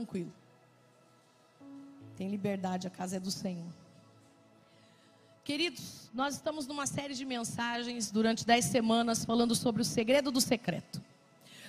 tranquilo. 0.00 0.32
Tem 2.16 2.28
liberdade, 2.28 2.86
a 2.86 2.90
casa 2.90 3.16
é 3.16 3.20
do 3.20 3.30
Senhor. 3.30 3.70
Queridos, 5.44 6.10
nós 6.14 6.34
estamos 6.34 6.66
numa 6.66 6.86
série 6.86 7.14
de 7.14 7.24
mensagens 7.24 8.10
durante 8.10 8.46
dez 8.46 8.66
semanas 8.66 9.24
falando 9.24 9.54
sobre 9.54 9.82
o 9.82 9.84
segredo 9.84 10.30
do 10.30 10.40
secreto. 10.40 11.02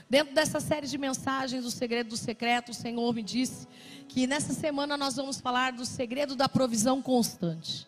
Dentro 0.10 0.33
dessa 0.33 0.60
série 0.60 0.88
de 0.88 0.97
mensagens, 0.97 1.65
o 1.65 1.72
segredo 1.72 2.10
do 2.10 2.17
secreto, 2.17 2.70
o 2.70 2.74
Senhor 2.74 3.13
me 3.13 3.24
disse 3.24 3.67
que 4.08 4.28
nessa 4.28 4.54
semana 4.54 4.98
nós 4.98 5.16
vamos 5.16 5.40
falar 5.40 5.72
do 5.74 5.86
segredo 5.86 6.36
da 6.36 6.48
provisão 6.48 7.02
constante. 7.02 7.88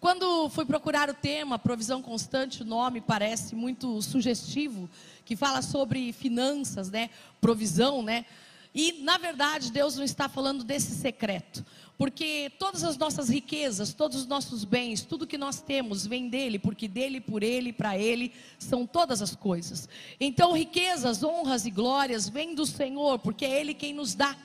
Quando 0.00 0.50
fui 0.50 0.66
procurar 0.66 1.08
o 1.08 1.14
tema, 1.14 1.58
provisão 1.58 2.02
constante, 2.02 2.62
o 2.62 2.66
nome 2.66 3.00
parece 3.00 3.54
muito 3.54 4.00
sugestivo, 4.02 4.88
que 5.24 5.34
fala 5.34 5.62
sobre 5.62 6.12
finanças, 6.12 6.90
né? 6.90 7.08
Provisão, 7.40 8.02
né? 8.02 8.26
E 8.74 9.02
na 9.02 9.16
verdade, 9.16 9.70
Deus 9.70 9.96
não 9.96 10.04
está 10.04 10.28
falando 10.28 10.64
desse 10.64 10.94
secreto. 10.96 11.64
Porque 11.96 12.50
todas 12.58 12.82
as 12.82 12.96
nossas 12.96 13.28
riquezas, 13.28 13.94
todos 13.94 14.22
os 14.22 14.26
nossos 14.26 14.64
bens, 14.64 15.02
tudo 15.02 15.28
que 15.28 15.38
nós 15.38 15.60
temos 15.60 16.04
vem 16.04 16.28
dele, 16.28 16.58
porque 16.58 16.88
dele, 16.88 17.20
por 17.20 17.42
ele, 17.44 17.72
para 17.72 17.96
ele 17.96 18.32
são 18.58 18.84
todas 18.84 19.22
as 19.22 19.36
coisas. 19.36 19.88
Então, 20.18 20.52
riquezas, 20.52 21.22
honras 21.22 21.64
e 21.66 21.70
glórias 21.70 22.28
vêm 22.28 22.52
do 22.52 22.66
Senhor, 22.66 23.20
porque 23.20 23.44
é 23.44 23.60
ele 23.60 23.74
quem 23.74 23.94
nos 23.94 24.14
dá. 24.14 24.36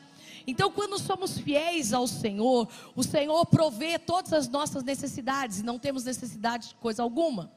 Então, 0.45 0.71
quando 0.71 0.99
somos 0.99 1.39
fiéis 1.39 1.91
ao 1.91 2.07
Senhor, 2.07 2.67
o 2.95 3.03
Senhor 3.03 3.43
provê 3.47 3.97
todas 3.97 4.31
as 4.31 4.47
nossas 4.47 4.83
necessidades 4.83 5.59
e 5.59 5.63
não 5.63 5.79
temos 5.79 6.03
necessidade 6.03 6.69
de 6.69 6.75
coisa 6.75 7.01
alguma. 7.01 7.51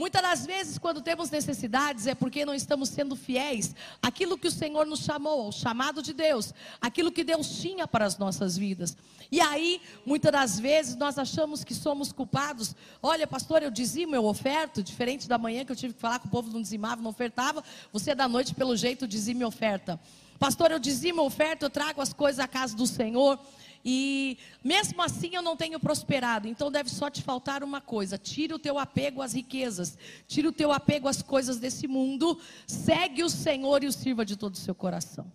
Muitas 0.00 0.22
das 0.22 0.46
vezes, 0.46 0.78
quando 0.78 1.02
temos 1.02 1.28
necessidades, 1.28 2.06
é 2.06 2.14
porque 2.14 2.42
não 2.46 2.54
estamos 2.54 2.88
sendo 2.88 3.14
fiéis 3.14 3.74
àquilo 4.00 4.38
que 4.38 4.48
o 4.48 4.50
Senhor 4.50 4.86
nos 4.86 5.00
chamou, 5.00 5.42
ao 5.42 5.52
chamado 5.52 6.02
de 6.02 6.14
Deus, 6.14 6.54
aquilo 6.80 7.12
que 7.12 7.22
Deus 7.22 7.60
tinha 7.60 7.86
para 7.86 8.06
as 8.06 8.16
nossas 8.16 8.56
vidas. 8.56 8.96
E 9.30 9.42
aí, 9.42 9.78
muitas 10.06 10.32
das 10.32 10.58
vezes, 10.58 10.96
nós 10.96 11.18
achamos 11.18 11.62
que 11.62 11.74
somos 11.74 12.12
culpados. 12.12 12.74
Olha, 13.02 13.26
pastor, 13.26 13.62
eu 13.62 13.70
dizimo, 13.70 14.16
eu 14.16 14.24
oferto, 14.24 14.82
diferente 14.82 15.28
da 15.28 15.36
manhã 15.36 15.66
que 15.66 15.72
eu 15.72 15.76
tive 15.76 15.92
que 15.92 16.00
falar 16.00 16.18
que 16.18 16.28
o 16.28 16.30
povo 16.30 16.50
não 16.50 16.62
dizimava, 16.62 17.02
não 17.02 17.10
ofertava, 17.10 17.62
você 17.92 18.14
da 18.14 18.26
noite, 18.26 18.54
pelo 18.54 18.74
jeito, 18.78 19.06
dizima 19.06 19.42
e 19.42 19.44
oferta. 19.44 20.00
Pastor, 20.38 20.70
eu 20.70 20.78
dizimo, 20.78 21.22
oferto, 21.22 21.64
eu 21.64 21.70
trago 21.70 22.00
as 22.00 22.14
coisas 22.14 22.38
à 22.38 22.48
casa 22.48 22.74
do 22.74 22.86
Senhor. 22.86 23.38
E 23.84 24.36
mesmo 24.62 25.00
assim 25.02 25.34
eu 25.34 25.42
não 25.42 25.56
tenho 25.56 25.80
prosperado. 25.80 26.46
Então 26.46 26.70
deve 26.70 26.90
só 26.90 27.08
te 27.08 27.22
faltar 27.22 27.62
uma 27.62 27.80
coisa: 27.80 28.18
tire 28.18 28.52
o 28.52 28.58
teu 28.58 28.78
apego 28.78 29.22
às 29.22 29.32
riquezas, 29.32 29.96
tire 30.26 30.46
o 30.46 30.52
teu 30.52 30.70
apego 30.70 31.08
às 31.08 31.22
coisas 31.22 31.58
desse 31.58 31.88
mundo, 31.88 32.38
segue 32.66 33.22
o 33.22 33.30
Senhor 33.30 33.82
e 33.82 33.86
o 33.86 33.92
sirva 33.92 34.24
de 34.24 34.36
todo 34.36 34.54
o 34.54 34.58
seu 34.58 34.74
coração. 34.74 35.30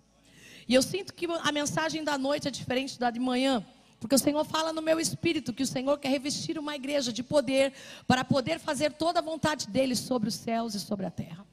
E 0.68 0.74
eu 0.74 0.82
sinto 0.82 1.14
que 1.14 1.26
a 1.26 1.52
mensagem 1.52 2.04
da 2.04 2.18
noite 2.18 2.48
é 2.48 2.52
diferente 2.52 3.00
da 3.00 3.10
de 3.10 3.20
manhã. 3.20 3.66
Porque 4.00 4.16
o 4.16 4.20
Senhor 4.20 4.44
fala 4.44 4.74
no 4.74 4.82
meu 4.82 5.00
espírito 5.00 5.54
que 5.54 5.64
o 5.64 5.68
Senhor 5.68 5.98
quer 5.98 6.10
revestir 6.10 6.60
uma 6.60 6.76
igreja 6.76 7.12
de 7.12 7.24
poder 7.24 7.74
para 8.06 8.24
poder 8.24 8.60
fazer 8.60 8.94
toda 8.94 9.20
a 9.20 9.22
vontade 9.22 9.68
dele 9.68 9.96
sobre 9.96 10.30
os 10.30 10.36
céus 10.36 10.76
e 10.76 10.80
sobre 10.80 11.06
a 11.06 11.12
terra. 11.12 11.46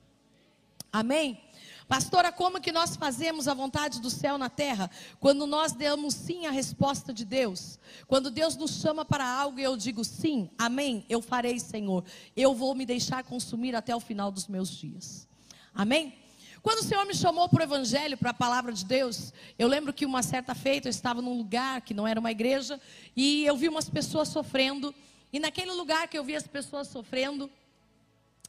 Amém? 0.93 1.41
Pastora, 1.89 2.33
como 2.33 2.61
que 2.61 2.73
nós 2.73 2.97
fazemos 2.97 3.49
a 3.49 3.55
vontade 3.55 4.01
do 4.01 4.09
céu 4.09 4.39
na 4.39 4.49
terra? 4.49 4.91
Quando 5.21 5.47
nós 5.47 5.73
damos 5.73 6.15
sim 6.15 6.47
a 6.47 6.51
resposta 6.51 7.13
de 7.13 7.25
Deus. 7.25 7.79
Quando 8.07 8.31
Deus 8.31 8.57
nos 8.57 8.81
chama 8.81 9.05
para 9.05 9.27
algo 9.27 9.59
e 9.59 9.63
eu 9.63 9.77
digo 9.77 10.05
sim, 10.05 10.51
amém, 10.57 11.05
eu 11.09 11.21
farei, 11.21 11.59
Senhor. 11.59 12.05
Eu 12.37 12.55
vou 12.55 12.75
me 12.75 12.87
deixar 12.87 13.25
consumir 13.25 13.75
até 13.75 13.95
o 13.95 14.01
final 14.01 14.31
dos 14.31 14.47
meus 14.47 14.71
dias. 14.71 15.29
Amém? 15.75 16.15
Quando 16.63 16.79
o 16.79 16.85
Senhor 16.85 17.05
me 17.05 17.15
chamou 17.15 17.49
para 17.49 17.61
o 17.61 17.65
Evangelho, 17.65 18.17
para 18.17 18.31
a 18.31 18.35
palavra 18.35 18.73
de 18.73 18.85
Deus, 18.85 19.33
eu 19.59 19.67
lembro 19.67 19.93
que 19.93 20.07
uma 20.07 20.23
certa 20.23 20.55
feita 20.55 20.87
eu 20.87 20.91
estava 20.91 21.21
num 21.21 21.37
lugar 21.37 21.81
que 21.81 21.93
não 21.93 22.07
era 22.07 22.21
uma 22.21 22.31
igreja 22.31 22.81
e 23.17 23.45
eu 23.45 23.57
vi 23.57 23.69
umas 23.69 23.91
pessoas 23.91 24.29
sofrendo. 24.29 24.95
E 25.33 25.41
naquele 25.41 25.73
lugar 25.73 26.07
que 26.07 26.17
eu 26.17 26.23
vi 26.23 26.37
as 26.37 26.47
pessoas 26.47 26.87
sofrendo, 26.87 27.51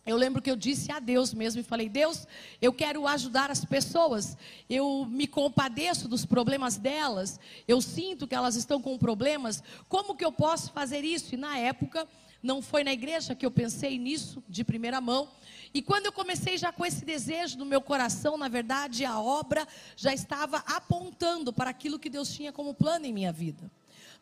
eu 0.06 0.18
lembro 0.18 0.42
que 0.42 0.52
eu 0.52 0.56
disse 0.58 0.92
a 0.92 1.00
Deus 1.00 1.34
mesmo 1.34 1.62
e 1.62 1.64
falei: 1.64 1.88
Deus, 1.88 2.28
eu 2.62 2.74
quero 2.74 3.08
ajudar 3.08 3.50
as 3.50 3.64
pessoas. 3.64 4.38
Eu 4.70 5.06
me 5.06 5.28
compadeço 5.28 6.10
dos 6.10 6.26
problemas 6.26 6.78
delas. 6.78 7.40
Eu 7.66 7.82
sinto 7.82 8.28
que 8.28 8.36
elas 8.36 8.56
estão 8.56 8.82
com 8.82 8.98
problemas. 8.98 9.64
Como 9.88 10.16
que 10.16 10.26
eu 10.26 10.32
posso 10.32 10.74
fazer 10.74 11.06
isso? 11.06 11.36
E 11.36 11.38
na 11.38 11.58
época, 11.58 12.06
não 12.42 12.62
foi 12.62 12.84
na 12.84 12.92
igreja 12.92 13.34
que 13.34 13.46
eu 13.46 13.52
pensei 13.52 13.98
nisso 13.98 14.44
de 14.50 14.66
primeira 14.66 15.00
mão. 15.00 15.30
E 15.74 15.82
quando 15.82 16.08
eu 16.08 16.12
comecei 16.12 16.58
já 16.58 16.74
com 16.74 16.86
esse 16.86 17.06
desejo 17.06 17.58
no 17.58 17.66
meu 17.66 17.82
coração, 17.82 18.38
na 18.38 18.50
verdade, 18.50 19.06
a 19.06 19.18
obra 19.18 19.66
já 19.96 20.14
estava 20.14 20.58
apontando 20.68 21.54
para 21.54 21.70
aquilo 21.70 21.98
que 21.98 22.10
Deus 22.10 22.30
tinha 22.34 22.52
como 22.52 22.74
plano 22.74 23.06
em 23.06 23.14
minha 23.14 23.32
vida. 23.32 23.72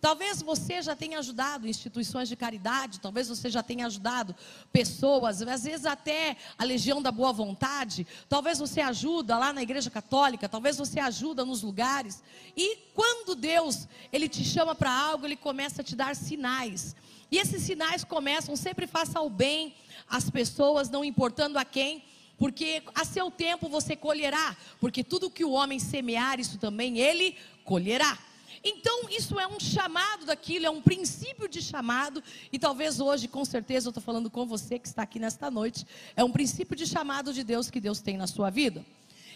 Talvez 0.01 0.41
você 0.41 0.81
já 0.81 0.95
tenha 0.95 1.19
ajudado 1.19 1.67
instituições 1.67 2.27
de 2.27 2.35
caridade, 2.35 2.99
talvez 2.99 3.29
você 3.29 3.51
já 3.51 3.61
tenha 3.61 3.85
ajudado 3.85 4.35
pessoas, 4.73 5.43
às 5.43 5.63
vezes 5.63 5.85
até 5.85 6.35
a 6.57 6.63
Legião 6.63 6.99
da 6.99 7.11
Boa 7.11 7.31
Vontade, 7.31 8.07
talvez 8.27 8.57
você 8.57 8.81
ajuda 8.81 9.37
lá 9.37 9.53
na 9.53 9.61
Igreja 9.61 9.91
Católica, 9.91 10.49
talvez 10.49 10.79
você 10.79 10.99
ajuda 10.99 11.45
nos 11.45 11.61
lugares. 11.61 12.23
E 12.57 12.77
quando 12.95 13.35
Deus, 13.35 13.87
ele 14.11 14.27
te 14.27 14.43
chama 14.43 14.73
para 14.73 14.91
algo, 14.91 15.27
ele 15.27 15.35
começa 15.35 15.83
a 15.83 15.85
te 15.85 15.95
dar 15.95 16.15
sinais. 16.15 16.95
E 17.29 17.37
esses 17.37 17.61
sinais 17.61 18.03
começam, 18.03 18.55
sempre 18.55 18.87
faça 18.87 19.21
o 19.21 19.29
bem 19.29 19.75
às 20.09 20.31
pessoas, 20.31 20.89
não 20.89 21.05
importando 21.05 21.59
a 21.59 21.63
quem, 21.63 22.03
porque 22.39 22.81
a 22.95 23.05
seu 23.05 23.29
tempo 23.29 23.69
você 23.69 23.95
colherá, 23.95 24.57
porque 24.79 25.03
tudo 25.03 25.29
que 25.29 25.45
o 25.45 25.51
homem 25.51 25.77
semear, 25.77 26.39
isso 26.39 26.57
também 26.57 26.97
ele 26.97 27.37
colherá. 27.63 28.17
Então, 28.63 29.09
isso 29.09 29.39
é 29.39 29.47
um 29.47 29.59
chamado 29.59 30.25
daquilo, 30.25 30.67
é 30.67 30.69
um 30.69 30.81
princípio 30.81 31.47
de 31.47 31.61
chamado, 31.61 32.23
e 32.51 32.59
talvez 32.59 32.99
hoje, 32.99 33.27
com 33.27 33.43
certeza, 33.43 33.87
eu 33.87 33.89
estou 33.89 34.03
falando 34.03 34.29
com 34.29 34.45
você 34.45 34.77
que 34.77 34.87
está 34.87 35.01
aqui 35.01 35.19
nesta 35.19 35.49
noite, 35.49 35.85
é 36.15 36.23
um 36.23 36.31
princípio 36.31 36.75
de 36.75 36.85
chamado 36.85 37.33
de 37.33 37.43
Deus 37.43 37.71
que 37.71 37.79
Deus 37.79 38.01
tem 38.01 38.17
na 38.17 38.27
sua 38.27 38.51
vida. 38.51 38.85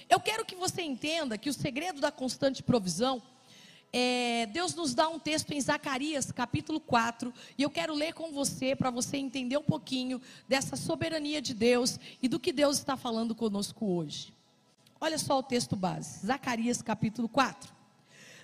Eu 0.08 0.20
quero 0.20 0.46
que 0.46 0.56
você 0.56 0.84
entenda 0.84 1.38
que 1.38 1.50
o 1.50 1.54
segredo 1.54 2.00
da 2.00 2.12
constante 2.12 2.62
provisão, 2.62 3.22
é, 3.92 4.46
Deus 4.48 4.76
nos 4.76 4.94
dá 4.94 5.10
um 5.10 5.18
texto 5.18 5.52
em 5.52 5.62
Zacarias, 5.62 6.32
capítulo 6.32 6.80
4, 6.80 7.34
e 7.58 7.64
eu 7.64 7.70
quero 7.72 7.96
ler 7.96 8.14
com 8.14 8.32
você, 8.32 8.76
para 8.76 8.92
você 8.92 9.18
entender 9.18 9.58
um 9.58 9.64
pouquinho 9.64 10.22
dessa 10.48 10.76
soberania 10.76 11.42
de 11.42 11.56
Deus 11.56 12.00
e 12.22 12.28
do 12.28 12.40
que 12.40 12.54
Deus 12.54 12.78
está 12.78 12.96
falando 12.96 13.34
conosco 13.34 13.88
hoje. 13.88 14.32
Olha 15.02 15.18
só 15.18 15.40
o 15.40 15.44
texto 15.44 15.76
base, 15.76 16.28
Zacarias, 16.28 16.84
capítulo 16.84 17.28
4. 17.28 17.75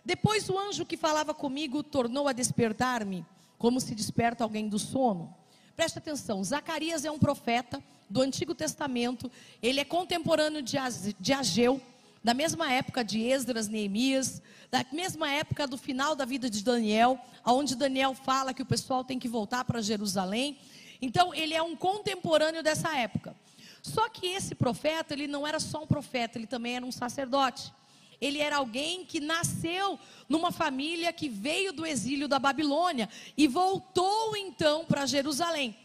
Depois 0.04 0.50
o 0.50 0.58
anjo 0.58 0.86
que 0.86 0.98
falava 0.98 1.34
comigo 1.34 1.84
tornou 1.84 2.28
a 2.28 2.34
despertar-me, 2.34 3.26
como 3.58 3.80
se 3.80 3.94
desperta 3.94 4.44
alguém 4.44 4.68
do 4.68 4.80
sono. 4.80 5.36
Presta 5.76 6.00
atenção, 6.00 6.44
Zacarias 6.44 7.06
é 7.06 7.12
um 7.12 7.20
profeta 7.20 7.82
do 8.10 8.22
Antigo 8.22 8.54
Testamento, 8.54 9.32
ele 9.62 9.80
é 9.80 9.86
contemporâneo 9.86 10.62
de 10.62 11.34
Ageu, 11.34 11.80
da 12.24 12.34
mesma 12.34 12.72
época 12.72 13.04
de 13.04 13.22
Esdras, 13.22 13.68
Neemias, 13.68 14.42
da 14.70 14.86
mesma 14.92 15.32
época 15.32 15.66
do 15.66 15.78
final 15.78 16.16
da 16.16 16.26
vida 16.26 16.50
de 16.50 16.64
Daniel, 16.64 17.20
aonde 17.44 17.76
Daniel 17.76 18.14
fala 18.14 18.54
que 18.54 18.62
o 18.62 18.66
pessoal 18.66 19.04
tem 19.04 19.18
que 19.18 19.28
voltar 19.28 19.64
para 19.66 19.82
Jerusalém. 19.82 20.58
Então, 21.02 21.34
ele 21.34 21.54
é 21.54 21.64
um 21.64 21.76
contemporâneo 21.76 22.62
dessa 22.62 22.96
época. 22.96 23.36
Só 23.82 24.08
que 24.10 24.28
esse 24.28 24.54
profeta, 24.54 25.14
ele 25.14 25.26
não 25.26 25.48
era 25.48 25.60
só 25.60 25.82
um 25.82 25.88
profeta, 25.88 26.38
ele 26.38 26.46
também 26.46 26.76
era 26.76 26.86
um 26.86 26.92
sacerdote 26.92 27.74
ele 28.22 28.38
era 28.40 28.58
alguém 28.58 29.04
que 29.04 29.20
nasceu 29.20 30.00
numa 30.30 30.52
família 30.52 31.12
que 31.12 31.28
veio 31.28 31.74
do 31.74 31.86
exílio 31.86 32.28
da 32.28 32.38
Babilônia 32.38 33.10
e 33.36 33.48
voltou 33.48 34.38
então 34.38 34.86
para 34.86 35.08
Jerusalém. 35.08 35.76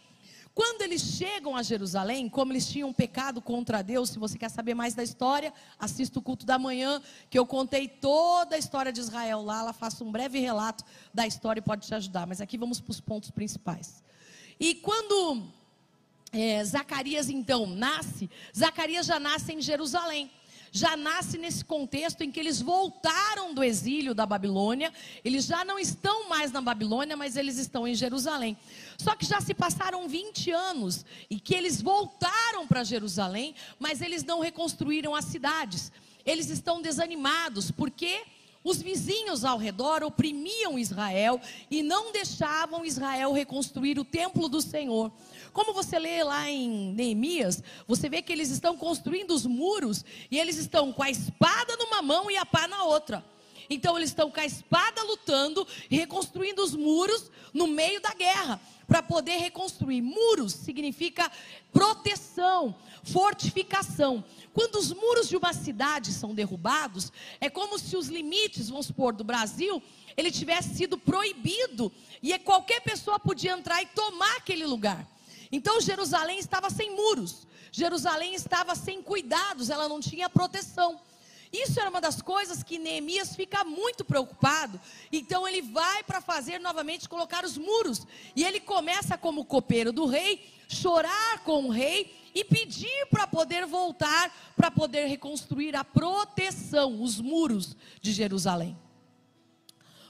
Quando 0.55 0.81
eles 0.81 1.03
chegam 1.03 1.55
a 1.55 1.63
Jerusalém, 1.63 2.31
como 2.31 2.51
eles 2.51 2.67
tinham 2.67 2.91
pecado 2.91 3.43
contra 3.43 3.83
Deus, 3.83 4.09
se 4.09 4.19
você 4.19 4.39
quer 4.39 4.49
saber 4.49 4.73
mais 4.73 4.95
da 4.95 5.03
história, 5.03 5.53
assista 5.79 6.19
o 6.19 6.23
culto 6.23 6.47
da 6.47 6.59
manhã, 6.59 7.03
que 7.29 7.39
eu 7.39 7.45
contei 7.45 7.89
toda 7.89 8.57
a 8.57 8.59
história 8.59 8.91
de 8.91 9.01
Israel 9.01 9.43
lá, 9.43 9.61
ela 9.61 9.73
faça 9.75 10.03
um 10.03 10.11
breve 10.11 10.39
relato 10.39 10.83
da 11.13 11.27
história 11.27 11.61
e 11.61 11.63
pode 11.63 11.87
te 11.87 11.95
ajudar. 11.95 12.27
Mas 12.27 12.41
aqui 12.41 12.57
vamos 12.57 12.81
para 12.81 12.91
os 12.91 13.01
pontos 13.01 13.31
principais. 13.31 14.03
E 14.59 14.77
quando 14.77 15.43
é, 16.33 16.65
Zacarias 16.65 17.29
então 17.29 17.67
nasce, 17.67 18.31
Zacarias 18.57 19.05
já 19.05 19.21
nasce 19.21 19.53
em 19.53 19.61
Jerusalém 19.61 20.31
já 20.77 20.95
nasce 20.97 21.39
nesse 21.39 21.65
contexto 21.65 22.21
em 22.21 22.31
que 22.31 22.39
eles 22.39 22.61
voltaram 22.61 23.55
do 23.55 23.65
exílio 23.65 24.15
da 24.15 24.27
Babilônia, 24.27 24.93
eles 25.25 25.47
já 25.47 25.65
não 25.65 25.79
estão 25.79 26.29
mais 26.29 26.53
na 26.53 26.61
Babilônia, 26.61 27.17
mas 27.17 27.35
eles 27.35 27.57
estão 27.57 27.89
em 27.89 27.95
Jerusalém. 27.95 28.57
Só 28.99 29.17
que 29.17 29.25
já 29.25 29.41
se 29.41 29.55
passaram 29.55 30.07
20 30.07 30.51
anos 30.51 31.05
e 31.31 31.41
que 31.41 31.55
eles 31.55 31.81
voltaram 31.81 32.67
para 32.67 32.85
Jerusalém, 32.85 33.55
mas 33.79 34.03
eles 34.03 34.23
não 34.23 34.41
reconstruíram 34.41 35.15
as 35.15 35.25
cidades. 35.25 35.91
Eles 36.27 36.51
estão 36.51 36.83
desanimados, 36.83 37.71
porque 37.71 38.23
os 38.63 38.83
vizinhos 38.83 39.45
ao 39.45 39.57
redor 39.57 40.03
oprimiam 40.03 40.79
Israel 40.79 41.41
e 41.71 41.83
não 41.83 42.13
deixavam 42.13 42.85
Israel 42.85 43.33
reconstruir 43.33 43.99
o 43.99 44.05
templo 44.05 44.49
do 44.49 44.61
Senhor. 44.61 45.11
Como 45.57 45.73
você 45.73 45.99
lê 45.99 46.23
lá 46.23 46.51
em 46.51 46.93
Neemias, 46.93 47.63
você 47.89 48.11
vê 48.11 48.21
que 48.21 48.31
eles 48.31 48.51
estão 48.51 48.77
construindo 48.77 49.31
os 49.31 49.47
muros 49.47 50.05
e 50.31 50.39
eles 50.39 50.59
estão 50.59 50.93
com 50.93 51.03
a 51.03 51.09
espada 51.09 51.79
numa 51.79 52.03
mão 52.03 52.31
e 52.31 52.37
a 52.37 52.45
pá 52.45 52.69
na 52.69 52.85
outra. 52.85 53.25
Então 53.71 53.97
eles 53.97 54.11
estão 54.11 54.31
com 54.31 54.39
a 54.39 54.45
espada 54.45 55.03
lutando 55.05 55.67
reconstruindo 55.91 56.63
os 56.63 56.75
muros 56.75 57.31
no 57.55 57.67
meio 57.67 58.03
da 58.03 58.13
guerra 58.13 58.61
para 58.87 59.03
poder 59.03 59.39
reconstruir. 59.39 60.03
Muros 60.03 60.53
significa 60.53 61.33
proteção, 61.73 62.75
fortificação. 63.03 64.23
Quando 64.53 64.77
os 64.77 64.93
muros 64.93 65.27
de 65.27 65.39
uma 65.39 65.55
cidade 65.55 66.13
são 66.13 66.35
derrubados, 66.35 67.11
é 67.41 67.49
como 67.49 67.79
se 67.79 67.97
os 67.97 68.09
limites, 68.09 68.69
vamos 68.69 68.89
supor, 68.89 69.15
do 69.15 69.25
Brasil, 69.25 69.83
ele 70.19 70.31
tivesse 70.31 70.75
sido 70.75 70.99
proibido 70.99 71.91
e 72.23 72.39
qualquer 72.41 72.83
pessoa 72.83 73.19
podia 73.19 73.53
entrar 73.53 73.81
e 73.81 73.87
tomar 73.87 74.37
aquele 74.37 74.67
lugar. 74.67 75.16
Então 75.51 75.81
Jerusalém 75.81 76.39
estava 76.39 76.71
sem 76.71 76.95
muros, 76.95 77.47
Jerusalém 77.71 78.35
estava 78.35 78.75
sem 78.75 79.03
cuidados, 79.03 79.71
ela 79.71 79.89
não 79.89 80.01
tinha 80.01 80.29
proteção. 80.29 81.01
Isso 81.53 81.79
era 81.81 81.89
uma 81.89 82.01
das 82.01 82.21
coisas 82.21 82.63
que 82.63 82.79
Neemias 82.79 83.35
fica 83.35 83.65
muito 83.65 84.05
preocupado. 84.05 84.81
Então 85.13 85.47
ele 85.47 85.63
vai 85.63 86.03
para 86.03 86.21
fazer 86.21 86.59
novamente 86.59 87.09
colocar 87.09 87.45
os 87.45 87.57
muros. 87.57 88.07
E 88.35 88.45
ele 88.45 88.61
começa 88.61 89.17
como 89.17 89.45
copeiro 89.45 89.93
do 89.93 90.07
rei, 90.07 90.45
chorar 90.69 91.43
com 91.45 91.67
o 91.67 91.71
rei 91.71 92.15
e 92.35 92.45
pedir 92.45 93.07
para 93.07 93.27
poder 93.27 93.65
voltar, 93.65 94.31
para 94.57 94.71
poder 94.71 95.07
reconstruir 95.07 95.75
a 95.77 95.85
proteção, 95.85 97.01
os 97.01 97.21
muros 97.21 97.77
de 98.01 98.13
Jerusalém. 98.13 98.77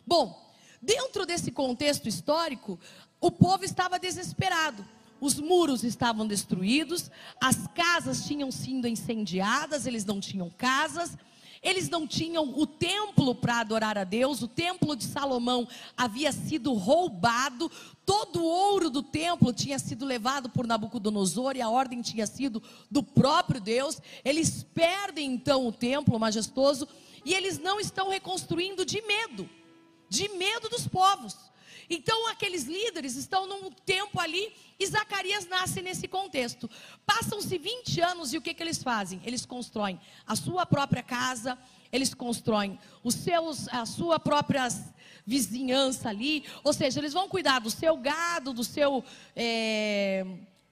Bom, 0.07 0.53
dentro 0.81 1.27
desse 1.27 1.51
contexto 1.51 2.09
histórico, 2.09 2.79
o 3.21 3.31
povo 3.31 3.65
estava 3.65 3.99
desesperado 3.99 4.87
os 5.21 5.39
muros 5.39 5.85
estavam 5.85 6.27
destruídos, 6.27 7.11
as 7.41 7.67
casas 7.69 8.25
tinham 8.27 8.51
sido 8.51 8.87
incendiadas, 8.87 9.87
eles 9.87 10.05
não 10.05 10.21
tinham 10.21 10.51
casas, 10.51 11.17
eles 11.63 11.89
não 11.89 12.07
tinham 12.07 12.45
o 12.57 12.67
templo 12.67 13.35
para 13.35 13.61
adorar 13.61 13.99
a 13.99 14.05
Deus, 14.05 14.43
o 14.43 14.49
templo 14.49 14.95
de 14.95 15.05
Salomão 15.05 15.67
havia 15.97 16.31
sido 16.31 16.73
roubado, 16.75 17.71
todo 18.05 18.41
o 18.41 18.45
ouro 18.45 18.89
do 18.89 19.03
templo 19.03 19.53
tinha 19.53 19.79
sido 19.79 20.05
levado 20.05 20.49
por 20.49 20.67
Nabucodonosor 20.67 21.57
e 21.57 21.63
a 21.63 21.69
ordem 21.69 22.03
tinha 22.03 22.27
sido 22.27 22.63
do 22.89 23.03
próprio 23.03 23.61
Deus. 23.61 24.01
Eles 24.25 24.65
perdem 24.75 25.33
então 25.33 25.67
o 25.67 25.73
templo 25.73 26.19
majestoso 26.21 26.87
e 27.25 27.35
eles 27.35 27.59
não 27.59 27.81
estão 27.81 28.11
reconstruindo 28.11 28.85
de 28.85 29.03
medo, 29.03 29.49
de 30.09 30.29
medo 30.29 30.69
dos 30.69 30.87
povos. 30.87 31.37
Então 31.89 32.29
aqueles 32.29 32.65
líderes 32.65 33.17
estão 33.17 33.47
num 33.47 33.71
tempo 33.71 34.21
ali 34.21 34.53
e 34.79 34.87
Zacarias 34.87 35.47
nasce 35.47 35.81
nesse 35.81 36.09
contexto. 36.09 36.69
Passam-se 37.05 37.57
20 37.57 38.01
anos 38.01 38.33
e 38.33 38.39
o 38.39 38.43
que, 38.43 38.55
que 38.55 38.63
eles 38.63 38.83
fazem? 38.83 39.21
Eles 39.25 39.47
constroem 39.47 40.01
a 40.27 40.37
sua 40.37 40.67
própria 40.67 41.03
casa, 41.03 41.59
eles 41.93 42.13
constroem 42.13 42.79
os 43.03 43.15
seus, 43.15 43.69
a 43.69 43.87
sua 43.87 44.19
própria 44.19 44.69
vizinhança 45.25 46.09
ali, 46.09 46.45
ou 46.63 46.73
seja, 46.73 47.01
eles 47.01 47.13
vão 47.13 47.29
cuidar 47.29 47.61
do 47.61 47.71
seu 47.71 47.97
gado, 47.97 48.53
do 48.53 48.65
seu. 48.65 49.05
É 49.35 50.25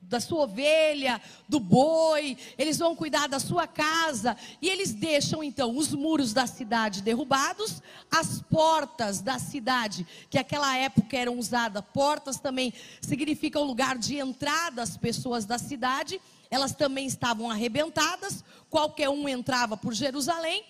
da 0.08 0.20
sua 0.20 0.42
ovelha, 0.44 1.20
do 1.48 1.58
boi, 1.58 2.36
eles 2.56 2.78
vão 2.78 2.94
cuidar 2.94 3.26
da 3.26 3.38
sua 3.38 3.66
casa, 3.66 4.36
e 4.60 4.68
eles 4.68 4.92
deixam 4.92 5.42
então 5.42 5.76
os 5.76 5.92
muros 5.92 6.32
da 6.32 6.46
cidade 6.46 7.02
derrubados, 7.02 7.82
as 8.10 8.40
portas 8.42 9.20
da 9.20 9.38
cidade, 9.38 10.06
que 10.30 10.38
naquela 10.38 10.76
época 10.76 11.16
eram 11.16 11.38
usadas, 11.38 11.84
portas 11.92 12.38
também 12.38 12.72
significam 13.00 13.64
lugar 13.64 13.98
de 13.98 14.18
entrada 14.18 14.76
das 14.76 14.96
pessoas 14.96 15.44
da 15.44 15.58
cidade, 15.58 16.20
elas 16.50 16.72
também 16.72 17.06
estavam 17.06 17.50
arrebentadas, 17.50 18.44
qualquer 18.70 19.08
um 19.08 19.28
entrava 19.28 19.76
por 19.76 19.94
Jerusalém, 19.94 20.64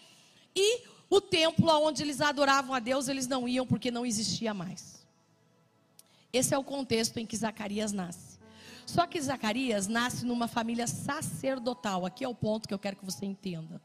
e 0.54 0.82
o 1.10 1.20
templo 1.20 1.68
onde 1.80 2.02
eles 2.02 2.20
adoravam 2.20 2.74
a 2.74 2.78
Deus, 2.78 3.08
eles 3.08 3.26
não 3.26 3.48
iam 3.48 3.66
porque 3.66 3.90
não 3.90 4.06
existia 4.06 4.54
mais. 4.54 5.04
Esse 6.32 6.54
é 6.54 6.58
o 6.58 6.64
contexto 6.64 7.18
em 7.18 7.26
que 7.26 7.36
Zacarias 7.36 7.92
nasce. 7.92 8.33
Só 8.86 9.06
que 9.06 9.20
Zacarias 9.20 9.86
nasce 9.86 10.24
numa 10.26 10.46
família 10.46 10.86
sacerdotal. 10.86 12.04
Aqui 12.04 12.24
é 12.24 12.28
o 12.28 12.34
ponto 12.34 12.68
que 12.68 12.74
eu 12.74 12.78
quero 12.78 12.96
que 12.96 13.04
você 13.04 13.24
entenda. 13.24 13.80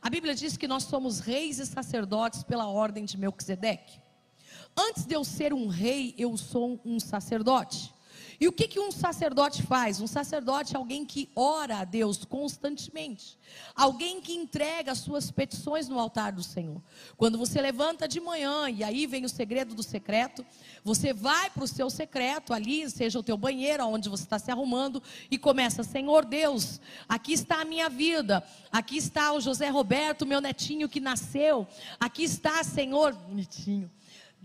A 0.00 0.08
Bíblia 0.08 0.34
diz 0.34 0.56
que 0.56 0.68
nós 0.68 0.84
somos 0.84 1.18
reis 1.20 1.58
e 1.58 1.66
sacerdotes 1.66 2.42
pela 2.42 2.68
ordem 2.68 3.04
de 3.04 3.18
Melquisedeque. 3.18 4.00
Antes 4.76 5.06
de 5.06 5.14
eu 5.14 5.24
ser 5.24 5.52
um 5.52 5.68
rei, 5.68 6.14
eu 6.18 6.36
sou 6.36 6.80
um 6.84 6.98
sacerdote. 6.98 7.92
E 8.40 8.48
o 8.48 8.52
que, 8.52 8.66
que 8.66 8.80
um 8.80 8.90
sacerdote 8.90 9.62
faz? 9.62 10.00
Um 10.00 10.06
sacerdote 10.06 10.74
é 10.74 10.78
alguém 10.78 11.04
que 11.04 11.28
ora 11.34 11.78
a 11.78 11.84
Deus 11.84 12.24
constantemente, 12.24 13.38
alguém 13.74 14.20
que 14.20 14.34
entrega 14.34 14.92
as 14.92 14.98
suas 14.98 15.30
petições 15.30 15.88
no 15.88 15.98
altar 15.98 16.32
do 16.32 16.42
Senhor. 16.42 16.82
Quando 17.16 17.38
você 17.38 17.60
levanta 17.60 18.08
de 18.08 18.20
manhã, 18.20 18.68
e 18.68 18.82
aí 18.82 19.06
vem 19.06 19.24
o 19.24 19.28
segredo 19.28 19.74
do 19.74 19.82
secreto, 19.82 20.44
você 20.82 21.12
vai 21.12 21.50
para 21.50 21.64
o 21.64 21.68
seu 21.68 21.88
secreto 21.88 22.52
ali, 22.52 22.88
seja 22.90 23.18
o 23.18 23.22
teu 23.22 23.36
banheiro, 23.36 23.86
onde 23.86 24.08
você 24.08 24.24
está 24.24 24.38
se 24.38 24.50
arrumando, 24.50 25.02
e 25.30 25.38
começa: 25.38 25.82
Senhor 25.82 26.24
Deus, 26.24 26.80
aqui 27.08 27.32
está 27.32 27.60
a 27.60 27.64
minha 27.64 27.88
vida, 27.88 28.44
aqui 28.72 28.96
está 28.96 29.32
o 29.32 29.40
José 29.40 29.68
Roberto, 29.68 30.26
meu 30.26 30.40
netinho 30.40 30.88
que 30.88 31.00
nasceu, 31.00 31.66
aqui 32.00 32.24
está, 32.24 32.62
Senhor, 32.64 33.12
bonitinho. 33.12 33.90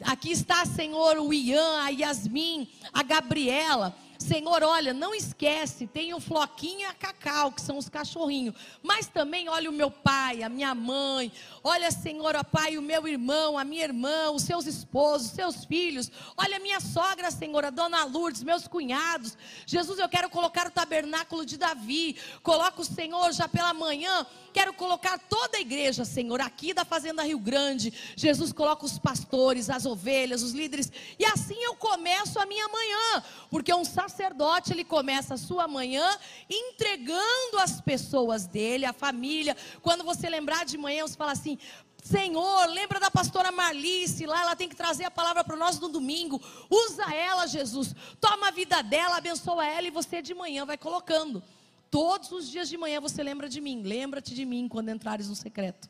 Aqui 0.03 0.31
está, 0.31 0.65
Senhor, 0.65 1.17
o 1.17 1.33
Ian, 1.33 1.83
a 1.83 1.89
Yasmin, 1.89 2.67
a 2.93 3.03
Gabriela. 3.03 3.95
Senhor, 4.21 4.61
olha, 4.63 4.93
não 4.93 5.15
esquece, 5.15 5.87
tem 5.87 6.13
o 6.13 6.19
Floquinho 6.19 6.89
a 6.89 6.93
Cacau, 6.93 7.53
que 7.53 7.61
são 7.61 7.77
os 7.77 7.87
cachorrinhos. 7.87 8.53
Mas 8.83 9.07
também, 9.07 9.47
olha 9.47 9.69
o 9.69 9.73
meu 9.73 9.89
pai, 9.89 10.43
a 10.43 10.49
minha 10.49 10.75
mãe. 10.75 11.31
Olha, 11.63 11.89
Senhor, 11.89 12.35
ó 12.35 12.43
Pai, 12.43 12.77
o 12.77 12.81
meu 12.81 13.07
irmão, 13.07 13.57
a 13.57 13.63
minha 13.63 13.85
irmã, 13.85 14.29
os 14.31 14.43
seus 14.43 14.67
esposos, 14.67 15.27
os 15.27 15.33
seus 15.33 15.63
filhos. 15.63 16.11
Olha 16.35 16.57
a 16.57 16.59
minha 16.59 16.81
sogra, 16.81 17.31
Senhor, 17.31 17.63
a 17.63 17.69
dona 17.69 18.03
Lourdes, 18.03 18.43
meus 18.43 18.67
cunhados. 18.67 19.37
Jesus, 19.65 19.97
eu 19.97 20.09
quero 20.09 20.29
colocar 20.29 20.67
o 20.67 20.71
tabernáculo 20.71 21.45
de 21.45 21.57
Davi. 21.57 22.17
Coloca 22.43 22.81
o 22.81 22.85
Senhor 22.85 23.31
já 23.31 23.47
pela 23.47 23.73
manhã. 23.73 24.27
Quero 24.51 24.73
colocar 24.73 25.17
toda 25.17 25.57
a 25.57 25.61
igreja, 25.61 26.03
Senhor, 26.03 26.41
aqui 26.41 26.73
da 26.73 26.83
Fazenda 26.83 27.23
Rio 27.23 27.39
Grande. 27.39 27.93
Jesus 28.17 28.51
coloca 28.51 28.85
os 28.85 28.99
pastores, 28.99 29.69
as 29.69 29.85
ovelhas, 29.85 30.43
os 30.43 30.51
líderes. 30.51 30.91
E 31.17 31.23
assim 31.23 31.57
eu 31.63 31.75
começo 31.75 32.37
a 32.37 32.45
minha 32.45 32.67
manhã. 32.67 33.23
Porque 33.49 33.73
um 33.73 33.85
sacerdote 33.85 34.08
sacerdote, 34.09 34.73
ele 34.73 34.83
começa 34.83 35.35
a 35.35 35.37
sua 35.37 35.67
manhã 35.67 36.17
entregando 36.49 37.59
as 37.59 37.79
pessoas 37.79 38.47
dele, 38.47 38.85
a 38.85 38.93
família. 38.93 39.55
Quando 39.81 40.03
você 40.03 40.27
lembrar 40.27 40.65
de 40.65 40.77
manhã, 40.77 41.05
você 41.07 41.15
fala 41.15 41.31
assim: 41.31 41.57
Senhor, 42.03 42.65
lembra 42.67 42.99
da 42.99 43.11
pastora 43.11 43.51
Marlice 43.51 44.25
lá, 44.25 44.41
ela 44.41 44.55
tem 44.55 44.67
que 44.67 44.75
trazer 44.75 45.05
a 45.05 45.11
palavra 45.11 45.43
para 45.43 45.55
nós 45.55 45.79
no 45.79 45.89
domingo. 45.89 46.41
Usa 46.69 47.13
ela, 47.13 47.45
Jesus. 47.47 47.95
Toma 48.19 48.47
a 48.47 48.51
vida 48.51 48.81
dela, 48.81 49.17
abençoa 49.17 49.65
ela 49.65 49.87
e 49.87 49.91
você 49.91 50.21
de 50.21 50.33
manhã 50.33 50.65
vai 50.65 50.77
colocando. 50.77 51.43
Todos 51.91 52.31
os 52.31 52.49
dias 52.49 52.69
de 52.69 52.77
manhã 52.77 52.99
você 52.99 53.21
lembra 53.21 53.47
de 53.47 53.61
mim. 53.61 53.83
Lembra-te 53.83 54.33
de 54.33 54.45
mim 54.45 54.67
quando 54.67 54.89
entrares 54.89 55.29
no 55.29 55.35
secreto. 55.35 55.89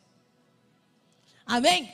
Amém? 1.46 1.94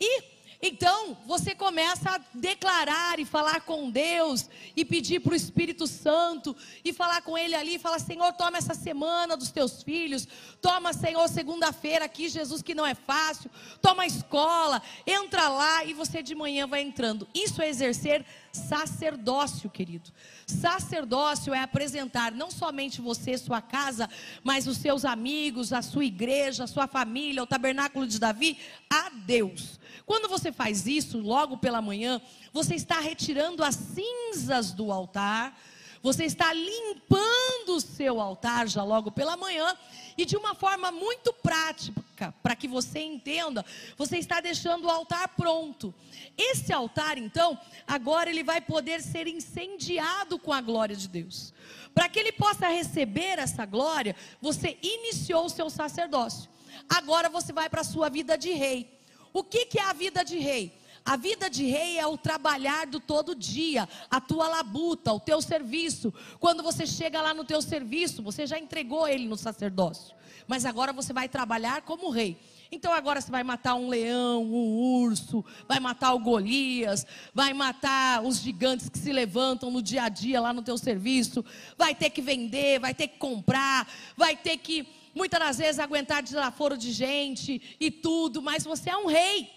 E 0.00 0.22
então, 0.62 1.16
você 1.26 1.54
começa 1.54 2.10
a 2.10 2.20
declarar 2.34 3.18
e 3.18 3.24
falar 3.24 3.62
com 3.62 3.90
Deus 3.90 4.46
e 4.76 4.84
pedir 4.84 5.20
para 5.20 5.32
o 5.32 5.36
Espírito 5.36 5.86
Santo 5.86 6.54
e 6.84 6.92
falar 6.92 7.22
com 7.22 7.36
Ele 7.36 7.54
ali, 7.54 7.78
falar: 7.78 7.98
Senhor, 7.98 8.30
toma 8.34 8.58
essa 8.58 8.74
semana 8.74 9.38
dos 9.38 9.50
teus 9.50 9.82
filhos, 9.82 10.28
toma, 10.60 10.92
Senhor, 10.92 11.26
segunda-feira 11.28 12.04
aqui, 12.04 12.28
Jesus, 12.28 12.60
que 12.60 12.74
não 12.74 12.84
é 12.84 12.94
fácil, 12.94 13.50
toma 13.80 14.02
a 14.02 14.06
escola, 14.06 14.82
entra 15.06 15.48
lá 15.48 15.82
e 15.86 15.94
você 15.94 16.22
de 16.22 16.34
manhã 16.34 16.66
vai 16.66 16.82
entrando. 16.82 17.26
Isso 17.34 17.62
é 17.62 17.68
exercer 17.68 18.26
sacerdócio, 18.52 19.70
querido. 19.70 20.10
Sacerdócio 20.46 21.54
é 21.54 21.60
apresentar 21.60 22.32
não 22.32 22.50
somente 22.50 23.00
você, 23.00 23.38
sua 23.38 23.62
casa, 23.62 24.10
mas 24.44 24.66
os 24.66 24.76
seus 24.76 25.06
amigos, 25.06 25.72
a 25.72 25.80
sua 25.80 26.04
igreja, 26.04 26.64
a 26.64 26.66
sua 26.66 26.86
família, 26.86 27.42
o 27.42 27.46
tabernáculo 27.46 28.06
de 28.06 28.18
Davi, 28.18 28.58
a 28.90 29.08
Deus. 29.08 29.79
Quando 30.06 30.28
você 30.28 30.52
faz 30.52 30.86
isso 30.86 31.18
logo 31.18 31.56
pela 31.56 31.80
manhã, 31.80 32.20
você 32.52 32.74
está 32.74 33.00
retirando 33.00 33.62
as 33.62 33.74
cinzas 33.74 34.72
do 34.72 34.90
altar, 34.90 35.56
você 36.02 36.24
está 36.24 36.52
limpando 36.52 37.76
o 37.76 37.80
seu 37.80 38.20
altar 38.20 38.66
já 38.66 38.82
logo 38.82 39.10
pela 39.10 39.36
manhã 39.36 39.76
e 40.16 40.24
de 40.24 40.36
uma 40.36 40.54
forma 40.54 40.90
muito 40.90 41.32
prática, 41.32 42.34
para 42.42 42.56
que 42.56 42.66
você 42.66 43.00
entenda, 43.00 43.64
você 43.96 44.16
está 44.16 44.40
deixando 44.40 44.86
o 44.86 44.90
altar 44.90 45.28
pronto. 45.28 45.94
Esse 46.38 46.72
altar, 46.72 47.18
então, 47.18 47.58
agora 47.86 48.30
ele 48.30 48.42
vai 48.42 48.60
poder 48.60 49.02
ser 49.02 49.26
incendiado 49.26 50.38
com 50.38 50.52
a 50.52 50.60
glória 50.60 50.96
de 50.96 51.06
Deus. 51.06 51.52
Para 51.94 52.08
que 52.08 52.18
ele 52.18 52.32
possa 52.32 52.68
receber 52.68 53.38
essa 53.38 53.66
glória, 53.66 54.16
você 54.40 54.78
iniciou 54.82 55.46
o 55.46 55.50
seu 55.50 55.68
sacerdócio. 55.68 56.48
Agora 56.88 57.28
você 57.28 57.52
vai 57.52 57.68
para 57.68 57.82
a 57.82 57.84
sua 57.84 58.08
vida 58.08 58.38
de 58.38 58.52
rei. 58.52 58.99
O 59.32 59.44
que, 59.44 59.66
que 59.66 59.78
é 59.78 59.84
a 59.84 59.92
vida 59.92 60.24
de 60.24 60.38
rei? 60.38 60.80
A 61.04 61.16
vida 61.16 61.48
de 61.48 61.64
rei 61.64 61.98
é 61.98 62.06
o 62.06 62.18
trabalhar 62.18 62.86
do 62.86 63.00
todo 63.00 63.34
dia, 63.34 63.88
a 64.10 64.20
tua 64.20 64.48
labuta, 64.48 65.12
o 65.12 65.20
teu 65.20 65.40
serviço. 65.40 66.12
Quando 66.38 66.62
você 66.62 66.86
chega 66.86 67.22
lá 67.22 67.32
no 67.32 67.44
teu 67.44 67.62
serviço, 67.62 68.22
você 68.22 68.46
já 68.46 68.58
entregou 68.58 69.08
ele 69.08 69.26
no 69.26 69.36
sacerdócio. 69.36 70.14
Mas 70.46 70.64
agora 70.64 70.92
você 70.92 71.12
vai 71.12 71.28
trabalhar 71.28 71.82
como 71.82 72.10
rei. 72.10 72.38
Então 72.72 72.92
agora 72.92 73.20
você 73.20 73.30
vai 73.30 73.42
matar 73.42 73.74
um 73.74 73.88
leão, 73.88 74.44
um 74.44 75.02
urso, 75.02 75.44
vai 75.66 75.80
matar 75.80 76.14
o 76.14 76.20
Golias, 76.20 77.04
vai 77.34 77.52
matar 77.52 78.22
os 78.22 78.40
gigantes 78.40 78.88
que 78.88 78.98
se 78.98 79.12
levantam 79.12 79.70
no 79.70 79.82
dia 79.82 80.04
a 80.04 80.08
dia 80.08 80.40
lá 80.40 80.52
no 80.52 80.62
teu 80.62 80.78
serviço, 80.78 81.44
vai 81.76 81.94
ter 81.94 82.10
que 82.10 82.22
vender, 82.22 82.78
vai 82.78 82.94
ter 82.94 83.08
que 83.08 83.18
comprar, 83.18 83.88
vai 84.16 84.36
ter 84.36 84.56
que 84.58 84.86
muitas 85.14 85.40
das 85.40 85.58
vezes 85.58 85.78
aguentar 85.78 86.22
desaforo 86.22 86.76
de 86.76 86.92
gente 86.92 87.76
e 87.78 87.90
tudo, 87.90 88.40
mas 88.40 88.64
você 88.64 88.90
é 88.90 88.96
um 88.96 89.06
rei. 89.06 89.50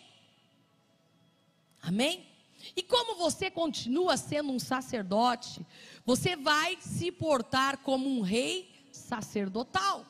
Amém? 1.81 2.25
E 2.75 2.81
como 2.81 3.15
você 3.15 3.51
continua 3.51 4.15
sendo 4.15 4.51
um 4.51 4.60
sacerdote, 4.60 5.65
você 6.05 6.36
vai 6.36 6.77
se 6.79 7.12
portar 7.12 7.79
como 7.79 8.10
um 8.10 8.22
rei 8.22 8.72
sacerdotal. 8.91 10.05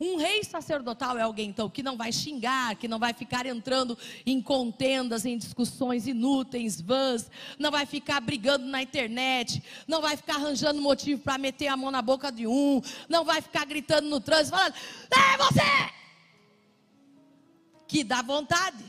Um 0.00 0.16
rei 0.16 0.44
sacerdotal 0.44 1.16
é 1.16 1.22
alguém 1.22 1.48
então 1.48 1.70
que 1.70 1.82
não 1.82 1.96
vai 1.96 2.12
xingar, 2.12 2.76
que 2.76 2.86
não 2.86 2.98
vai 2.98 3.12
ficar 3.12 3.46
entrando 3.46 3.96
em 4.24 4.40
contendas, 4.42 5.24
em 5.24 5.38
discussões 5.38 6.06
inúteis, 6.06 6.80
vãs, 6.80 7.30
não 7.58 7.70
vai 7.70 7.86
ficar 7.86 8.20
brigando 8.20 8.66
na 8.66 8.82
internet, 8.82 9.62
não 9.88 10.02
vai 10.02 10.16
ficar 10.16 10.34
arranjando 10.34 10.80
motivo 10.80 11.22
para 11.22 11.38
meter 11.38 11.68
a 11.68 11.76
mão 11.76 11.90
na 11.90 12.02
boca 12.02 12.30
de 12.30 12.46
um, 12.46 12.82
não 13.08 13.24
vai 13.24 13.40
ficar 13.40 13.64
gritando 13.64 14.08
no 14.08 14.20
trânsito 14.20 14.56
falando: 14.56 14.74
"É 15.10 15.36
você!" 15.38 15.92
Que 17.88 18.04
dá 18.04 18.20
vontade. 18.20 18.84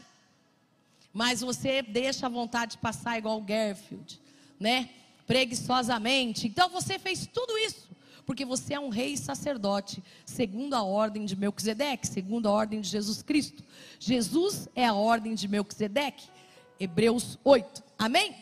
Mas 1.14 1.42
você 1.42 1.82
deixa 1.82 2.26
a 2.26 2.30
vontade 2.30 2.78
passar 2.78 3.18
igual 3.18 3.38
o 3.38 3.42
Garfield, 3.42 4.20
né? 4.60 4.90
Preguiçosamente. 5.26 6.48
Então 6.48 6.70
você 6.70 7.00
fez 7.00 7.26
tudo 7.26 7.58
isso 7.58 7.88
porque 8.28 8.44
você 8.44 8.74
é 8.74 8.80
um 8.80 8.90
rei 8.90 9.16
sacerdote, 9.16 10.04
segundo 10.26 10.74
a 10.74 10.84
ordem 10.84 11.26
de 11.26 11.34
Melquisedeque, 11.34 12.06
segundo 12.06 12.50
a 12.50 12.52
ordem 12.52 12.82
de 12.82 12.90
Jesus 12.90 13.24
Cristo. 13.24 13.64
Jesus 13.98 14.68
é 14.76 14.86
a 14.86 14.94
ordem 14.94 15.34
de 15.34 15.48
Melquisedeque. 15.48 16.28
Hebreus 16.78 17.40
8. 17.42 17.82
Amém? 17.98 18.36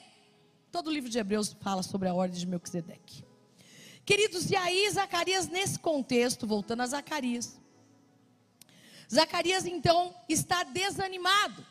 Todo 0.71 0.87
o 0.87 0.91
livro 0.91 1.07
de 1.07 1.19
Hebreus 1.19 1.55
fala 1.61 1.83
sobre 1.83 2.09
a 2.09 2.15
ordem 2.15 2.39
de 2.39 2.47
Melquisedeque. 2.47 3.23
Queridos, 4.03 4.49
e 4.49 4.55
aí 4.55 4.89
Zacarias, 4.89 5.47
nesse 5.47 5.77
contexto, 5.77 6.47
voltando 6.47 6.81
a 6.81 6.87
Zacarias, 6.87 7.55
Zacarias 9.13 9.67
então 9.67 10.15
está 10.27 10.63
desanimado. 10.63 11.63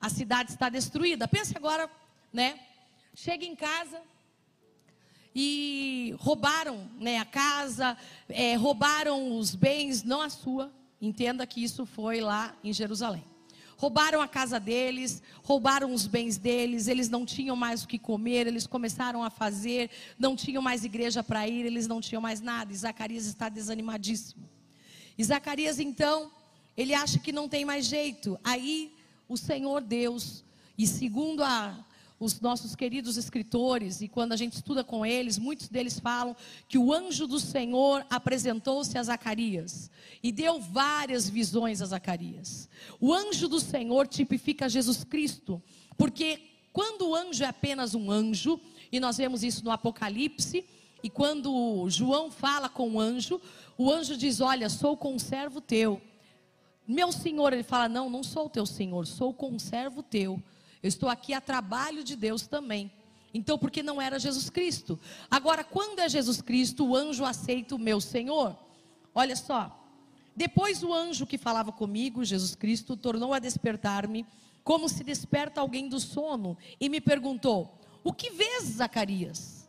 A 0.00 0.08
cidade 0.08 0.52
está 0.52 0.70
destruída. 0.70 1.28
Pense 1.28 1.54
agora, 1.54 1.90
né? 2.32 2.58
Chega 3.14 3.44
em 3.44 3.54
casa, 3.54 4.00
e 5.40 6.16
roubaram 6.18 6.90
né, 6.98 7.18
a 7.18 7.24
casa, 7.24 7.96
é, 8.28 8.56
roubaram 8.56 9.38
os 9.38 9.54
bens, 9.54 10.02
não 10.02 10.20
a 10.20 10.28
sua. 10.28 10.68
Entenda 11.00 11.46
que 11.46 11.62
isso 11.62 11.86
foi 11.86 12.20
lá 12.20 12.56
em 12.64 12.72
Jerusalém. 12.72 13.22
Roubaram 13.76 14.20
a 14.20 14.26
casa 14.26 14.58
deles, 14.58 15.22
roubaram 15.44 15.94
os 15.94 16.08
bens 16.08 16.36
deles, 16.36 16.88
eles 16.88 17.08
não 17.08 17.24
tinham 17.24 17.54
mais 17.54 17.84
o 17.84 17.86
que 17.86 18.00
comer, 18.00 18.48
eles 18.48 18.66
começaram 18.66 19.22
a 19.22 19.30
fazer, 19.30 19.88
não 20.18 20.34
tinham 20.34 20.60
mais 20.60 20.84
igreja 20.84 21.22
para 21.22 21.46
ir, 21.46 21.64
eles 21.64 21.86
não 21.86 22.00
tinham 22.00 22.20
mais 22.20 22.40
nada. 22.40 22.72
E 22.72 22.76
Zacarias 22.76 23.26
está 23.26 23.48
desanimadíssimo. 23.48 24.50
E 25.16 25.22
Zacarias, 25.22 25.78
então, 25.78 26.32
ele 26.76 26.94
acha 26.94 27.20
que 27.20 27.30
não 27.30 27.48
tem 27.48 27.64
mais 27.64 27.86
jeito. 27.86 28.36
Aí 28.42 28.92
o 29.28 29.36
Senhor 29.36 29.82
Deus, 29.82 30.44
e 30.76 30.84
segundo 30.84 31.44
a, 31.44 31.86
os 32.20 32.40
nossos 32.40 32.74
queridos 32.74 33.16
escritores, 33.16 34.00
e 34.00 34.08
quando 34.08 34.32
a 34.32 34.36
gente 34.36 34.54
estuda 34.54 34.82
com 34.82 35.06
eles, 35.06 35.38
muitos 35.38 35.68
deles 35.68 36.00
falam 36.00 36.34
que 36.68 36.76
o 36.76 36.92
anjo 36.92 37.26
do 37.26 37.38
Senhor 37.38 38.04
apresentou-se 38.10 38.96
a 38.98 39.02
Zacarias 39.02 39.90
e 40.22 40.32
deu 40.32 40.58
várias 40.58 41.28
visões 41.28 41.80
a 41.80 41.86
Zacarias. 41.86 42.68
O 43.00 43.14
anjo 43.14 43.46
do 43.46 43.60
Senhor 43.60 44.06
tipifica 44.08 44.68
Jesus 44.68 45.04
Cristo, 45.04 45.62
porque 45.96 46.40
quando 46.72 47.08
o 47.08 47.14
anjo 47.14 47.44
é 47.44 47.46
apenas 47.46 47.94
um 47.94 48.10
anjo, 48.10 48.60
e 48.90 48.98
nós 48.98 49.16
vemos 49.16 49.42
isso 49.42 49.64
no 49.64 49.70
Apocalipse, 49.70 50.64
e 51.02 51.08
quando 51.08 51.88
João 51.88 52.30
fala 52.30 52.68
com 52.68 52.94
o 52.94 53.00
anjo, 53.00 53.40
o 53.76 53.90
anjo 53.90 54.16
diz: 54.16 54.40
Olha, 54.40 54.68
sou 54.68 54.96
conservo 54.96 55.60
teu. 55.60 56.00
Meu 56.86 57.12
senhor, 57.12 57.52
ele 57.52 57.62
fala: 57.62 57.88
Não, 57.88 58.10
não 58.10 58.22
sou 58.24 58.48
teu 58.48 58.66
senhor, 58.66 59.06
sou 59.06 59.32
conservo 59.32 60.02
teu. 60.02 60.42
Eu 60.82 60.88
estou 60.88 61.08
aqui 61.08 61.34
a 61.34 61.40
trabalho 61.40 62.04
de 62.04 62.14
Deus 62.14 62.46
também. 62.46 62.90
Então, 63.32 63.58
porque 63.58 63.82
não 63.82 64.00
era 64.00 64.18
Jesus 64.18 64.48
Cristo. 64.48 64.98
Agora, 65.30 65.62
quando 65.62 65.98
é 65.98 66.08
Jesus 66.08 66.40
Cristo, 66.40 66.86
o 66.86 66.96
anjo 66.96 67.24
aceita 67.24 67.74
o 67.74 67.78
meu 67.78 68.00
Senhor. 68.00 68.56
Olha 69.14 69.36
só. 69.36 69.74
Depois 70.34 70.82
o 70.82 70.92
anjo 70.92 71.26
que 71.26 71.36
falava 71.36 71.72
comigo, 71.72 72.24
Jesus 72.24 72.54
Cristo, 72.54 72.96
tornou 72.96 73.34
a 73.34 73.38
despertar-me, 73.38 74.24
como 74.62 74.88
se 74.88 75.02
desperta 75.02 75.60
alguém 75.60 75.88
do 75.88 75.98
sono, 75.98 76.56
e 76.80 76.88
me 76.88 77.00
perguntou: 77.00 77.78
O 78.04 78.12
que 78.12 78.30
vês, 78.30 78.64
Zacarias? 78.64 79.68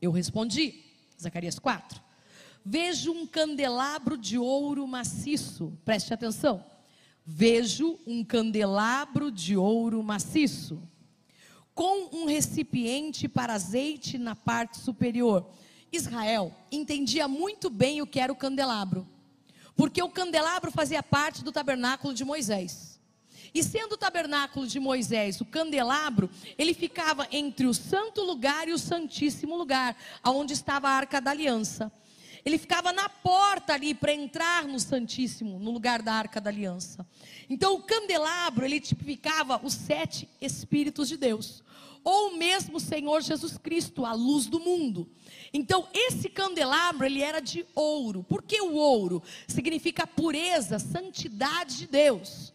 Eu 0.00 0.12
respondi, 0.12 0.84
Zacarias 1.20 1.58
4. 1.58 2.00
Vejo 2.64 3.10
um 3.10 3.26
candelabro 3.26 4.16
de 4.18 4.38
ouro 4.38 4.86
maciço, 4.86 5.72
preste 5.84 6.12
atenção 6.12 6.64
vejo 7.30 8.00
um 8.06 8.24
candelabro 8.24 9.30
de 9.30 9.54
ouro 9.54 10.02
maciço, 10.02 10.82
com 11.74 12.08
um 12.10 12.24
recipiente 12.24 13.28
para 13.28 13.52
azeite 13.52 14.16
na 14.16 14.34
parte 14.34 14.78
superior. 14.78 15.46
Israel 15.92 16.50
entendia 16.72 17.28
muito 17.28 17.68
bem 17.68 18.00
o 18.00 18.06
que 18.06 18.18
era 18.18 18.32
o 18.32 18.36
candelabro, 18.36 19.06
porque 19.76 20.02
o 20.02 20.08
candelabro 20.08 20.70
fazia 20.72 21.02
parte 21.02 21.44
do 21.44 21.52
tabernáculo 21.52 22.14
de 22.14 22.24
Moisés. 22.24 22.98
E 23.52 23.62
sendo 23.62 23.92
o 23.92 23.98
tabernáculo 23.98 24.66
de 24.66 24.80
Moisés, 24.80 25.38
o 25.42 25.44
candelabro, 25.44 26.30
ele 26.56 26.72
ficava 26.72 27.28
entre 27.30 27.66
o 27.66 27.74
santo 27.74 28.22
lugar 28.22 28.68
e 28.68 28.72
o 28.72 28.78
santíssimo 28.78 29.54
lugar, 29.54 29.94
aonde 30.22 30.54
estava 30.54 30.88
a 30.88 30.92
arca 30.92 31.20
da 31.20 31.30
aliança. 31.30 31.92
Ele 32.44 32.58
ficava 32.58 32.92
na 32.92 33.08
porta 33.08 33.74
ali 33.74 33.94
para 33.94 34.12
entrar 34.12 34.66
no 34.66 34.78
Santíssimo, 34.78 35.58
no 35.58 35.70
lugar 35.70 36.02
da 36.02 36.14
Arca 36.14 36.40
da 36.40 36.50
Aliança. 36.50 37.06
Então 37.48 37.74
o 37.74 37.82
candelabro, 37.82 38.64
ele 38.64 38.80
tipificava 38.80 39.60
os 39.62 39.74
sete 39.74 40.28
Espíritos 40.40 41.08
de 41.08 41.16
Deus. 41.16 41.62
Ou 42.04 42.36
mesmo 42.36 42.76
o 42.76 42.80
Senhor 42.80 43.20
Jesus 43.20 43.58
Cristo, 43.58 44.04
a 44.04 44.12
luz 44.12 44.46
do 44.46 44.60
mundo. 44.60 45.08
Então 45.52 45.88
esse 45.92 46.28
candelabro, 46.28 47.04
ele 47.04 47.22
era 47.22 47.40
de 47.40 47.66
ouro. 47.74 48.22
Por 48.22 48.42
que 48.42 48.60
o 48.60 48.74
ouro? 48.74 49.22
Significa 49.46 50.06
pureza, 50.06 50.78
santidade 50.78 51.76
de 51.78 51.86
Deus. 51.86 52.52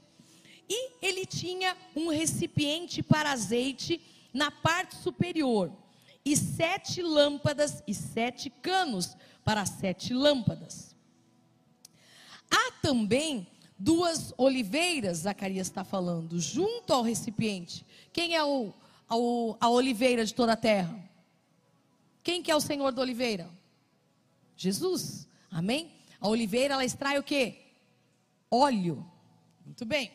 E 0.69 0.91
ele 1.01 1.25
tinha 1.25 1.75
um 1.95 2.07
recipiente 2.07 3.03
para 3.03 3.31
azeite 3.31 4.01
na 4.33 4.49
parte 4.49 4.95
superior. 4.95 5.71
E 6.25 6.37
sete 6.37 7.01
lâmpadas 7.01 7.83
e 7.85 7.93
sete 7.93 8.49
canos 8.49 9.15
para 9.43 9.65
sete 9.65 10.13
lâmpadas. 10.13 10.95
Há 12.49 12.71
também 12.81 13.47
duas 13.77 14.33
oliveiras, 14.37 15.19
Zacarias 15.19 15.67
está 15.67 15.83
falando, 15.83 16.39
junto 16.39 16.93
ao 16.93 17.01
recipiente. 17.01 17.85
Quem 18.11 18.35
é 18.35 18.43
o, 18.43 18.73
a, 19.59 19.69
oliveira 19.69 20.25
de 20.25 20.33
toda 20.33 20.53
a 20.53 20.57
terra? 20.57 20.97
Quem 22.23 22.41
que 22.41 22.51
é 22.51 22.55
o 22.55 22.61
Senhor 22.61 22.91
da 22.91 23.01
oliveira? 23.01 23.49
Jesus. 24.55 25.27
Amém? 25.51 25.91
A 26.19 26.27
oliveira 26.27 26.75
ela 26.75 26.85
extrai 26.85 27.19
o 27.19 27.23
que? 27.23 27.57
Óleo. 28.49 29.05
Muito 29.65 29.85
bem. 29.85 30.11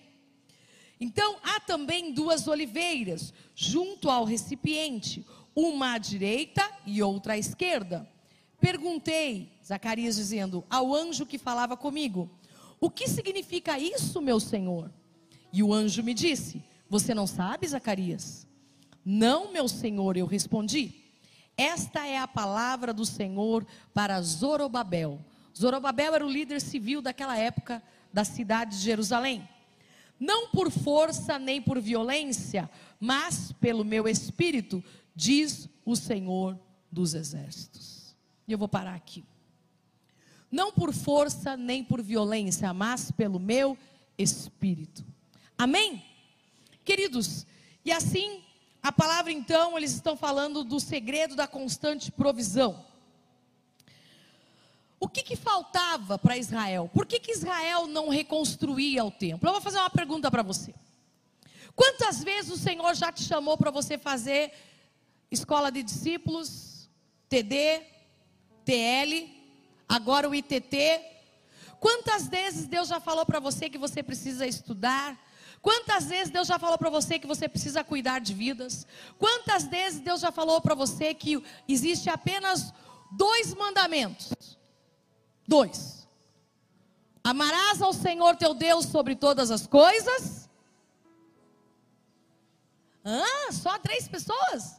Então 1.00 1.38
há 1.42 1.60
também 1.60 2.12
duas 2.12 2.48
oliveiras 2.48 3.32
junto 3.54 4.10
ao 4.10 4.24
recipiente, 4.24 5.24
uma 5.54 5.94
à 5.94 5.98
direita 5.98 6.68
e 6.86 7.02
outra 7.02 7.34
à 7.34 7.38
esquerda. 7.38 8.08
Perguntei, 8.60 9.52
Zacarias 9.64 10.16
dizendo, 10.16 10.64
ao 10.68 10.94
anjo 10.94 11.26
que 11.26 11.38
falava 11.38 11.76
comigo: 11.76 12.30
O 12.80 12.90
que 12.90 13.08
significa 13.08 13.78
isso, 13.78 14.20
meu 14.20 14.40
senhor? 14.40 14.90
E 15.52 15.62
o 15.62 15.72
anjo 15.72 16.02
me 16.02 16.12
disse: 16.14 16.62
Você 16.88 17.14
não 17.14 17.26
sabe, 17.26 17.66
Zacarias? 17.68 18.46
Não, 19.04 19.52
meu 19.52 19.68
senhor, 19.68 20.16
eu 20.16 20.26
respondi. 20.26 20.94
Esta 21.56 22.06
é 22.06 22.18
a 22.18 22.28
palavra 22.28 22.92
do 22.92 23.04
Senhor 23.04 23.66
para 23.92 24.20
Zorobabel. 24.22 25.18
Zorobabel 25.56 26.14
era 26.14 26.24
o 26.24 26.30
líder 26.30 26.60
civil 26.60 27.02
daquela 27.02 27.36
época 27.36 27.82
da 28.12 28.24
cidade 28.24 28.76
de 28.76 28.82
Jerusalém. 28.82 29.48
Não 30.20 30.50
por 30.50 30.70
força 30.70 31.38
nem 31.38 31.60
por 31.60 31.80
violência, 31.80 32.70
mas 33.00 33.52
pelo 33.60 33.84
meu 33.84 34.06
espírito, 34.06 34.84
diz 35.16 35.68
o 35.84 35.96
Senhor 35.96 36.58
dos 36.92 37.14
exércitos. 37.14 37.97
E 38.48 38.52
eu 38.52 38.58
vou 38.58 38.66
parar 38.66 38.94
aqui. 38.94 39.22
Não 40.50 40.72
por 40.72 40.94
força 40.94 41.56
nem 41.56 41.84
por 41.84 42.02
violência, 42.02 42.72
mas 42.72 43.10
pelo 43.10 43.38
meu 43.38 43.76
espírito. 44.16 45.04
Amém? 45.56 46.02
Queridos, 46.82 47.46
e 47.84 47.92
assim, 47.92 48.42
a 48.82 48.90
palavra 48.90 49.30
então, 49.30 49.76
eles 49.76 49.92
estão 49.92 50.16
falando 50.16 50.64
do 50.64 50.80
segredo 50.80 51.36
da 51.36 51.46
constante 51.46 52.10
provisão. 52.10 52.86
o 54.98 55.06
que, 55.06 55.22
que 55.22 55.36
faltava 55.36 56.18
para 56.18 56.38
Israel? 56.38 56.90
Por 56.92 57.06
que, 57.06 57.20
que 57.20 57.32
Israel 57.32 57.86
não 57.86 58.08
reconstruía 58.08 59.04
o 59.04 59.10
templo? 59.10 59.48
Eu 59.48 59.52
vou 59.52 59.60
fazer 59.60 59.78
uma 59.78 59.90
pergunta 59.90 60.30
para 60.30 60.42
você. 60.42 60.74
Quantas 61.76 62.24
vezes 62.24 62.50
o 62.50 62.56
Senhor 62.56 62.94
já 62.94 63.12
te 63.12 63.22
chamou 63.22 63.56
para 63.56 63.70
você 63.70 63.96
fazer 63.98 64.52
escola 65.30 65.70
de 65.70 65.82
discípulos, 65.82 66.88
TD, 67.28 67.97
TL, 68.68 69.30
agora 69.88 70.28
o 70.28 70.34
ITT? 70.34 71.00
Quantas 71.80 72.28
vezes 72.28 72.66
Deus 72.66 72.88
já 72.88 73.00
falou 73.00 73.24
para 73.24 73.40
você 73.40 73.70
que 73.70 73.78
você 73.78 74.02
precisa 74.02 74.46
estudar? 74.46 75.18
Quantas 75.62 76.04
vezes 76.04 76.30
Deus 76.30 76.46
já 76.46 76.58
falou 76.58 76.76
para 76.76 76.90
você 76.90 77.18
que 77.18 77.26
você 77.26 77.48
precisa 77.48 77.82
cuidar 77.82 78.18
de 78.18 78.34
vidas? 78.34 78.86
Quantas 79.18 79.64
vezes 79.64 80.00
Deus 80.00 80.20
já 80.20 80.30
falou 80.30 80.60
para 80.60 80.74
você 80.74 81.14
que 81.14 81.42
existe 81.66 82.10
apenas 82.10 82.74
dois 83.12 83.54
mandamentos? 83.54 84.58
Dois. 85.46 86.06
Amarás 87.24 87.80
ao 87.80 87.94
Senhor 87.94 88.36
teu 88.36 88.52
Deus 88.52 88.84
sobre 88.84 89.16
todas 89.16 89.50
as 89.50 89.66
coisas. 89.66 90.46
Ah, 93.02 93.50
só 93.50 93.78
três 93.78 94.06
pessoas? 94.06 94.78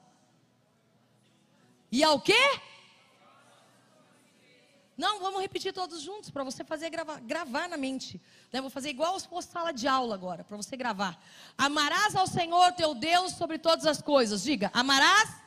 E 1.92 2.04
ao 2.04 2.22
quê? 2.22 2.69
Não, 5.00 5.22
vamos 5.22 5.40
repetir 5.40 5.72
todos 5.72 6.02
juntos 6.02 6.30
para 6.30 6.44
você 6.44 6.62
fazer 6.62 6.90
gravar, 6.90 7.22
gravar 7.22 7.70
na 7.70 7.78
mente. 7.78 8.20
Né? 8.52 8.60
Vou 8.60 8.70
fazer 8.70 8.90
igual 8.90 9.18
se 9.18 9.30
fosse 9.30 9.48
sala 9.48 9.72
de 9.72 9.88
aula 9.88 10.14
agora, 10.14 10.44
para 10.44 10.58
você 10.58 10.76
gravar. 10.76 11.18
Amarás 11.58 12.18
ao 12.18 12.28
Senhor 12.28 12.74
teu 12.74 12.94
Deus 12.94 13.32
sobre 13.32 13.58
todas 13.58 13.86
as 13.86 14.02
coisas. 14.02 14.44
Diga, 14.44 14.70
amarás 14.74 15.38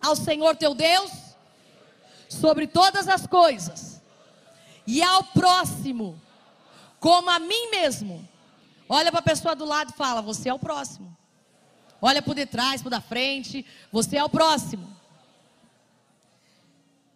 ao 0.00 0.16
Senhor 0.16 0.56
teu 0.56 0.74
Deus 0.74 1.12
sobre 2.26 2.66
todas 2.66 3.06
as 3.06 3.26
coisas, 3.26 4.00
e 4.86 5.02
ao 5.02 5.22
próximo, 5.22 6.18
como 6.98 7.28
a 7.28 7.38
mim 7.38 7.70
mesmo. 7.70 8.26
Olha 8.88 9.10
para 9.10 9.20
a 9.20 9.30
pessoa 9.30 9.54
do 9.54 9.66
lado 9.66 9.90
e 9.90 9.96
fala: 9.96 10.22
Você 10.22 10.48
é 10.48 10.54
o 10.54 10.58
próximo. 10.58 11.14
Olha 12.00 12.22
por 12.22 12.34
detrás, 12.34 12.82
por 12.82 12.88
da 12.88 13.02
frente, 13.02 13.66
você 13.92 14.16
é 14.16 14.24
o 14.24 14.30
próximo. 14.30 14.96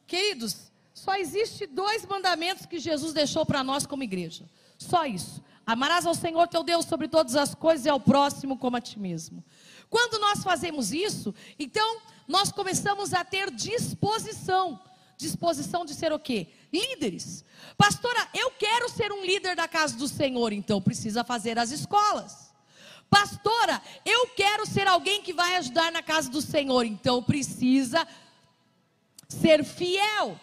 Queridos, 0.06 0.69
só 1.00 1.14
existe 1.14 1.66
dois 1.66 2.04
mandamentos 2.04 2.66
que 2.66 2.78
Jesus 2.78 3.14
deixou 3.14 3.46
para 3.46 3.64
nós 3.64 3.86
como 3.86 4.02
igreja. 4.02 4.44
Só 4.76 5.06
isso. 5.06 5.42
Amarás 5.64 6.04
ao 6.04 6.14
Senhor 6.14 6.46
teu 6.46 6.62
Deus 6.62 6.84
sobre 6.84 7.08
todas 7.08 7.36
as 7.36 7.54
coisas 7.54 7.86
e 7.86 7.88
ao 7.88 7.98
próximo 7.98 8.58
como 8.58 8.76
a 8.76 8.82
ti 8.82 8.98
mesmo. 8.98 9.42
Quando 9.88 10.20
nós 10.20 10.42
fazemos 10.42 10.92
isso, 10.92 11.34
então 11.58 12.02
nós 12.28 12.52
começamos 12.52 13.14
a 13.14 13.24
ter 13.24 13.50
disposição 13.50 14.78
disposição 15.16 15.84
de 15.84 15.94
ser 15.94 16.12
o 16.14 16.18
quê? 16.18 16.48
Líderes. 16.72 17.44
Pastora, 17.76 18.26
eu 18.32 18.50
quero 18.52 18.88
ser 18.88 19.12
um 19.12 19.22
líder 19.22 19.54
da 19.54 19.68
casa 19.68 19.94
do 19.98 20.08
Senhor, 20.08 20.50
então 20.50 20.80
precisa 20.80 21.22
fazer 21.22 21.58
as 21.58 21.70
escolas. 21.70 22.54
Pastora, 23.10 23.82
eu 24.02 24.28
quero 24.28 24.64
ser 24.64 24.86
alguém 24.86 25.20
que 25.20 25.34
vai 25.34 25.56
ajudar 25.56 25.92
na 25.92 26.02
casa 26.02 26.30
do 26.30 26.40
Senhor, 26.40 26.86
então 26.86 27.22
precisa 27.22 28.08
ser 29.28 29.62
fiel. 29.62 30.40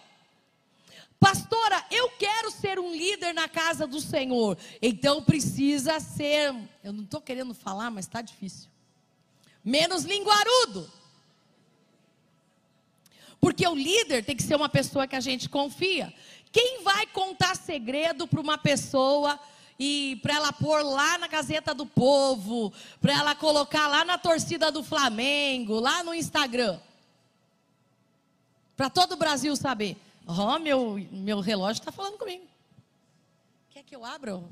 Pastora, 1.20 1.84
eu 1.90 2.10
quero 2.12 2.52
ser 2.52 2.78
um 2.80 2.94
líder 2.94 3.34
na 3.34 3.48
casa 3.48 3.88
do 3.88 4.00
Senhor, 4.00 4.58
então 4.82 5.24
precisa 5.24 6.00
ser, 6.00 6.54
eu 6.84 6.94
não 6.94 7.04
estou 7.04 7.20
querendo 7.20 7.56
falar, 7.56 7.90
mas 7.90 8.06
está 8.06 8.22
difícil, 8.22 8.70
menos 9.64 10.04
linguarudo. 10.04 10.92
Porque 13.40 13.68
o 13.68 13.76
líder 13.76 14.26
tem 14.26 14.36
que 14.36 14.44
ser 14.44 14.56
uma 14.56 14.70
pessoa 14.70 15.08
que 15.08 15.16
a 15.16 15.20
gente 15.20 15.48
confia. 15.48 16.14
Quem 16.52 16.84
vai 16.84 17.06
contar 17.08 17.56
segredo 17.56 18.28
para 18.28 18.42
uma 18.42 18.58
pessoa 18.58 19.40
e 19.80 20.20
para 20.24 20.36
ela 20.36 20.52
pôr 20.52 20.82
lá 20.84 21.18
na 21.20 21.28
Gazeta 21.28 21.74
do 21.74 21.86
Povo, 21.86 22.74
para 23.00 23.14
ela 23.14 23.36
colocar 23.36 23.88
lá 23.88 24.04
na 24.04 24.18
torcida 24.18 24.72
do 24.72 24.84
Flamengo, 24.84 25.80
lá 25.80 26.04
no 26.04 26.14
Instagram? 26.14 26.80
Para 28.76 28.90
todo 28.90 29.14
o 29.14 29.18
Brasil 29.18 29.56
saber. 29.56 29.98
Oh, 30.28 30.60
meu, 30.60 30.98
meu 31.10 31.40
relógio 31.40 31.80
está 31.80 31.92
falando 31.92 32.18
comigo. 32.18 32.46
Quer 33.70 33.84
que 33.84 33.96
eu 33.96 34.04
abra? 34.04 34.44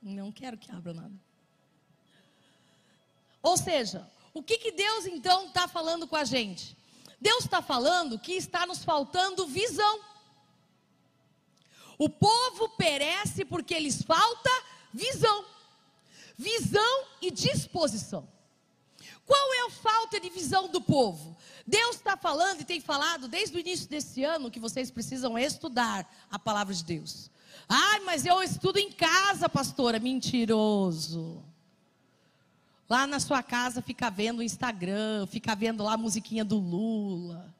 Não 0.00 0.30
quero 0.30 0.56
que 0.56 0.70
abra 0.70 0.94
nada. 0.94 1.12
Ou 3.42 3.56
seja, 3.56 4.08
o 4.32 4.40
que, 4.40 4.58
que 4.58 4.70
Deus 4.70 5.06
então 5.06 5.46
está 5.46 5.66
falando 5.66 6.06
com 6.06 6.14
a 6.14 6.22
gente? 6.22 6.76
Deus 7.20 7.44
está 7.44 7.60
falando 7.60 8.16
que 8.16 8.34
está 8.34 8.64
nos 8.64 8.84
faltando 8.84 9.44
visão. 9.46 10.00
O 11.98 12.08
povo 12.08 12.68
perece 12.68 13.44
porque 13.44 13.76
lhes 13.76 14.00
falta 14.02 14.50
visão. 14.94 15.44
Visão 16.36 17.04
e 17.20 17.32
disposição. 17.32 18.28
Qual 19.26 19.54
é 19.54 19.66
a 19.66 19.70
falta 19.70 20.20
de 20.20 20.30
visão 20.30 20.68
do 20.68 20.80
povo? 20.80 21.36
Deus 21.68 21.96
está 21.96 22.16
falando 22.16 22.62
e 22.62 22.64
tem 22.64 22.80
falado 22.80 23.28
desde 23.28 23.54
o 23.54 23.60
início 23.60 23.86
desse 23.90 24.24
ano 24.24 24.50
que 24.50 24.58
vocês 24.58 24.90
precisam 24.90 25.38
estudar 25.38 26.10
a 26.30 26.38
palavra 26.38 26.72
de 26.72 26.82
Deus. 26.82 27.30
Ai, 27.68 28.00
mas 28.00 28.24
eu 28.24 28.42
estudo 28.42 28.78
em 28.78 28.90
casa, 28.90 29.50
pastora. 29.50 29.98
Mentiroso. 29.98 31.44
Lá 32.88 33.06
na 33.06 33.20
sua 33.20 33.42
casa 33.42 33.82
fica 33.82 34.08
vendo 34.08 34.38
o 34.38 34.42
Instagram, 34.42 35.26
fica 35.26 35.54
vendo 35.54 35.84
lá 35.84 35.92
a 35.92 35.98
musiquinha 35.98 36.42
do 36.42 36.56
Lula. 36.56 37.54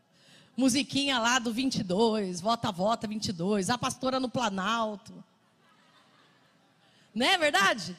Musiquinha 0.57 1.19
lá 1.19 1.39
do 1.39 1.53
22, 1.53 2.41
vota, 2.41 2.73
vota 2.73 3.07
22, 3.07 3.69
a 3.69 3.77
pastora 3.77 4.19
no 4.19 4.31
Planalto. 4.31 5.13
Não 7.15 7.27
é 7.27 7.37
verdade? 7.37 7.95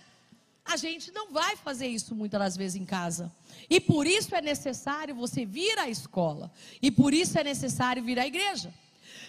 A 0.70 0.78
gente 0.78 1.12
não 1.12 1.32
vai 1.32 1.56
fazer 1.56 1.88
isso 1.88 2.14
muitas 2.14 2.40
das 2.40 2.56
vezes 2.56 2.80
em 2.80 2.86
casa. 2.86 3.32
E 3.68 3.80
por 3.80 4.06
isso 4.06 4.36
é 4.36 4.40
necessário 4.42 5.16
você 5.16 5.44
vir 5.44 5.80
à 5.80 5.90
escola. 5.90 6.52
E 6.80 6.92
por 6.92 7.12
isso 7.12 7.40
é 7.40 7.44
necessário 7.44 8.04
vir 8.04 8.20
à 8.20 8.28
igreja. 8.28 8.72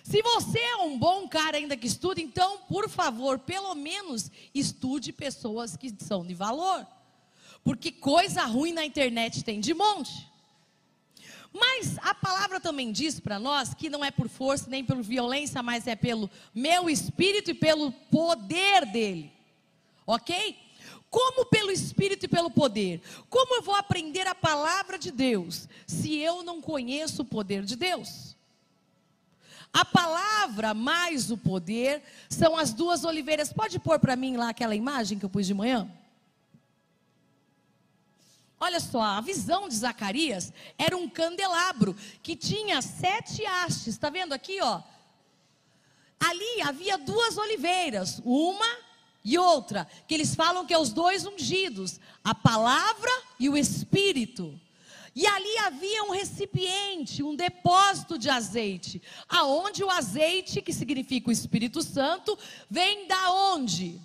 Se 0.05 0.21
você 0.21 0.59
é 0.59 0.77
um 0.77 0.99
bom 0.99 1.27
cara 1.27 1.57
ainda 1.57 1.79
que 1.79 1.87
estuda, 1.87 2.21
então, 2.21 2.59
por 2.69 2.91
favor, 2.91 3.39
pelo 3.39 3.75
menos 3.75 4.31
estude 4.55 5.15
pessoas 5.15 5.79
que 5.79 5.91
são 5.99 6.27
de 6.27 6.35
valor. 6.35 6.87
Porque 7.65 7.91
coisa 7.91 8.45
ruim 8.45 8.75
na 8.75 8.85
internet 8.85 9.43
tem 9.43 9.61
de 9.61 9.73
monte. 9.73 10.29
Mas 11.51 11.97
a 12.03 12.15
palavra 12.15 12.61
também 12.61 12.93
diz 12.93 13.19
para 13.19 13.39
nós 13.39 13.73
que 13.73 13.89
não 13.89 14.05
é 14.05 14.11
por 14.11 14.29
força 14.29 14.69
nem 14.69 14.85
por 14.85 15.01
violência, 15.03 15.63
mas 15.63 15.87
é 15.87 15.97
pelo 15.97 16.31
meu 16.55 16.91
espírito 16.91 17.51
e 17.51 17.55
pelo 17.55 17.91
poder 17.91 18.85
dele. 18.85 19.33
Ok? 20.07 20.69
Como 21.11 21.45
pelo 21.47 21.73
espírito 21.73 22.25
e 22.25 22.29
pelo 22.29 22.51
poder? 22.51 23.03
Como 23.29 23.57
eu 23.57 23.63
vou 23.63 23.75
aprender 23.75 24.29
a 24.29 24.35
palavra 24.35 24.97
de 24.97 25.11
Deus 25.11 25.69
se 25.85 26.17
eu 26.17 26.45
não 26.45 26.61
conheço 26.61 27.23
o 27.23 27.25
poder 27.25 27.65
de 27.65 27.75
Deus? 27.75 28.37
A 29.73 29.85
palavra 29.85 30.73
mais 30.73 31.31
o 31.31 31.37
poder 31.37 32.03
são 32.29 32.57
as 32.57 32.73
duas 32.73 33.05
oliveiras. 33.05 33.53
Pode 33.53 33.79
pôr 33.81 33.99
para 33.99 34.15
mim 34.15 34.37
lá 34.37 34.51
aquela 34.51 34.75
imagem 34.75 35.19
que 35.19 35.25
eu 35.25 35.31
pus 35.31 35.47
de 35.47 35.55
manhã? 35.55 35.91
Olha 38.59 38.79
só, 38.79 39.01
a 39.01 39.21
visão 39.21 39.69
de 39.69 39.75
Zacarias 39.75 40.53
era 40.79 40.97
um 40.97 41.09
candelabro 41.09 41.97
que 42.23 42.37
tinha 42.37 42.81
sete 42.83 43.45
hastes. 43.45 43.89
Está 43.89 44.11
vendo 44.11 44.33
aqui, 44.33 44.61
ó? 44.61 44.83
Ali 46.21 46.61
havia 46.63 46.99
duas 46.99 47.39
oliveiras, 47.39 48.21
uma 48.25 48.90
e 49.25 49.37
outra, 49.37 49.87
que 50.07 50.15
eles 50.15 50.35
falam 50.35 50.67
que 50.67 50.75
é 50.75 50.79
os 50.79 50.93
dois 50.93 51.27
ungidos, 51.27 52.01
a 52.25 52.35
palavra 52.35 53.11
e 53.39 53.49
o 53.49 53.57
espírito. 53.57 54.59
E 55.15 55.27
ali 55.27 55.59
havia 55.59 56.05
um 56.05 56.13
recipiente, 56.13 57.23
um 57.23 57.35
depósito 57.35 58.17
de 58.17 58.31
azeite, 58.31 59.03
aonde 59.29 59.83
o 59.83 59.91
azeite, 59.91 60.63
que 60.63 60.73
significa 60.73 61.29
o 61.29 61.33
Espírito 61.33 61.83
Santo, 61.83 62.39
vem 62.71 63.09
da 63.09 63.33
onde? 63.33 64.01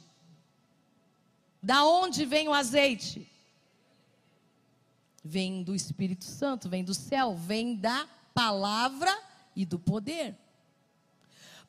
Da 1.61 1.85
onde 1.85 2.25
vem 2.25 2.47
o 2.47 2.53
azeite? 2.53 3.29
vem 5.25 5.63
do 5.63 5.73
Espírito 5.73 6.23
Santo, 6.23 6.69
vem 6.69 6.83
do 6.83 6.93
céu, 6.93 7.35
vem 7.35 7.75
da 7.75 8.07
palavra 8.31 9.11
e 9.55 9.65
do 9.65 9.79
poder. 9.79 10.35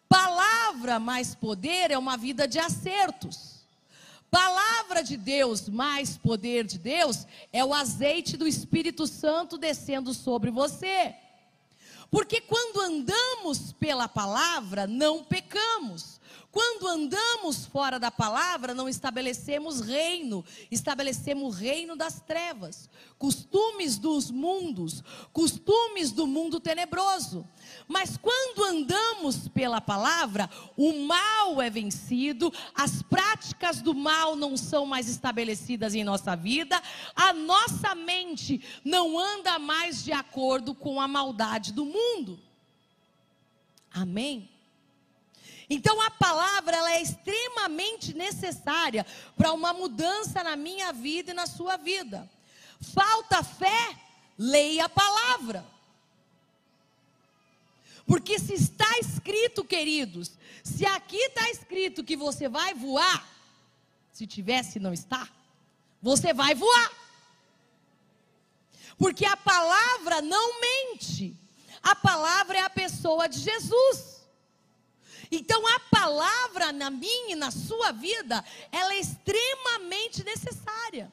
Palavra 0.08 0.98
mais 0.98 1.34
poder 1.34 1.90
é 1.90 1.98
uma 1.98 2.16
vida 2.16 2.46
de 2.46 2.58
acertos. 2.58 3.56
Palavra 4.30 5.02
de 5.02 5.16
Deus 5.16 5.68
mais 5.68 6.18
poder 6.18 6.64
de 6.64 6.78
Deus 6.78 7.26
é 7.52 7.64
o 7.64 7.72
azeite 7.72 8.36
do 8.36 8.46
Espírito 8.46 9.06
Santo 9.06 9.56
descendo 9.56 10.12
sobre 10.12 10.50
você. 10.50 11.14
Porque 12.10 12.40
quando 12.40 12.80
andamos 12.80 13.72
pela 13.72 14.08
palavra, 14.08 14.86
não 14.86 15.24
pecamos. 15.24 16.20
Quando 16.56 16.88
andamos 16.88 17.66
fora 17.66 17.98
da 17.98 18.10
palavra, 18.10 18.72
não 18.72 18.88
estabelecemos 18.88 19.80
reino, 19.80 20.42
estabelecemos 20.70 21.44
o 21.44 21.50
reino 21.50 21.94
das 21.94 22.20
trevas, 22.20 22.88
costumes 23.18 23.98
dos 23.98 24.30
mundos, 24.30 25.04
costumes 25.34 26.12
do 26.12 26.26
mundo 26.26 26.58
tenebroso. 26.58 27.46
Mas 27.88 28.16
quando 28.16 28.64
andamos 28.64 29.46
pela 29.48 29.80
palavra, 29.80 30.50
o 30.76 31.04
mal 31.04 31.62
é 31.62 31.70
vencido, 31.70 32.52
as 32.74 33.00
práticas 33.02 33.80
do 33.80 33.94
mal 33.94 34.34
não 34.34 34.56
são 34.56 34.84
mais 34.84 35.08
estabelecidas 35.08 35.94
em 35.94 36.02
nossa 36.02 36.34
vida, 36.34 36.82
a 37.14 37.32
nossa 37.32 37.94
mente 37.94 38.60
não 38.84 39.16
anda 39.18 39.58
mais 39.58 40.02
de 40.02 40.12
acordo 40.12 40.74
com 40.74 41.00
a 41.00 41.06
maldade 41.06 41.72
do 41.72 41.84
mundo. 41.84 42.40
Amém? 43.92 44.50
Então 45.70 46.00
a 46.00 46.10
palavra 46.10 46.76
ela 46.76 46.92
é 46.92 47.02
extremamente 47.02 48.14
necessária 48.14 49.06
para 49.36 49.52
uma 49.52 49.72
mudança 49.72 50.42
na 50.42 50.56
minha 50.56 50.92
vida 50.92 51.30
e 51.30 51.34
na 51.34 51.46
sua 51.46 51.76
vida. 51.76 52.28
Falta 52.80 53.42
fé, 53.42 53.96
leia 54.36 54.84
a 54.84 54.88
palavra. 54.88 55.75
Porque 58.06 58.38
se 58.38 58.54
está 58.54 58.98
escrito, 58.98 59.64
queridos, 59.64 60.32
se 60.62 60.86
aqui 60.86 61.16
está 61.16 61.50
escrito 61.50 62.04
que 62.04 62.16
você 62.16 62.48
vai 62.48 62.72
voar, 62.72 63.26
se 64.12 64.26
tivesse 64.26 64.78
não 64.78 64.92
está, 64.92 65.28
você 66.00 66.32
vai 66.32 66.54
voar. 66.54 66.92
Porque 68.96 69.26
a 69.26 69.36
palavra 69.36 70.22
não 70.22 70.60
mente. 70.60 71.36
A 71.82 71.94
palavra 71.94 72.58
é 72.58 72.62
a 72.62 72.70
pessoa 72.70 73.28
de 73.28 73.40
Jesus. 73.40 74.16
Então 75.30 75.66
a 75.66 75.80
palavra 75.80 76.72
na 76.72 76.90
minha 76.90 77.32
e 77.32 77.34
na 77.34 77.50
sua 77.50 77.92
vida, 77.92 78.44
ela 78.70 78.94
é 78.94 79.00
extremamente 79.00 80.24
necessária. 80.24 81.12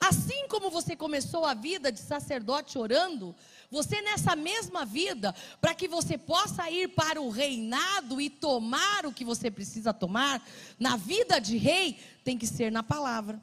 Assim 0.00 0.48
como 0.48 0.70
você 0.70 0.96
começou 0.96 1.44
a 1.44 1.54
vida 1.54 1.92
de 1.92 2.00
sacerdote 2.00 2.78
orando, 2.78 3.34
você 3.70 4.02
nessa 4.02 4.34
mesma 4.34 4.84
vida, 4.84 5.34
para 5.60 5.74
que 5.74 5.86
você 5.86 6.18
possa 6.18 6.68
ir 6.68 6.88
para 6.88 7.20
o 7.20 7.30
reinado 7.30 8.20
e 8.20 8.28
tomar 8.28 9.06
o 9.06 9.12
que 9.12 9.24
você 9.24 9.48
precisa 9.50 9.94
tomar, 9.94 10.44
na 10.78 10.96
vida 10.96 11.40
de 11.40 11.56
rei, 11.56 11.96
tem 12.24 12.36
que 12.36 12.48
ser 12.48 12.72
na 12.72 12.82
palavra. 12.82 13.40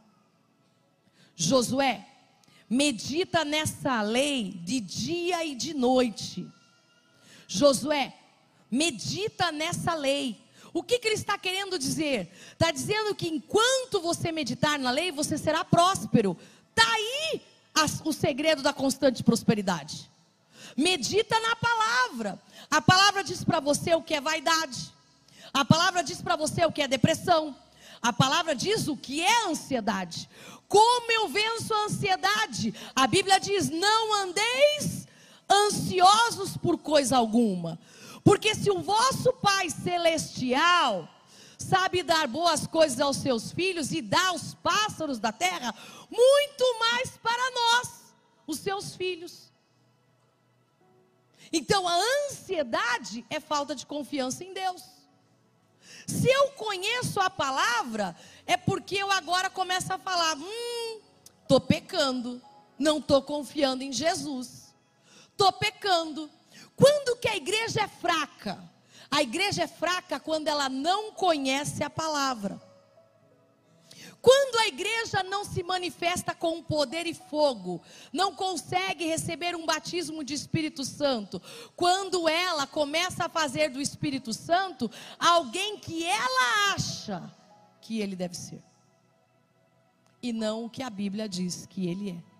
Josué, 1.33 2.05
medita 2.69 3.45
nessa 3.45 4.01
lei 4.01 4.51
de 4.65 4.81
dia 4.81 5.45
e 5.45 5.55
de 5.55 5.73
noite. 5.73 6.45
Josué, 7.47 8.13
medita 8.69 9.49
nessa 9.49 9.95
lei. 9.95 10.41
O 10.73 10.83
que, 10.83 10.99
que 10.99 11.07
ele 11.07 11.15
está 11.15 11.37
querendo 11.37 11.79
dizer? 11.79 12.29
Está 12.51 12.69
dizendo 12.69 13.15
que 13.15 13.29
enquanto 13.29 14.01
você 14.01 14.31
meditar 14.31 14.77
na 14.77 14.91
lei, 14.91 15.09
você 15.09 15.37
será 15.37 15.63
próspero. 15.63 16.37
Está 16.69 16.85
aí 16.91 17.41
o 18.03 18.11
segredo 18.11 18.61
da 18.61 18.73
constante 18.73 19.23
prosperidade. 19.23 20.09
Medita 20.75 21.39
na 21.39 21.55
palavra. 21.55 22.41
A 22.69 22.81
palavra 22.81 23.23
diz 23.23 23.43
para 23.43 23.59
você 23.59 23.95
o 23.95 24.01
que 24.01 24.13
é 24.13 24.21
vaidade. 24.21 24.93
A 25.53 25.63
palavra 25.63 26.03
diz 26.03 26.21
para 26.21 26.35
você 26.35 26.65
o 26.65 26.71
que 26.71 26.81
é 26.81 26.87
depressão. 26.87 27.55
A 28.01 28.13
palavra 28.13 28.55
diz 28.55 28.87
o 28.87 28.95
que 28.95 29.21
é 29.23 29.45
ansiedade. 29.47 30.29
Como 30.67 31.11
eu 31.11 31.29
venço 31.29 31.73
a 31.73 31.85
ansiedade? 31.85 32.73
A 32.95 33.07
Bíblia 33.07 33.39
diz: 33.39 33.69
não 33.69 34.13
andeis 34.23 35.07
ansiosos 35.49 36.57
por 36.57 36.77
coisa 36.77 37.17
alguma. 37.17 37.79
Porque 38.23 38.53
se 38.53 38.69
o 38.69 38.81
vosso 38.81 39.31
Pai 39.33 39.69
celestial 39.69 41.07
sabe 41.57 42.03
dar 42.03 42.27
boas 42.27 42.67
coisas 42.67 42.99
aos 42.99 43.17
seus 43.17 43.51
filhos 43.51 43.91
e 43.91 44.01
dá 44.01 44.27
aos 44.27 44.53
pássaros 44.55 45.17
da 45.17 45.31
terra, 45.31 45.73
muito 46.09 46.79
mais 46.79 47.17
para 47.17 47.51
nós, 47.51 47.89
os 48.45 48.59
seus 48.59 48.95
filhos. 48.95 49.46
Então 51.51 51.87
a 51.87 51.97
ansiedade 52.27 53.25
é 53.29 53.39
falta 53.39 53.75
de 53.75 53.85
confiança 53.85 54.43
em 54.43 54.53
Deus. 54.53 54.83
Se 56.05 56.29
eu 56.29 56.49
conheço 56.51 57.19
a 57.19 57.29
palavra, 57.29 58.15
é 58.45 58.55
porque 58.55 58.95
eu 58.95 59.11
agora 59.11 59.49
começo 59.49 59.91
a 59.91 59.97
falar: 59.97 60.37
hum, 60.37 61.01
estou 61.41 61.59
pecando, 61.59 62.41
não 62.77 62.97
estou 62.97 63.21
confiando 63.21 63.83
em 63.83 63.91
Jesus, 63.91 64.73
estou 65.31 65.51
pecando, 65.51 66.29
quando 66.75 67.17
que 67.17 67.27
a 67.27 67.35
igreja 67.35 67.81
é 67.81 67.87
fraca? 67.87 68.63
A 69.09 69.21
igreja 69.21 69.63
é 69.63 69.67
fraca 69.67 70.19
quando 70.19 70.47
ela 70.47 70.69
não 70.69 71.11
conhece 71.11 71.83
a 71.83 71.89
palavra. 71.89 72.61
Quando 74.21 74.57
a 74.57 74.67
igreja 74.67 75.23
não 75.23 75.45
se 75.45 75.63
manifesta 75.63 76.33
com 76.33 76.61
poder 76.61 77.05
e 77.05 77.13
fogo, 77.13 77.81
não 78.11 78.35
consegue 78.35 79.05
receber 79.05 79.55
um 79.55 79.65
batismo 79.65 80.23
de 80.23 80.33
Espírito 80.33 80.83
Santo, 80.83 81.41
quando 81.75 82.27
ela 82.27 82.65
começa 82.65 83.25
a 83.25 83.29
fazer 83.29 83.69
do 83.69 83.79
Espírito 83.79 84.33
Santo 84.33 84.89
alguém 85.19 85.79
que 85.79 86.05
ela 86.05 86.73
acha 86.73 87.31
que 87.79 87.99
ele 88.01 88.15
deve 88.15 88.35
ser, 88.35 88.61
e 90.21 90.33
não 90.33 90.65
o 90.65 90.69
que 90.69 90.83
a 90.83 90.89
Bíblia 90.89 91.29
diz 91.29 91.65
que 91.65 91.87
ele 91.87 92.11
é. 92.11 92.37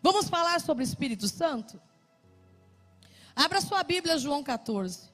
Vamos 0.00 0.28
falar 0.28 0.60
sobre 0.60 0.84
o 0.84 0.86
Espírito 0.86 1.26
Santo? 1.26 1.80
Abra 3.34 3.60
sua 3.60 3.82
Bíblia, 3.82 4.18
João 4.18 4.42
14. 4.42 5.08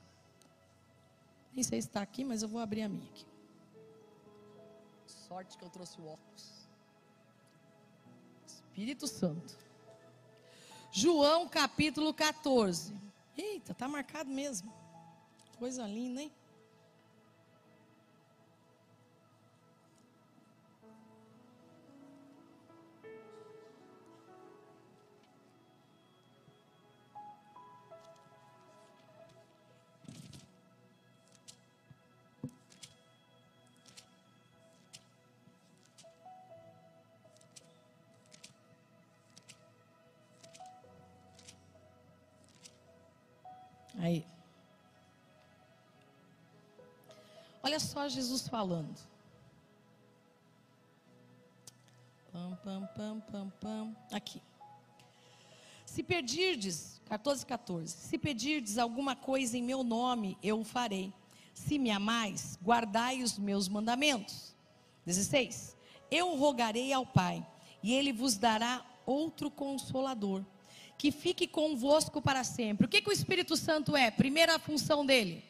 Nem 1.55 1.63
sei 1.63 1.81
se 1.81 1.89
está 1.89 2.03
aqui, 2.03 2.25
mas 2.25 2.43
eu 2.43 2.49
vou 2.49 2.61
abrir 2.61 2.83
a 2.83 2.89
minha 2.89 3.05
aqui. 3.05 3.34
Sorte 5.35 5.59
que 5.59 5.65
eu 5.65 5.69
trouxe 5.69 6.01
o 6.01 6.07
óculos. 6.07 6.69
Espírito 8.47 9.09
Santo. 9.09 9.59
João 10.93 11.49
capítulo 11.49 12.15
14. 12.15 12.95
Eita, 13.37 13.73
está 13.73 13.89
marcado 13.89 14.31
mesmo. 14.31 14.73
Coisa 15.59 15.89
linda, 15.89 16.23
hein? 16.23 16.33
Olha 47.65 47.81
só 47.81 48.07
Jesus 48.07 48.47
falando. 48.47 48.95
Pam, 52.31 52.59
pam, 52.63 52.89
pam, 52.95 53.21
pam, 53.21 53.53
pam. 53.59 53.97
Aqui. 54.13 54.43
Se 55.87 56.03
pedirdes, 56.03 57.01
14, 57.07 57.47
14. 57.47 57.97
Se 57.97 58.19
pedirdes 58.19 58.77
alguma 58.77 59.17
coisa 59.17 59.57
em 59.57 59.63
meu 59.63 59.83
nome, 59.83 60.37
eu 60.43 60.61
o 60.61 60.65
farei. 60.65 61.11
Se 61.55 61.79
me 61.79 61.91
amais, 61.91 62.59
guardai 62.63 63.23
os 63.23 63.39
meus 63.39 63.67
mandamentos. 63.67 64.55
16. 65.07 65.75
Eu 66.11 66.37
rogarei 66.37 66.93
ao 66.93 67.07
Pai, 67.07 67.47
e 67.83 67.95
ele 67.95 68.13
vos 68.13 68.37
dará 68.37 68.85
outro 69.07 69.51
consolador 69.51 70.45
que 70.99 71.11
fique 71.11 71.47
convosco 71.47 72.21
para 72.21 72.45
sempre. 72.45 72.85
O 72.85 72.89
que, 72.91 73.01
que 73.01 73.09
o 73.09 73.13
Espírito 73.13 73.57
Santo 73.57 73.97
é? 73.97 74.11
Primeira 74.11 74.59
função 74.59 75.07
dele: 75.07 75.43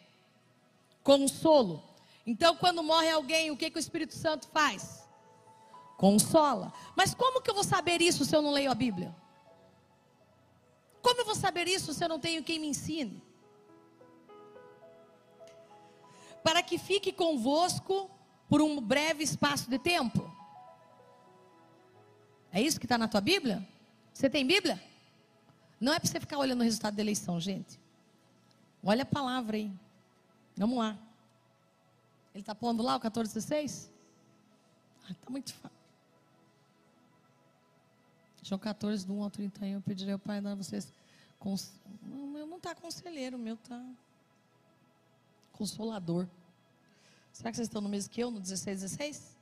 consolo. 1.03 1.94
Então, 2.27 2.57
quando 2.57 2.83
morre 2.83 3.11
alguém, 3.11 3.51
o 3.51 3.57
que, 3.57 3.71
que 3.71 3.79
o 3.79 3.81
Espírito 3.81 4.15
Santo 4.15 4.49
faz? 4.49 5.07
Consola. 5.97 6.73
Mas 6.97 7.15
como 7.15 7.41
que 7.43 7.51
eu 7.51 7.55
vou 7.55 7.65
saber 7.65 8.01
isso 8.01 8.25
se 8.25 8.35
eu 8.35 8.43
não 8.43 8.53
leio 8.53 8.71
a 8.71 8.75
Bíblia? 8.75 9.15
Como 11.03 11.21
eu 11.21 11.25
vou 11.27 11.35
saber 11.35 11.69
isso 11.69 11.93
se 11.93 12.03
eu 12.03 12.09
não 12.09 12.19
tenho 12.19 12.43
quem 12.43 12.59
me 12.59 12.69
ensine? 12.69 13.23
Para 16.43 16.63
que 16.63 16.79
fique 16.79 17.13
convosco 17.13 18.11
por 18.49 18.63
um 18.63 18.81
breve 18.81 19.23
espaço 19.23 19.69
de 19.69 19.79
tempo. 19.79 20.31
É 22.51 22.61
isso 22.61 22.79
que 22.79 22.87
está 22.87 22.97
na 22.97 23.09
tua 23.09 23.21
Bíblia? 23.21 23.67
Você 24.13 24.31
tem 24.31 24.47
Bíblia? 24.47 24.83
Não 25.81 25.93
é 25.93 25.99
para 25.99 26.09
você 26.09 26.21
ficar 26.21 26.39
olhando 26.39 26.61
o 26.61 26.65
resultado 26.65 26.95
da 26.95 27.03
eleição, 27.03 27.41
gente. 27.41 27.79
Olha 28.83 29.03
a 29.03 29.07
palavra 29.07 29.57
aí. 29.57 29.71
Vamos 30.57 30.79
lá. 30.79 30.97
Ele 32.35 32.43
está 32.43 32.55
pondo 32.55 32.83
lá 32.83 32.97
o 32.97 33.01
14,16? 33.01 33.89
Está 35.09 35.31
muito 35.31 35.55
fácil. 35.55 35.79
João 38.43 38.59
14, 38.59 39.07
do 39.07 39.15
1 39.15 39.23
ao 39.23 39.31
31. 39.31 39.69
Eu 39.75 39.81
pedirei 39.81 40.13
ao 40.13 40.19
Pai 40.19 40.41
dar 40.41 40.55
vocês. 40.55 40.93
Cons... 41.39 41.73
O 42.03 42.27
meu 42.27 42.47
não 42.47 42.57
está 42.57 42.75
conselheiro, 42.75 43.37
o 43.37 43.41
meu 43.41 43.55
está. 43.55 43.83
Consolador. 45.53 46.27
Será 47.33 47.51
que 47.51 47.57
vocês 47.57 47.69
estão 47.69 47.81
no 47.81 47.89
mesmo 47.89 48.11
que 48.11 48.21
eu, 48.21 48.31
no 48.31 48.41
16, 48.41 48.83
16? 48.83 49.37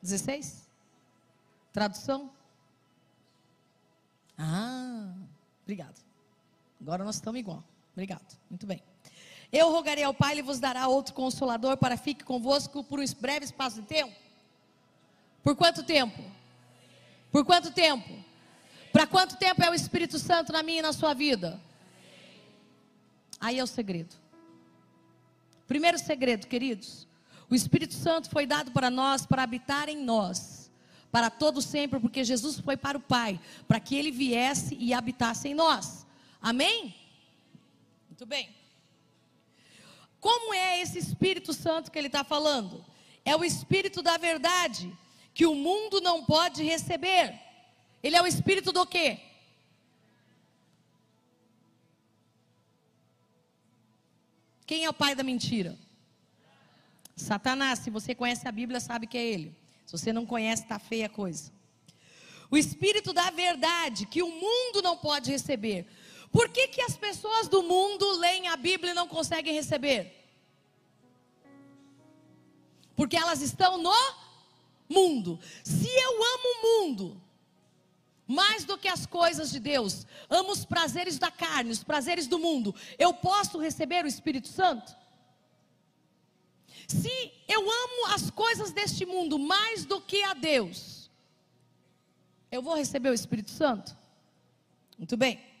16? 0.00 0.68
Tradução? 1.72 2.32
Ah, 4.38 5.14
obrigado. 5.62 6.02
Agora 6.80 7.04
nós 7.04 7.16
estamos 7.16 7.40
igual. 7.40 7.64
Obrigado. 7.92 8.38
Muito 8.48 8.66
bem. 8.66 8.93
Eu 9.54 9.70
rogarei 9.70 10.02
ao 10.02 10.12
Pai, 10.12 10.36
e 10.36 10.42
vos 10.42 10.58
dará 10.58 10.88
outro 10.88 11.14
consolador 11.14 11.76
para 11.76 11.96
fique 11.96 12.24
convosco 12.24 12.82
por 12.82 12.98
um 12.98 13.04
breve 13.20 13.44
espaço 13.44 13.80
de 13.80 13.86
tempo. 13.86 14.12
Por 15.44 15.54
quanto 15.54 15.84
tempo? 15.84 16.20
Por 17.30 17.44
quanto 17.44 17.70
tempo? 17.70 18.12
Para 18.92 19.06
quanto 19.06 19.36
tempo 19.36 19.62
é 19.62 19.70
o 19.70 19.74
Espírito 19.74 20.18
Santo 20.18 20.52
na 20.52 20.60
minha 20.60 20.80
e 20.80 20.82
na 20.82 20.92
sua 20.92 21.14
vida? 21.14 21.60
Aí 23.38 23.60
é 23.60 23.62
o 23.62 23.66
segredo. 23.66 24.16
Primeiro 25.68 26.00
segredo, 26.00 26.48
queridos. 26.48 27.06
O 27.48 27.54
Espírito 27.54 27.94
Santo 27.94 28.28
foi 28.30 28.46
dado 28.46 28.72
para 28.72 28.90
nós 28.90 29.24
para 29.24 29.44
habitar 29.44 29.88
em 29.88 29.98
nós, 30.04 30.68
para 31.12 31.30
todo 31.30 31.62
sempre, 31.62 32.00
porque 32.00 32.24
Jesus 32.24 32.58
foi 32.58 32.76
para 32.76 32.98
o 32.98 33.00
Pai, 33.00 33.40
para 33.68 33.78
que 33.78 33.94
ele 33.94 34.10
viesse 34.10 34.74
e 34.80 34.92
habitasse 34.92 35.46
em 35.46 35.54
nós. 35.54 36.04
Amém? 36.42 36.92
Muito 38.08 38.26
bem. 38.26 38.63
Como 40.24 40.54
é 40.54 40.80
esse 40.80 40.98
Espírito 40.98 41.52
Santo 41.52 41.90
que 41.90 41.98
ele 41.98 42.06
está 42.06 42.24
falando? 42.24 42.82
É 43.26 43.36
o 43.36 43.44
Espírito 43.44 44.00
da 44.00 44.16
verdade, 44.16 44.90
que 45.34 45.44
o 45.44 45.54
mundo 45.54 46.00
não 46.00 46.24
pode 46.24 46.62
receber. 46.62 47.38
Ele 48.02 48.16
é 48.16 48.22
o 48.22 48.26
Espírito 48.26 48.72
do 48.72 48.86
quê? 48.86 49.20
Quem 54.64 54.86
é 54.86 54.88
o 54.88 54.94
pai 54.94 55.14
da 55.14 55.22
mentira? 55.22 55.78
Satanás. 57.14 57.80
Se 57.80 57.90
você 57.90 58.14
conhece 58.14 58.48
a 58.48 58.52
Bíblia, 58.60 58.80
sabe 58.80 59.06
que 59.06 59.18
é 59.18 59.26
ele. 59.26 59.54
Se 59.84 59.92
você 59.92 60.10
não 60.10 60.24
conhece, 60.24 60.62
está 60.62 60.78
feia 60.78 61.04
a 61.04 61.10
coisa. 61.10 61.52
O 62.50 62.56
Espírito 62.56 63.12
da 63.12 63.28
verdade, 63.30 64.06
que 64.06 64.22
o 64.22 64.30
mundo 64.30 64.80
não 64.80 64.96
pode 64.96 65.30
receber. 65.30 65.86
Por 66.34 66.48
que, 66.48 66.66
que 66.66 66.82
as 66.82 66.96
pessoas 66.96 67.46
do 67.46 67.62
mundo 67.62 68.18
leem 68.18 68.48
a 68.48 68.56
Bíblia 68.56 68.90
e 68.90 68.94
não 68.94 69.06
conseguem 69.06 69.54
receber? 69.54 70.12
Porque 72.96 73.16
elas 73.16 73.40
estão 73.40 73.78
no 73.78 73.94
mundo. 74.88 75.38
Se 75.62 75.88
eu 75.88 76.24
amo 76.24 76.48
o 76.48 76.62
mundo, 76.62 77.22
mais 78.26 78.64
do 78.64 78.76
que 78.76 78.88
as 78.88 79.06
coisas 79.06 79.52
de 79.52 79.60
Deus, 79.60 80.08
amo 80.28 80.50
os 80.50 80.64
prazeres 80.64 81.20
da 81.20 81.30
carne, 81.30 81.70
os 81.70 81.84
prazeres 81.84 82.26
do 82.26 82.40
mundo, 82.40 82.74
eu 82.98 83.14
posso 83.14 83.60
receber 83.60 84.04
o 84.04 84.08
Espírito 84.08 84.48
Santo? 84.48 84.92
Se 86.88 87.32
eu 87.46 87.60
amo 87.60 88.12
as 88.12 88.28
coisas 88.28 88.72
deste 88.72 89.06
mundo 89.06 89.38
mais 89.38 89.84
do 89.84 90.00
que 90.00 90.20
a 90.24 90.34
Deus, 90.34 91.08
eu 92.50 92.60
vou 92.60 92.74
receber 92.74 93.10
o 93.10 93.14
Espírito 93.14 93.52
Santo? 93.52 93.96
Muito 94.98 95.16
bem. 95.16 95.53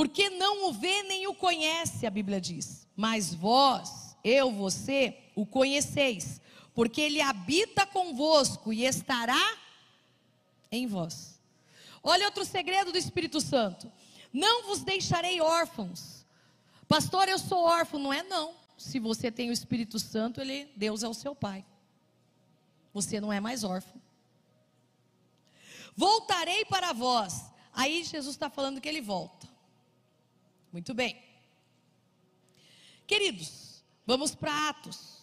Porque 0.00 0.30
não 0.30 0.66
o 0.66 0.72
vê 0.72 1.02
nem 1.02 1.26
o 1.26 1.34
conhece, 1.34 2.06
a 2.06 2.10
Bíblia 2.10 2.40
diz. 2.40 2.88
Mas 2.96 3.34
vós, 3.34 4.16
eu, 4.24 4.50
você, 4.50 5.14
o 5.36 5.44
conheceis, 5.44 6.40
porque 6.74 7.02
ele 7.02 7.20
habita 7.20 7.84
convosco 7.84 8.72
e 8.72 8.86
estará 8.86 9.58
em 10.72 10.86
vós. 10.86 11.38
Olha 12.02 12.24
outro 12.24 12.46
segredo 12.46 12.90
do 12.90 12.96
Espírito 12.96 13.42
Santo: 13.42 13.92
não 14.32 14.62
vos 14.62 14.80
deixarei 14.80 15.38
órfãos. 15.42 16.24
Pastor, 16.88 17.28
eu 17.28 17.38
sou 17.38 17.62
órfão, 17.64 18.00
não 18.00 18.10
é 18.10 18.22
não. 18.22 18.54
Se 18.78 18.98
você 18.98 19.30
tem 19.30 19.50
o 19.50 19.52
Espírito 19.52 19.98
Santo, 19.98 20.40
ele, 20.40 20.66
Deus 20.74 21.02
é 21.02 21.08
o 21.08 21.12
seu 21.12 21.34
pai. 21.34 21.62
Você 22.94 23.20
não 23.20 23.30
é 23.30 23.38
mais 23.38 23.64
órfão. 23.64 24.00
Voltarei 25.94 26.64
para 26.64 26.94
vós. 26.94 27.50
Aí 27.70 28.02
Jesus 28.02 28.34
está 28.34 28.48
falando 28.48 28.80
que 28.80 28.88
ele 28.88 29.02
volta. 29.02 29.49
Muito 30.72 30.94
bem. 30.94 31.22
Queridos, 33.06 33.82
vamos 34.06 34.34
para 34.34 34.68
Atos. 34.68 35.20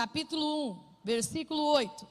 capítulo 0.00 0.72
1, 0.72 0.80
versículo 1.04 1.62
8. 1.62 2.08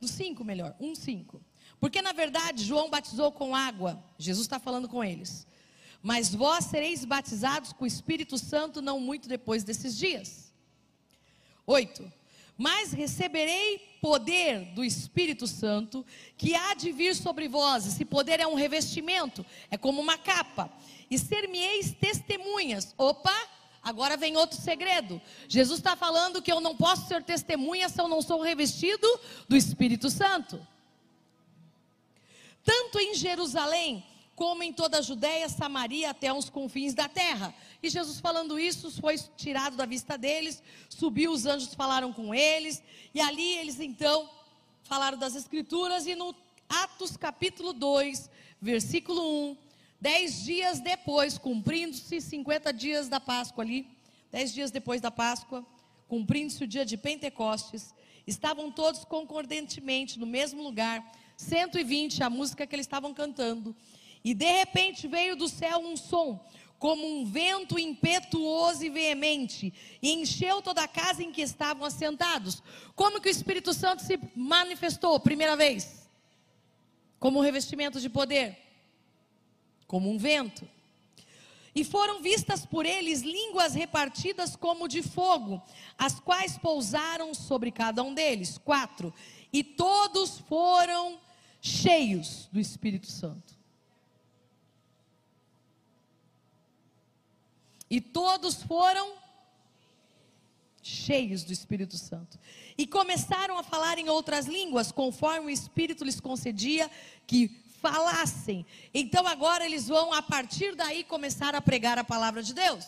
No 0.00 0.06
5, 0.06 0.44
melhor, 0.44 0.76
1, 0.78 0.94
5. 0.94 1.42
Porque 1.80 2.00
na 2.00 2.12
verdade 2.12 2.62
João 2.62 2.88
batizou 2.88 3.32
com 3.32 3.56
água, 3.56 4.00
Jesus 4.16 4.46
está 4.46 4.60
falando 4.60 4.88
com 4.88 5.02
eles. 5.02 5.48
Mas 6.00 6.32
vós 6.32 6.66
sereis 6.66 7.04
batizados 7.04 7.72
com 7.72 7.82
o 7.82 7.88
Espírito 7.88 8.38
Santo 8.38 8.80
não 8.80 9.00
muito 9.00 9.28
depois 9.28 9.64
desses 9.64 9.96
dias. 9.96 10.52
8. 11.66 12.12
Mas 12.56 12.92
receberei 12.92 13.78
poder 14.00 14.64
do 14.74 14.84
Espírito 14.84 15.46
Santo 15.46 16.04
que 16.36 16.54
há 16.54 16.74
de 16.74 16.92
vir 16.92 17.14
sobre 17.14 17.48
vós. 17.48 17.86
Esse 17.86 18.04
poder 18.04 18.40
é 18.40 18.46
um 18.46 18.54
revestimento, 18.54 19.44
é 19.70 19.78
como 19.78 20.00
uma 20.00 20.18
capa. 20.18 20.70
E 21.10 21.18
ser-me-eis 21.18 21.92
testemunhas. 21.92 22.94
Opa! 22.98 23.34
Agora 23.82 24.16
vem 24.16 24.36
outro 24.36 24.60
segredo. 24.60 25.20
Jesus 25.48 25.80
está 25.80 25.96
falando 25.96 26.40
que 26.40 26.52
eu 26.52 26.60
não 26.60 26.76
posso 26.76 27.08
ser 27.08 27.22
testemunha 27.24 27.88
se 27.88 28.00
eu 28.00 28.06
não 28.06 28.22
sou 28.22 28.40
revestido 28.40 29.06
do 29.48 29.56
Espírito 29.56 30.08
Santo. 30.08 30.64
Tanto 32.64 33.00
em 33.00 33.14
Jerusalém, 33.14 34.04
como 34.42 34.64
em 34.64 34.72
toda 34.72 34.98
a 34.98 35.00
Judéia, 35.00 35.48
Samaria, 35.48 36.10
até 36.10 36.32
os 36.32 36.50
confins 36.50 36.94
da 36.94 37.08
terra. 37.08 37.54
E 37.80 37.88
Jesus 37.88 38.18
falando 38.18 38.58
isso, 38.58 38.90
foi 39.00 39.16
tirado 39.36 39.76
da 39.76 39.86
vista 39.86 40.18
deles, 40.18 40.60
subiu, 40.88 41.30
os 41.30 41.46
anjos 41.46 41.74
falaram 41.74 42.12
com 42.12 42.34
eles, 42.34 42.82
e 43.14 43.20
ali 43.20 43.56
eles 43.58 43.78
então 43.78 44.28
falaram 44.82 45.16
das 45.16 45.36
Escrituras, 45.36 46.08
e 46.08 46.16
no 46.16 46.34
Atos 46.68 47.16
capítulo 47.16 47.72
2, 47.72 48.28
versículo 48.60 49.22
1, 49.52 49.56
Dez 50.00 50.42
dias 50.42 50.80
depois, 50.80 51.38
cumprindo-se 51.38 52.20
50 52.20 52.72
dias 52.72 53.08
da 53.08 53.20
Páscoa 53.20 53.62
ali, 53.62 53.86
dez 54.32 54.52
dias 54.52 54.72
depois 54.72 55.00
da 55.00 55.12
Páscoa, 55.12 55.64
cumprindo-se 56.08 56.64
o 56.64 56.66
dia 56.66 56.84
de 56.84 56.96
Pentecostes, 56.96 57.94
estavam 58.26 58.72
todos 58.72 59.04
concordantemente 59.04 60.18
no 60.18 60.26
mesmo 60.26 60.64
lugar, 60.64 61.00
120, 61.36 62.24
a 62.24 62.28
música 62.28 62.66
que 62.66 62.74
eles 62.74 62.86
estavam 62.86 63.14
cantando. 63.14 63.72
E 64.24 64.34
de 64.34 64.50
repente 64.50 65.08
veio 65.08 65.36
do 65.36 65.48
céu 65.48 65.78
um 65.78 65.96
som, 65.96 66.44
como 66.78 67.06
um 67.06 67.24
vento 67.24 67.78
impetuoso 67.78 68.84
e 68.84 68.90
veemente, 68.90 69.72
e 70.00 70.12
encheu 70.12 70.60
toda 70.60 70.82
a 70.82 70.88
casa 70.88 71.22
em 71.22 71.32
que 71.32 71.42
estavam 71.42 71.84
assentados. 71.84 72.62
Como 72.94 73.20
que 73.20 73.28
o 73.28 73.30
Espírito 73.30 73.72
Santo 73.72 74.02
se 74.02 74.18
manifestou 74.34 75.18
primeira 75.20 75.56
vez? 75.56 76.08
Como 77.18 77.38
um 77.38 77.42
revestimento 77.42 78.00
de 78.00 78.08
poder 78.08 78.62
como 79.92 80.10
um 80.10 80.16
vento. 80.16 80.66
E 81.74 81.84
foram 81.84 82.22
vistas 82.22 82.64
por 82.64 82.86
eles 82.86 83.20
línguas 83.20 83.74
repartidas 83.74 84.56
como 84.56 84.88
de 84.88 85.02
fogo, 85.02 85.62
as 85.98 86.18
quais 86.18 86.56
pousaram 86.56 87.34
sobre 87.34 87.70
cada 87.70 88.02
um 88.02 88.14
deles. 88.14 88.56
Quatro. 88.56 89.12
E 89.52 89.62
todos 89.62 90.38
foram 90.38 91.20
cheios 91.60 92.48
do 92.50 92.58
Espírito 92.58 93.06
Santo. 93.06 93.52
E 97.92 98.00
todos 98.00 98.62
foram 98.62 99.16
cheios 100.82 101.44
do 101.44 101.52
Espírito 101.52 101.98
Santo. 101.98 102.38
E 102.78 102.86
começaram 102.86 103.58
a 103.58 103.62
falar 103.62 103.98
em 103.98 104.08
outras 104.08 104.46
línguas, 104.46 104.90
conforme 104.90 105.48
o 105.48 105.50
Espírito 105.50 106.02
lhes 106.02 106.18
concedia 106.18 106.90
que 107.26 107.48
falassem. 107.82 108.64
Então 108.94 109.26
agora 109.26 109.66
eles 109.66 109.88
vão, 109.88 110.10
a 110.10 110.22
partir 110.22 110.74
daí, 110.74 111.04
começar 111.04 111.54
a 111.54 111.60
pregar 111.60 111.98
a 111.98 112.02
palavra 112.02 112.42
de 112.42 112.54
Deus. 112.54 112.86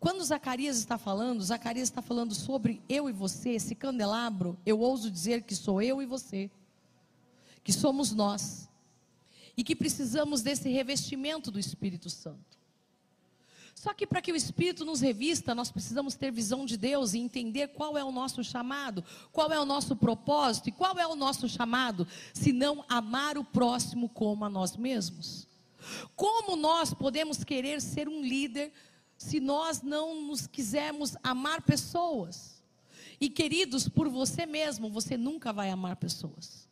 Quando 0.00 0.24
Zacarias 0.24 0.78
está 0.78 0.98
falando, 0.98 1.40
Zacarias 1.44 1.88
está 1.88 2.02
falando 2.02 2.34
sobre 2.34 2.82
eu 2.88 3.08
e 3.08 3.12
você, 3.12 3.50
esse 3.50 3.76
candelabro, 3.76 4.58
eu 4.66 4.80
ouso 4.80 5.08
dizer 5.08 5.44
que 5.44 5.54
sou 5.54 5.80
eu 5.80 6.02
e 6.02 6.04
você, 6.04 6.50
que 7.62 7.72
somos 7.72 8.10
nós, 8.10 8.68
e 9.56 9.62
que 9.62 9.76
precisamos 9.76 10.42
desse 10.42 10.68
revestimento 10.68 11.50
do 11.50 11.58
Espírito 11.58 12.10
Santo. 12.10 12.54
Só 13.74 13.92
que 13.92 14.06
para 14.06 14.22
que 14.22 14.32
o 14.32 14.36
Espírito 14.36 14.84
nos 14.84 15.00
revista, 15.00 15.54
nós 15.54 15.70
precisamos 15.70 16.14
ter 16.14 16.30
visão 16.30 16.64
de 16.64 16.76
Deus 16.76 17.12
e 17.12 17.18
entender 17.18 17.68
qual 17.68 17.98
é 17.98 18.04
o 18.04 18.12
nosso 18.12 18.42
chamado, 18.42 19.04
qual 19.30 19.52
é 19.52 19.60
o 19.60 19.66
nosso 19.66 19.94
propósito 19.94 20.68
e 20.68 20.72
qual 20.72 20.98
é 20.98 21.06
o 21.06 21.16
nosso 21.16 21.48
chamado, 21.48 22.06
se 22.32 22.52
não 22.52 22.84
amar 22.88 23.36
o 23.36 23.44
próximo 23.44 24.08
como 24.08 24.44
a 24.44 24.48
nós 24.48 24.76
mesmos. 24.76 25.46
Como 26.16 26.56
nós 26.56 26.94
podemos 26.94 27.44
querer 27.44 27.80
ser 27.80 28.08
um 28.08 28.22
líder 28.22 28.72
se 29.18 29.40
nós 29.40 29.82
não 29.82 30.22
nos 30.22 30.46
quisermos 30.46 31.16
amar 31.22 31.62
pessoas. 31.62 32.62
E 33.20 33.28
queridos, 33.28 33.88
por 33.88 34.08
você 34.08 34.46
mesmo, 34.46 34.88
você 34.88 35.16
nunca 35.16 35.52
vai 35.52 35.70
amar 35.70 35.96
pessoas. 35.96 36.63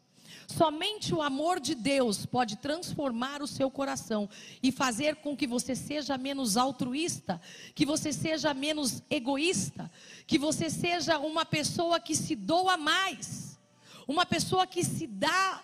Somente 0.57 1.15
o 1.15 1.23
amor 1.23 1.59
de 1.59 1.75
Deus 1.75 2.27
pode 2.27 2.57
transformar 2.57 3.41
o 3.43 3.47
seu 3.47 3.71
coração 3.71 4.29
e 4.63 4.71
fazer 4.71 5.17
com 5.17 5.37
que 5.37 5.47
você 5.47 5.75
seja 5.75 6.19
menos 6.19 6.57
altruísta, 6.57 7.41
que 7.75 7.87
você 7.87 8.13
seja 8.13 8.53
menos 8.53 9.03
egoísta, 9.09 9.91
que 10.27 10.39
você 10.39 10.69
seja 10.69 11.19
uma 11.19 11.47
pessoa 11.47 11.99
que 11.99 12.15
se 12.15 12.37
doa 12.37 12.77
mais, 12.77 13.59
uma 14.07 14.27
pessoa 14.27 14.67
que 14.67 14.85
se 14.85 15.07
dá 15.07 15.63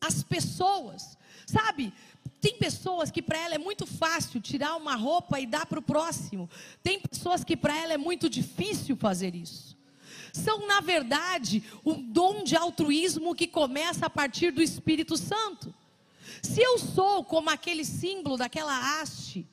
as 0.00 0.22
pessoas. 0.22 1.16
Sabe? 1.46 1.92
Tem 2.40 2.58
pessoas 2.58 3.10
que 3.10 3.22
para 3.22 3.38
ela 3.38 3.54
é 3.54 3.58
muito 3.58 3.86
fácil 3.86 4.40
tirar 4.40 4.76
uma 4.76 4.96
roupa 4.96 5.40
e 5.40 5.46
dar 5.46 5.64
para 5.64 5.78
o 5.78 5.82
próximo. 5.82 6.50
Tem 6.82 7.00
pessoas 7.00 7.42
que 7.42 7.56
para 7.56 7.74
ela 7.76 7.94
é 7.94 7.98
muito 7.98 8.28
difícil 8.28 8.96
fazer 8.96 9.34
isso. 9.34 9.73
São, 10.34 10.66
na 10.66 10.80
verdade, 10.80 11.62
um 11.86 12.02
dom 12.02 12.42
de 12.42 12.56
altruísmo 12.56 13.36
que 13.36 13.46
começa 13.46 14.06
a 14.06 14.10
partir 14.10 14.50
do 14.50 14.60
Espírito 14.60 15.16
Santo. 15.16 15.72
Se 16.42 16.60
eu 16.60 16.76
sou 16.76 17.24
como 17.24 17.50
aquele 17.50 17.84
símbolo 17.84 18.36
daquela 18.36 19.00
haste, 19.00 19.46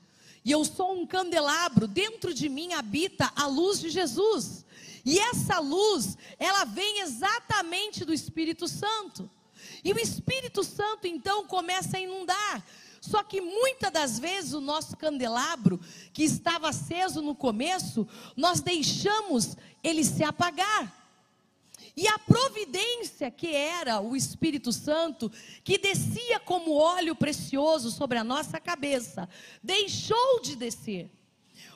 e 0.44 0.50
eu 0.52 0.66
sou 0.66 1.00
um 1.00 1.06
candelabro, 1.06 1.88
dentro 1.88 2.34
de 2.34 2.50
mim 2.50 2.74
habita 2.74 3.32
a 3.36 3.46
luz 3.46 3.80
de 3.80 3.92
Jesus. 3.92 4.66
E 5.06 5.20
essa 5.20 5.60
luz, 5.60 6.18
ela 6.40 6.66
vem 6.66 7.02
exatamente 7.02 8.04
do 8.04 8.12
Espírito 8.12 8.68
Santo. 8.68 9.30
E 9.84 9.94
o 9.94 10.00
Espírito 10.00 10.64
Santo 10.64 11.06
então 11.06 11.46
começa 11.46 11.98
a 11.98 12.00
inundar. 12.00 12.66
Só 13.02 13.24
que 13.24 13.42
muitas 13.42 13.92
das 13.92 14.20
vezes 14.20 14.54
o 14.54 14.62
nosso 14.62 14.96
candelabro, 14.96 15.80
que 16.14 16.24
estava 16.24 16.70
aceso 16.70 17.20
no 17.20 17.34
começo, 17.34 18.08
nós 18.38 18.62
deixamos 18.62 19.58
ele 19.84 20.04
se 20.04 20.24
apagar. 20.24 21.02
E 21.98 22.08
a 22.08 22.20
providência 22.20 23.32
que 23.32 23.56
era 23.56 24.00
o 24.00 24.16
Espírito 24.16 24.72
Santo, 24.72 25.32
que 25.64 25.80
descia 25.80 26.40
como 26.40 26.76
óleo 26.76 27.16
precioso 27.16 27.90
sobre 27.90 28.20
a 28.20 28.24
nossa 28.24 28.60
cabeça, 28.60 29.28
deixou 29.64 30.40
de 30.42 30.56
descer. 30.56 31.10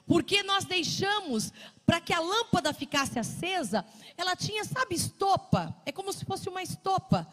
Porque 0.06 0.44
nós 0.44 0.64
deixamos 0.64 1.52
para 1.88 2.00
que 2.00 2.14
a 2.14 2.20
lâmpada 2.20 2.72
ficasse 2.72 3.18
acesa, 3.18 3.84
ela 4.16 4.36
tinha, 4.36 4.64
sabe, 4.64 4.94
estopa, 4.94 5.76
é 5.88 5.92
como 5.92 6.14
se 6.14 6.24
fosse 6.24 6.48
uma 6.48 6.62
estopa. 6.62 7.28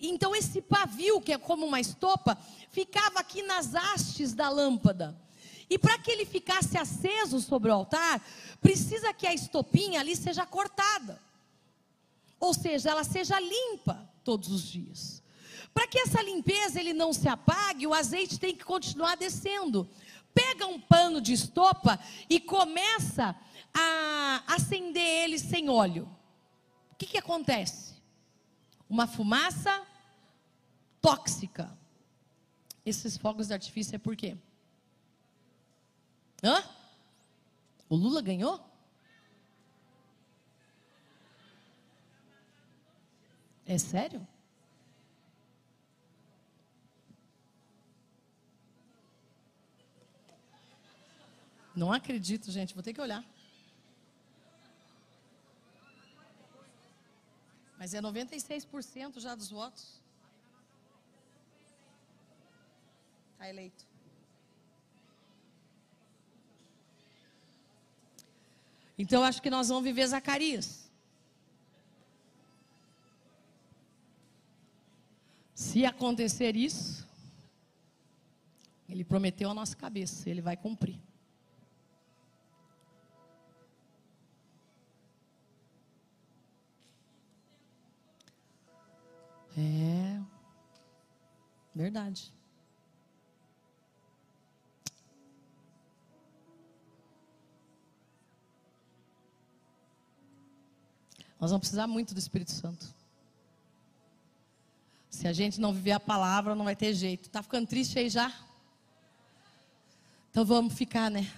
Então 0.00 0.34
esse 0.34 0.62
pavio, 0.62 1.20
que 1.20 1.32
é 1.32 1.38
como 1.38 1.66
uma 1.66 1.80
estopa, 1.80 2.38
ficava 2.70 3.20
aqui 3.20 3.42
nas 3.42 3.74
hastes 3.74 4.32
da 4.32 4.48
lâmpada. 4.48 5.18
E 5.70 5.78
para 5.78 5.98
que 5.98 6.10
ele 6.10 6.24
ficasse 6.24 6.78
aceso 6.78 7.40
sobre 7.40 7.70
o 7.70 7.74
altar, 7.74 8.24
precisa 8.60 9.12
que 9.12 9.26
a 9.26 9.34
estopinha 9.34 10.00
ali 10.00 10.16
seja 10.16 10.46
cortada. 10.46 11.20
Ou 12.40 12.54
seja, 12.54 12.90
ela 12.90 13.04
seja 13.04 13.38
limpa 13.38 14.08
todos 14.24 14.50
os 14.50 14.62
dias. 14.62 15.22
Para 15.74 15.86
que 15.86 15.98
essa 15.98 16.22
limpeza 16.22 16.80
ele 16.80 16.92
não 16.92 17.12
se 17.12 17.28
apague, 17.28 17.86
o 17.86 17.94
azeite 17.94 18.38
tem 18.38 18.54
que 18.56 18.64
continuar 18.64 19.16
descendo. 19.16 19.88
Pega 20.32 20.66
um 20.66 20.80
pano 20.80 21.20
de 21.20 21.32
estopa 21.32 21.98
e 22.30 22.40
começa 22.40 23.36
a 23.74 24.42
acender 24.46 25.24
ele 25.24 25.38
sem 25.38 25.68
óleo. 25.68 26.08
O 26.92 26.96
que, 26.96 27.06
que 27.06 27.18
acontece? 27.18 27.94
Uma 28.88 29.06
fumaça 29.06 29.86
tóxica. 31.00 31.76
Esses 32.84 33.16
fogos 33.16 33.48
de 33.48 33.54
artifício 33.54 33.94
é 33.94 33.98
por 33.98 34.16
quê? 34.16 34.36
Hã? 36.42 36.62
O 37.88 37.96
Lula 37.96 38.22
ganhou? 38.22 38.64
É 43.66 43.76
sério? 43.76 44.26
Não 51.76 51.92
acredito, 51.92 52.50
gente. 52.50 52.74
Vou 52.74 52.82
ter 52.82 52.92
que 52.92 53.00
olhar. 53.00 53.24
Mas 57.78 57.94
é 57.94 58.00
96% 58.00 59.20
já 59.20 59.34
dos 59.34 59.50
votos. 59.50 60.02
Está 63.38 63.48
eleito. 63.48 63.86
Então, 68.98 69.22
acho 69.22 69.40
que 69.40 69.48
nós 69.48 69.68
vamos 69.68 69.84
viver 69.84 70.08
Zacarias. 70.08 70.90
Se 75.54 75.86
acontecer 75.86 76.56
isso, 76.56 77.06
ele 78.88 79.04
prometeu 79.04 79.48
a 79.50 79.54
nossa 79.54 79.76
cabeça, 79.76 80.28
ele 80.28 80.40
vai 80.40 80.56
cumprir. 80.56 80.98
É 89.56 90.20
verdade. 91.72 92.36
Nós 101.40 101.50
vamos 101.50 101.60
precisar 101.60 101.86
muito 101.86 102.14
do 102.14 102.18
Espírito 102.18 102.52
Santo. 102.52 102.94
Se 105.08 105.26
a 105.26 105.32
gente 105.32 105.60
não 105.60 105.72
viver 105.72 105.92
a 105.92 106.00
palavra, 106.00 106.54
não 106.54 106.64
vai 106.64 106.76
ter 106.76 106.92
jeito. 106.94 107.30
Tá 107.30 107.42
ficando 107.42 107.66
triste 107.66 107.98
aí 107.98 108.08
já? 108.08 108.32
Então 110.30 110.44
vamos 110.44 110.74
ficar, 110.74 111.10
né? 111.10 111.30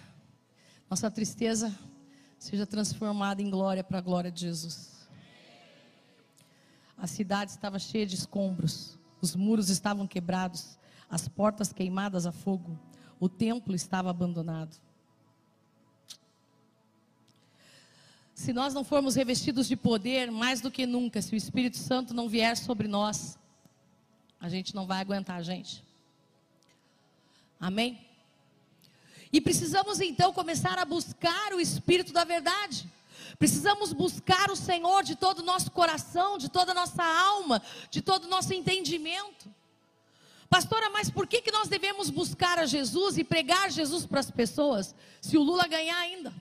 Nossa 0.88 1.10
tristeza 1.10 1.74
seja 2.38 2.66
transformada 2.66 3.40
em 3.42 3.50
glória 3.50 3.84
para 3.84 3.98
a 3.98 4.00
glória 4.02 4.30
de 4.30 4.40
Jesus. 4.40 5.08
A 6.96 7.06
cidade 7.06 7.52
estava 7.52 7.78
cheia 7.78 8.06
de 8.06 8.14
escombros, 8.14 8.98
os 9.20 9.36
muros 9.36 9.70
estavam 9.70 10.06
quebrados, 10.06 10.78
as 11.08 11.28
portas 11.28 11.72
queimadas 11.72 12.26
a 12.26 12.32
fogo, 12.32 12.78
o 13.18 13.28
templo 13.28 13.74
estava 13.74 14.10
abandonado. 14.10 14.76
Se 18.40 18.54
nós 18.54 18.72
não 18.72 18.82
formos 18.82 19.16
revestidos 19.16 19.68
de 19.68 19.76
poder, 19.76 20.30
mais 20.30 20.62
do 20.62 20.70
que 20.70 20.86
nunca, 20.86 21.20
se 21.20 21.34
o 21.34 21.36
Espírito 21.36 21.76
Santo 21.76 22.14
não 22.14 22.26
vier 22.26 22.56
sobre 22.56 22.88
nós, 22.88 23.38
a 24.40 24.48
gente 24.48 24.74
não 24.74 24.86
vai 24.86 24.98
aguentar 24.98 25.36
a 25.36 25.42
gente. 25.42 25.84
Amém? 27.60 28.00
E 29.30 29.42
precisamos 29.42 30.00
então 30.00 30.32
começar 30.32 30.78
a 30.78 30.86
buscar 30.86 31.52
o 31.52 31.60
Espírito 31.60 32.14
da 32.14 32.24
verdade. 32.24 32.88
Precisamos 33.38 33.92
buscar 33.92 34.50
o 34.50 34.56
Senhor 34.56 35.02
de 35.02 35.16
todo 35.16 35.40
o 35.40 35.44
nosso 35.44 35.70
coração, 35.70 36.38
de 36.38 36.48
toda 36.48 36.72
a 36.72 36.74
nossa 36.74 37.04
alma, 37.04 37.60
de 37.90 38.00
todo 38.00 38.24
o 38.24 38.28
nosso 38.28 38.54
entendimento. 38.54 39.54
Pastora, 40.48 40.88
mas 40.88 41.10
por 41.10 41.26
que, 41.26 41.42
que 41.42 41.52
nós 41.52 41.68
devemos 41.68 42.08
buscar 42.08 42.58
a 42.58 42.64
Jesus 42.64 43.18
e 43.18 43.22
pregar 43.22 43.70
Jesus 43.70 44.06
para 44.06 44.20
as 44.20 44.30
pessoas, 44.30 44.94
se 45.20 45.36
o 45.36 45.42
Lula 45.42 45.68
ganhar 45.68 45.98
ainda? 45.98 46.32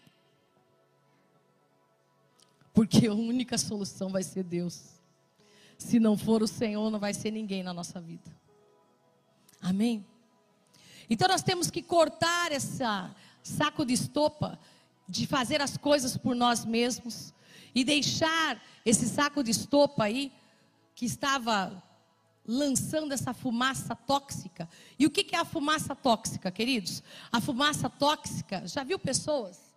Porque 2.79 3.07
a 3.07 3.13
única 3.13 3.57
solução 3.57 4.07
vai 4.07 4.23
ser 4.23 4.41
Deus. 4.41 5.01
Se 5.77 5.99
não 5.99 6.17
for 6.17 6.41
o 6.41 6.47
Senhor, 6.47 6.89
não 6.89 6.97
vai 6.97 7.13
ser 7.13 7.29
ninguém 7.29 7.61
na 7.61 7.73
nossa 7.73 7.99
vida. 7.99 8.33
Amém? 9.59 10.05
Então 11.09 11.27
nós 11.27 11.43
temos 11.43 11.69
que 11.69 11.81
cortar 11.81 12.53
esse 12.53 12.81
saco 13.43 13.85
de 13.85 13.95
estopa 13.95 14.57
de 15.09 15.27
fazer 15.27 15.61
as 15.61 15.75
coisas 15.75 16.15
por 16.15 16.33
nós 16.33 16.63
mesmos 16.63 17.33
e 17.75 17.83
deixar 17.83 18.63
esse 18.85 19.09
saco 19.09 19.43
de 19.43 19.51
estopa 19.51 20.05
aí 20.05 20.31
que 20.95 21.05
estava 21.05 21.83
lançando 22.47 23.11
essa 23.11 23.33
fumaça 23.33 23.93
tóxica. 23.93 24.69
E 24.97 25.05
o 25.05 25.11
que 25.11 25.35
é 25.35 25.39
a 25.39 25.43
fumaça 25.43 25.93
tóxica, 25.93 26.49
queridos? 26.49 27.03
A 27.29 27.41
fumaça 27.41 27.89
tóxica, 27.89 28.65
já 28.65 28.85
viu 28.85 28.97
pessoas 28.97 29.68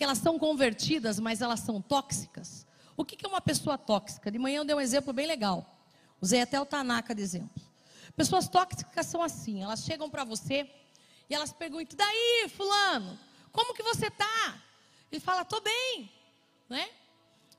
que 0.00 0.04
elas 0.04 0.16
são 0.16 0.38
convertidas, 0.38 1.20
mas 1.20 1.42
elas 1.42 1.60
são 1.60 1.78
tóxicas. 1.82 2.66
O 2.96 3.04
que 3.04 3.22
é 3.22 3.28
uma 3.28 3.42
pessoa 3.42 3.76
tóxica? 3.76 4.30
De 4.30 4.38
manhã 4.38 4.60
eu 4.60 4.64
dei 4.64 4.74
um 4.74 4.80
exemplo 4.80 5.12
bem 5.12 5.26
legal. 5.26 5.78
Usei 6.22 6.40
até 6.40 6.58
o 6.58 6.64
Tanaka 6.64 7.14
de 7.14 7.20
exemplo. 7.20 7.62
Pessoas 8.16 8.48
tóxicas 8.48 9.04
são 9.04 9.22
assim, 9.22 9.62
elas 9.62 9.84
chegam 9.84 10.08
para 10.08 10.24
você 10.24 10.66
e 11.28 11.34
elas 11.34 11.52
perguntam: 11.52 11.98
"Daí, 11.98 12.48
fulano, 12.48 13.18
como 13.52 13.74
que 13.74 13.82
você 13.82 14.10
tá?" 14.10 14.58
Ele 15.12 15.20
fala: 15.20 15.44
"Tô 15.44 15.60
bem", 15.60 16.10
né? 16.66 16.88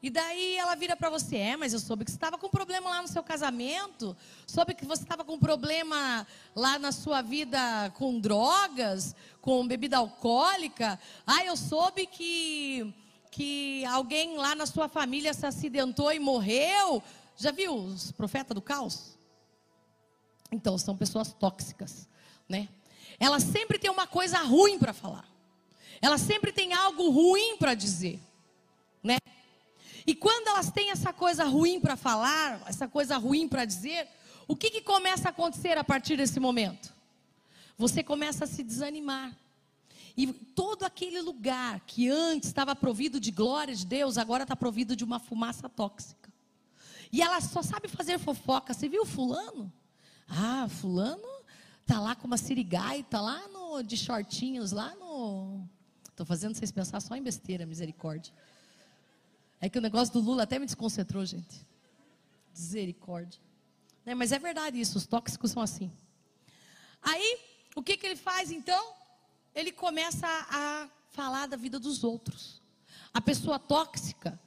E 0.04 0.10
daí 0.10 0.56
ela 0.58 0.76
vira 0.76 0.96
para 0.96 1.10
você: 1.10 1.38
É, 1.38 1.56
mas 1.56 1.74
eu 1.74 1.80
soube 1.80 2.04
que 2.04 2.12
você 2.12 2.18
estava 2.18 2.38
com 2.38 2.50
problema 2.50 2.90
lá 2.90 3.02
no 3.02 3.08
seu 3.08 3.22
casamento, 3.22 4.18
soube 4.48 4.74
que 4.74 4.86
você 4.86 5.04
estava 5.04 5.24
com 5.24 5.38
problema 5.38 6.26
lá 6.56 6.80
na 6.80 6.92
sua 6.92 7.22
vida 7.22 7.92
com 7.96 8.20
drogas, 8.20 9.16
com 9.42 9.68
bebida 9.68 9.98
alcoólica. 9.98 11.00
Ah, 11.26 11.46
eu 11.46 11.56
soube 11.56 12.08
que, 12.08 12.92
que 13.30 13.86
alguém 13.86 14.38
lá 14.38 14.56
na 14.56 14.66
sua 14.66 14.90
família 14.90 15.34
se 15.34 15.46
acidentou 15.46 16.12
e 16.12 16.20
morreu. 16.20 17.04
Já 17.38 17.52
viu 17.52 17.74
os 17.74 18.12
profetas 18.12 18.56
do 18.56 18.62
caos? 18.62 19.18
Então, 20.52 20.78
são 20.78 20.98
pessoas 20.98 21.32
tóxicas, 21.32 22.08
né? 22.50 22.68
Elas 23.20 23.44
sempre 23.44 23.78
têm 23.78 23.90
uma 23.90 24.08
coisa 24.08 24.40
ruim 24.40 24.80
para 24.80 24.94
falar. 24.94 25.26
Elas 26.02 26.22
sempre 26.22 26.52
têm 26.52 26.74
algo 26.74 27.10
ruim 27.10 27.56
para 27.58 27.76
dizer, 27.76 28.20
né? 29.04 29.18
E 30.06 30.16
quando 30.16 30.48
elas 30.48 30.72
têm 30.72 30.92
essa 30.92 31.14
coisa 31.14 31.44
ruim 31.46 31.80
para 31.80 31.96
falar, 31.96 32.62
essa 32.66 32.88
coisa 32.88 33.18
ruim 33.18 33.48
para 33.48 33.66
dizer, 33.66 34.08
o 34.48 34.56
que, 34.56 34.70
que 34.70 34.82
começa 34.82 35.30
a 35.30 35.32
acontecer 35.32 35.78
a 35.78 35.84
partir 35.84 36.18
desse 36.18 36.40
momento? 36.40 36.94
Você 37.78 38.04
começa 38.04 38.46
a 38.46 38.48
se 38.48 38.64
desanimar. 38.64 39.36
E 40.16 40.28
todo 40.28 40.84
aquele 40.84 41.22
lugar 41.22 41.80
que 41.82 42.10
antes 42.10 42.50
estava 42.50 42.76
provido 42.76 43.20
de 43.20 43.32
glória 43.32 43.74
de 43.74 43.86
Deus, 43.86 44.18
agora 44.18 44.44
está 44.44 44.56
provido 44.56 44.96
de 44.96 45.04
uma 45.04 45.20
fumaça 45.20 45.70
tóxica. 45.70 46.32
E 47.12 47.22
ela 47.22 47.40
só 47.42 47.62
sabe 47.62 47.88
fazer 47.88 48.20
fofoca. 48.20 48.74
Você 48.74 48.90
viu 48.90 49.06
fulano? 49.06 49.72
Ah, 50.28 50.68
fulano 50.70 51.28
tá 51.86 52.00
lá 52.00 52.16
com 52.16 52.26
uma 52.26 52.38
sirigaita, 52.38 53.20
lá 53.20 53.48
no, 53.50 53.82
de 53.82 53.98
shortinhos, 53.98 54.72
lá 54.72 54.96
no... 54.96 55.68
Estou 56.10 56.26
fazendo 56.26 56.56
vocês 56.56 56.72
pensar 56.72 57.02
só 57.02 57.16
em 57.16 57.22
besteira, 57.22 57.66
misericórdia. 57.66 58.34
É 59.62 59.70
que 59.70 59.78
o 59.78 59.82
negócio 59.82 60.12
do 60.14 60.20
Lula 60.20 60.44
até 60.44 60.58
me 60.58 60.66
desconcentrou, 60.66 61.24
gente. 61.24 61.66
Misericórdia. 62.52 63.40
É, 64.06 64.16
mas 64.16 64.32
é 64.32 64.40
verdade 64.40 64.82
isso, 64.82 64.98
os 64.98 65.06
tóxicos 65.06 65.52
são 65.52 65.62
assim. 65.62 65.92
Aí, 67.02 67.40
o 67.76 67.84
que, 67.84 67.96
que 67.96 68.08
ele 68.08 68.16
faz 68.16 68.52
então? 68.52 68.94
Ele 69.54 69.72
começa 69.72 70.28
a 70.28 70.90
falar 71.12 71.46
da 71.46 71.56
vida 71.56 71.80
dos 71.80 72.04
outros. 72.04 72.60
A 73.14 73.22
pessoa 73.22 73.60
tóxica, 73.60 74.40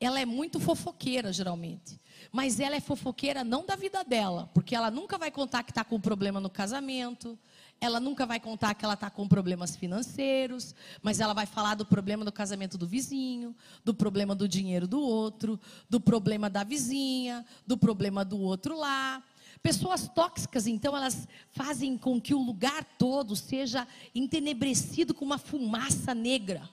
ela 0.00 0.18
é 0.18 0.24
muito 0.24 0.58
fofoqueira, 0.58 1.32
geralmente. 1.32 2.00
Mas 2.30 2.58
ela 2.58 2.76
é 2.76 2.80
fofoqueira 2.80 3.44
não 3.44 3.66
da 3.66 3.76
vida 3.76 4.02
dela, 4.02 4.50
porque 4.54 4.74
ela 4.74 4.90
nunca 4.90 5.18
vai 5.18 5.30
contar 5.30 5.62
que 5.62 5.70
está 5.70 5.84
com 5.84 6.00
problema 6.00 6.40
no 6.40 6.48
casamento, 6.48 7.38
ela 7.82 7.98
nunca 7.98 8.24
vai 8.24 8.38
contar 8.38 8.74
que 8.74 8.84
ela 8.84 8.94
está 8.94 9.10
com 9.10 9.26
problemas 9.26 9.74
financeiros, 9.74 10.72
mas 11.02 11.18
ela 11.18 11.34
vai 11.34 11.46
falar 11.46 11.74
do 11.74 11.84
problema 11.84 12.24
do 12.24 12.30
casamento 12.30 12.78
do 12.78 12.86
vizinho, 12.86 13.56
do 13.84 13.92
problema 13.92 14.36
do 14.36 14.46
dinheiro 14.46 14.86
do 14.86 15.00
outro, 15.00 15.58
do 15.90 16.00
problema 16.00 16.48
da 16.48 16.62
vizinha, 16.62 17.44
do 17.66 17.76
problema 17.76 18.24
do 18.24 18.40
outro 18.40 18.78
lá. 18.78 19.20
Pessoas 19.60 20.06
tóxicas, 20.06 20.68
então, 20.68 20.96
elas 20.96 21.26
fazem 21.50 21.98
com 21.98 22.20
que 22.20 22.32
o 22.32 22.38
lugar 22.38 22.84
todo 22.96 23.34
seja 23.34 23.86
entenebrecido 24.14 25.12
com 25.12 25.24
uma 25.24 25.38
fumaça 25.38 26.14
negra. 26.14 26.70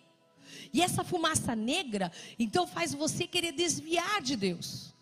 E 0.72 0.80
essa 0.80 1.04
fumaça 1.04 1.56
negra, 1.56 2.12
então, 2.38 2.68
faz 2.68 2.94
você 2.94 3.26
querer 3.26 3.52
desviar 3.52 4.22
de 4.22 4.36
Deus. 4.36 4.94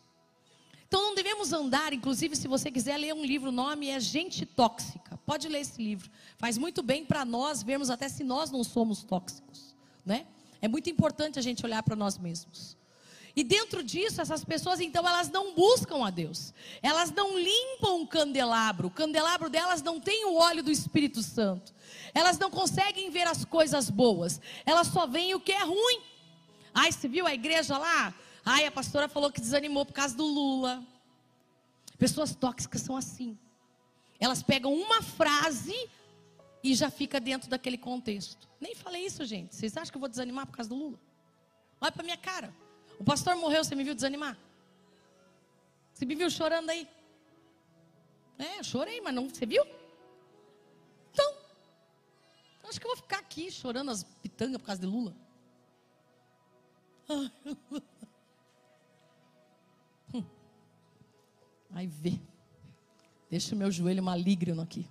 Então 0.88 1.02
não 1.02 1.16
devemos 1.16 1.52
andar, 1.52 1.92
inclusive 1.92 2.36
se 2.36 2.48
você 2.48 2.72
quiser 2.72 2.98
ler 2.98 3.14
um 3.14 3.24
livro, 3.24 3.50
o 3.50 3.52
nome 3.52 3.90
é 3.90 4.00
Gente 4.00 4.46
Tóxica. 4.46 5.20
Pode 5.26 5.50
ler 5.50 5.60
esse 5.60 5.82
livro. 5.82 6.10
Faz 6.38 6.58
muito 6.58 6.82
bem 6.82 7.06
para 7.06 7.26
nós 7.26 7.62
vermos 7.62 7.90
até 7.90 8.08
se 8.08 8.24
nós 8.24 8.50
não 8.50 8.64
somos 8.64 9.04
tóxicos, 9.04 9.76
né? 10.06 10.26
É 10.62 10.68
muito 10.68 10.90
importante 10.90 11.38
a 11.38 11.42
gente 11.42 11.66
olhar 11.66 11.84
para 11.84 11.96
nós 11.96 12.18
mesmos. 12.18 12.78
E 13.36 13.44
dentro 13.44 13.84
disso, 13.84 14.20
essas 14.20 14.44
pessoas 14.44 14.80
então 14.80 15.08
elas 15.08 15.30
não 15.30 15.54
buscam 15.54 16.04
a 16.04 16.10
Deus. 16.10 16.54
Elas 16.82 17.12
não 17.12 17.38
limpam 17.38 18.02
o 18.02 18.08
candelabro. 18.08 18.88
O 18.88 18.92
candelabro 18.92 19.48
delas 19.50 19.84
não 19.84 20.00
tem 20.00 20.26
o 20.26 20.36
óleo 20.36 20.64
do 20.64 20.72
Espírito 20.72 21.22
Santo. 21.22 21.72
Elas 22.16 22.40
não 22.40 22.50
conseguem 22.50 23.12
ver 23.12 23.28
as 23.28 23.46
coisas 23.46 23.92
boas. 23.92 24.42
Elas 24.66 24.88
só 24.88 25.06
veem 25.06 25.36
o 25.36 25.40
que 25.40 25.52
é 25.52 25.64
ruim. 25.64 26.02
Ai, 26.74 26.92
você 26.92 27.08
viu 27.08 27.28
a 27.28 27.34
igreja 27.34 27.78
lá? 27.78 28.12
Ai, 28.50 28.66
a 28.66 28.72
pastora 28.72 29.10
falou 29.10 29.30
que 29.30 29.42
desanimou 29.42 29.86
por 29.86 29.92
causa 29.92 30.16
do 30.16 30.26
Lula. 30.26 30.82
Pessoas 31.98 32.34
tóxicas 32.34 32.82
são 32.82 32.96
assim. 32.96 33.38
Elas 34.18 34.42
pegam 34.42 34.74
uma 34.74 35.02
frase 35.02 35.76
e 36.64 36.74
já 36.74 36.90
fica 36.90 37.20
dentro 37.20 37.50
daquele 37.50 37.78
contexto. 37.78 38.48
Nem 38.58 38.74
falei 38.74 39.06
isso, 39.06 39.26
gente. 39.26 39.54
Vocês 39.54 39.76
acham 39.76 39.92
que 39.92 39.98
eu 39.98 40.00
vou 40.00 40.08
desanimar 40.08 40.48
por 40.48 40.56
causa 40.56 40.70
do 40.70 40.78
Lula? 40.78 40.98
Olha 41.82 41.92
para 41.92 42.04
minha 42.04 42.16
cara. 42.16 42.56
O 42.98 43.04
pastor 43.04 43.36
morreu, 43.36 43.66
você 43.66 43.76
me 43.76 43.84
viu 43.84 43.94
desanimar? 43.94 44.38
Você 45.94 46.06
me 46.06 46.16
viu 46.16 46.30
chorando 46.30 46.70
aí? 46.70 46.88
É, 48.40 48.64
chorei, 48.64 49.02
mas 49.02 49.14
não, 49.14 49.28
você 49.28 49.46
viu? 49.46 49.66
Então, 51.12 51.36
acho 52.70 52.80
que 52.80 52.88
eu 52.88 52.92
vou 52.92 52.98
ficar 52.98 53.20
aqui 53.20 53.52
chorando 53.52 53.92
as 53.92 54.04
pitangas 54.04 54.62
por 54.62 54.68
causa 54.68 54.80
de 54.80 54.88
Lula. 54.88 55.14
Aí 61.74 61.88
vê. 61.88 62.20
Deixa 63.30 63.54
o 63.54 63.58
meu 63.58 63.70
joelho 63.72 64.02
maligno 64.02 64.62
aqui. 64.62 64.88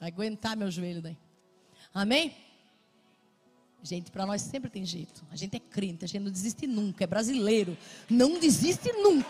Aguentar 0.00 0.56
meu 0.56 0.70
joelho 0.70 1.02
daí. 1.02 1.16
Amém? 1.92 2.34
Gente, 3.82 4.10
para 4.10 4.24
nós 4.24 4.40
sempre 4.40 4.70
tem 4.70 4.84
jeito. 4.84 5.24
A 5.30 5.36
gente 5.36 5.56
é 5.56 5.60
crente, 5.60 6.04
a 6.04 6.08
gente 6.08 6.22
não 6.22 6.30
desiste 6.30 6.66
nunca. 6.66 7.04
É 7.04 7.06
brasileiro. 7.06 7.76
Não 8.08 8.38
desiste 8.38 8.90
nunca. 8.92 9.28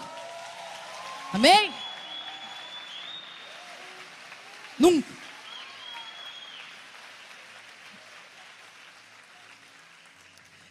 Amém? 1.32 1.72
Nunca. 4.78 5.12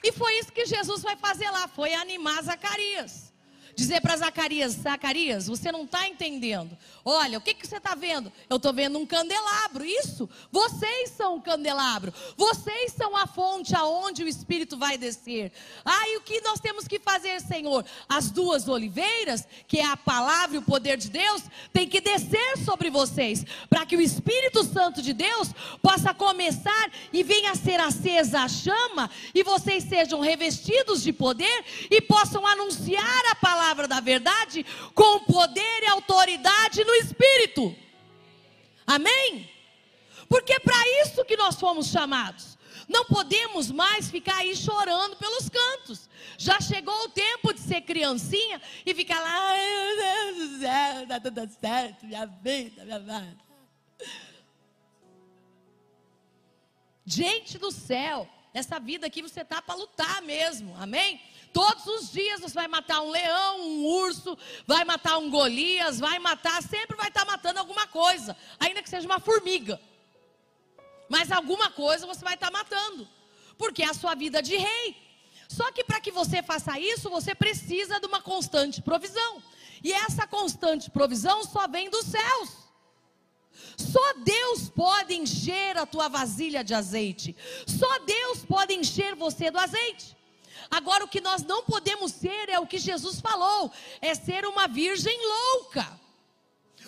E 0.01 0.11
foi 0.11 0.39
isso 0.39 0.51
que 0.51 0.65
Jesus 0.65 1.01
vai 1.01 1.17
fazer 1.17 1.49
lá. 1.49 1.67
Foi 1.67 1.93
animar 1.93 2.41
Zacarias 2.43 3.32
dizer 3.75 4.01
para 4.01 4.17
Zacarias: 4.17 4.73
Zacarias, 4.73 5.47
você 5.47 5.71
não 5.71 5.83
está 5.83 6.07
entendendo. 6.07 6.77
Olha, 7.03 7.37
o 7.37 7.41
que, 7.41 7.53
que 7.53 7.65
você 7.65 7.77
está 7.77 7.95
vendo? 7.95 8.31
Eu 8.49 8.57
estou 8.57 8.71
vendo 8.71 8.97
um 8.99 9.05
candelabro. 9.05 9.83
Isso, 9.83 10.29
vocês 10.51 11.09
são 11.11 11.37
o 11.37 11.41
candelabro. 11.41 12.13
Vocês 12.37 12.93
são 12.93 13.17
a 13.17 13.25
fonte 13.25 13.75
aonde 13.75 14.23
o 14.23 14.27
Espírito 14.27 14.77
vai 14.77 14.97
descer. 14.97 15.51
Ah, 15.83 16.07
e 16.09 16.17
o 16.17 16.21
que 16.21 16.41
nós 16.41 16.59
temos 16.59 16.87
que 16.87 16.99
fazer, 16.99 17.41
Senhor? 17.41 17.85
As 18.07 18.29
duas 18.29 18.67
oliveiras, 18.67 19.45
que 19.67 19.79
é 19.79 19.85
a 19.85 19.97
palavra 19.97 20.55
e 20.55 20.59
o 20.59 20.63
poder 20.63 20.97
de 20.97 21.09
Deus, 21.09 21.41
tem 21.71 21.87
que 21.87 21.99
descer 21.99 22.57
sobre 22.63 22.89
vocês, 22.89 23.43
para 23.69 23.85
que 23.85 23.97
o 23.97 24.01
Espírito 24.01 24.63
Santo 24.63 25.01
de 25.01 25.13
Deus 25.13 25.49
possa 25.81 26.13
começar 26.13 26.91
e 27.11 27.23
venha 27.23 27.51
a 27.51 27.55
ser 27.55 27.79
acesa 27.79 28.41
a 28.41 28.47
chama, 28.47 29.09
e 29.33 29.43
vocês 29.43 29.83
sejam 29.83 30.19
revestidos 30.19 31.01
de 31.01 31.11
poder 31.11 31.65
e 31.89 31.99
possam 32.01 32.45
anunciar 32.45 33.25
a 33.31 33.35
palavra 33.35 33.62
palavra 33.63 33.87
da 33.87 34.01
verdade 34.01 34.65
com 34.93 35.21
poder 35.21 35.83
e 35.83 35.87
autoridade 35.87 36.83
no 36.83 36.93
Espírito. 36.95 37.73
Amém? 38.85 39.49
Porque 40.27 40.51
é 40.53 40.59
para 40.59 40.75
isso 41.01 41.23
que 41.23 41.37
nós 41.37 41.57
fomos 41.57 41.87
chamados. 41.87 42.57
Não 42.89 43.05
podemos 43.05 43.71
mais 43.71 44.11
ficar 44.11 44.37
aí 44.39 44.53
chorando 44.53 45.15
pelos 45.15 45.47
cantos. 45.47 46.09
Já 46.37 46.59
chegou 46.59 47.05
o 47.05 47.09
tempo 47.09 47.53
de 47.53 47.61
ser 47.61 47.81
criancinha 47.81 48.61
e 48.85 48.93
ficar 48.93 49.21
lá, 49.21 49.57
está 51.01 51.19
tudo 51.21 51.49
certo, 51.61 52.05
minha 52.05 52.25
vida, 52.25 52.83
minha 52.83 52.99
vida. 52.99 53.37
Gente 57.05 57.57
do 57.57 57.71
céu, 57.71 58.27
essa 58.53 58.77
vida 58.79 59.07
aqui 59.07 59.21
você 59.21 59.45
tá 59.45 59.61
para 59.61 59.75
lutar 59.75 60.21
mesmo, 60.21 60.75
amém? 60.77 61.21
Todos 61.53 61.85
os 61.85 62.11
dias 62.11 62.41
você 62.41 62.55
vai 62.55 62.67
matar 62.67 63.01
um 63.01 63.11
leão, 63.11 63.61
um 63.61 63.85
urso, 63.85 64.35
vai 64.65 64.83
matar 64.83 65.19
um 65.19 65.29
Golias, 65.29 65.99
vai 65.99 66.17
matar, 66.17 66.63
sempre 66.63 66.97
vai 66.97 67.09
estar 67.09 67.25
matando 67.25 67.59
alguma 67.59 67.85
coisa, 67.85 68.35
ainda 68.59 68.81
que 68.81 68.89
seja 68.89 69.05
uma 69.05 69.19
formiga. 69.19 69.79
Mas 71.07 71.31
alguma 71.31 71.69
coisa 71.69 72.07
você 72.07 72.25
vai 72.25 72.33
estar 72.33 72.49
matando, 72.49 73.07
porque 73.55 73.83
é 73.83 73.89
a 73.89 73.93
sua 73.93 74.15
vida 74.15 74.41
de 74.41 74.57
rei. 74.57 74.97
Só 75.47 75.71
que 75.71 75.83
para 75.83 76.01
que 76.01 76.09
você 76.09 76.41
faça 76.41 76.79
isso, 76.79 77.07
você 77.11 77.35
precisa 77.35 77.99
de 77.99 78.07
uma 78.07 78.19
constante 78.19 78.81
provisão. 78.81 79.43
E 79.83 79.93
essa 79.93 80.25
constante 80.25 80.89
provisão 80.89 81.43
só 81.43 81.67
vem 81.67 81.87
dos 81.87 82.05
céus. 82.05 82.49
Só 83.77 84.13
Deus 84.23 84.69
pode 84.69 85.13
encher 85.13 85.77
a 85.77 85.85
tua 85.85 86.07
vasilha 86.07 86.63
de 86.63 86.73
azeite. 86.73 87.35
Só 87.67 87.99
Deus 87.99 88.43
pode 88.43 88.73
encher 88.73 89.13
você 89.13 89.51
do 89.51 89.59
azeite. 89.59 90.17
Agora, 90.69 91.03
o 91.03 91.07
que 91.07 91.21
nós 91.21 91.43
não 91.43 91.63
podemos 91.63 92.11
ser 92.11 92.49
é 92.49 92.59
o 92.59 92.67
que 92.67 92.77
Jesus 92.77 93.19
falou: 93.19 93.71
é 94.01 94.13
ser 94.15 94.45
uma 94.45 94.67
virgem 94.67 95.17
louca. 95.25 96.03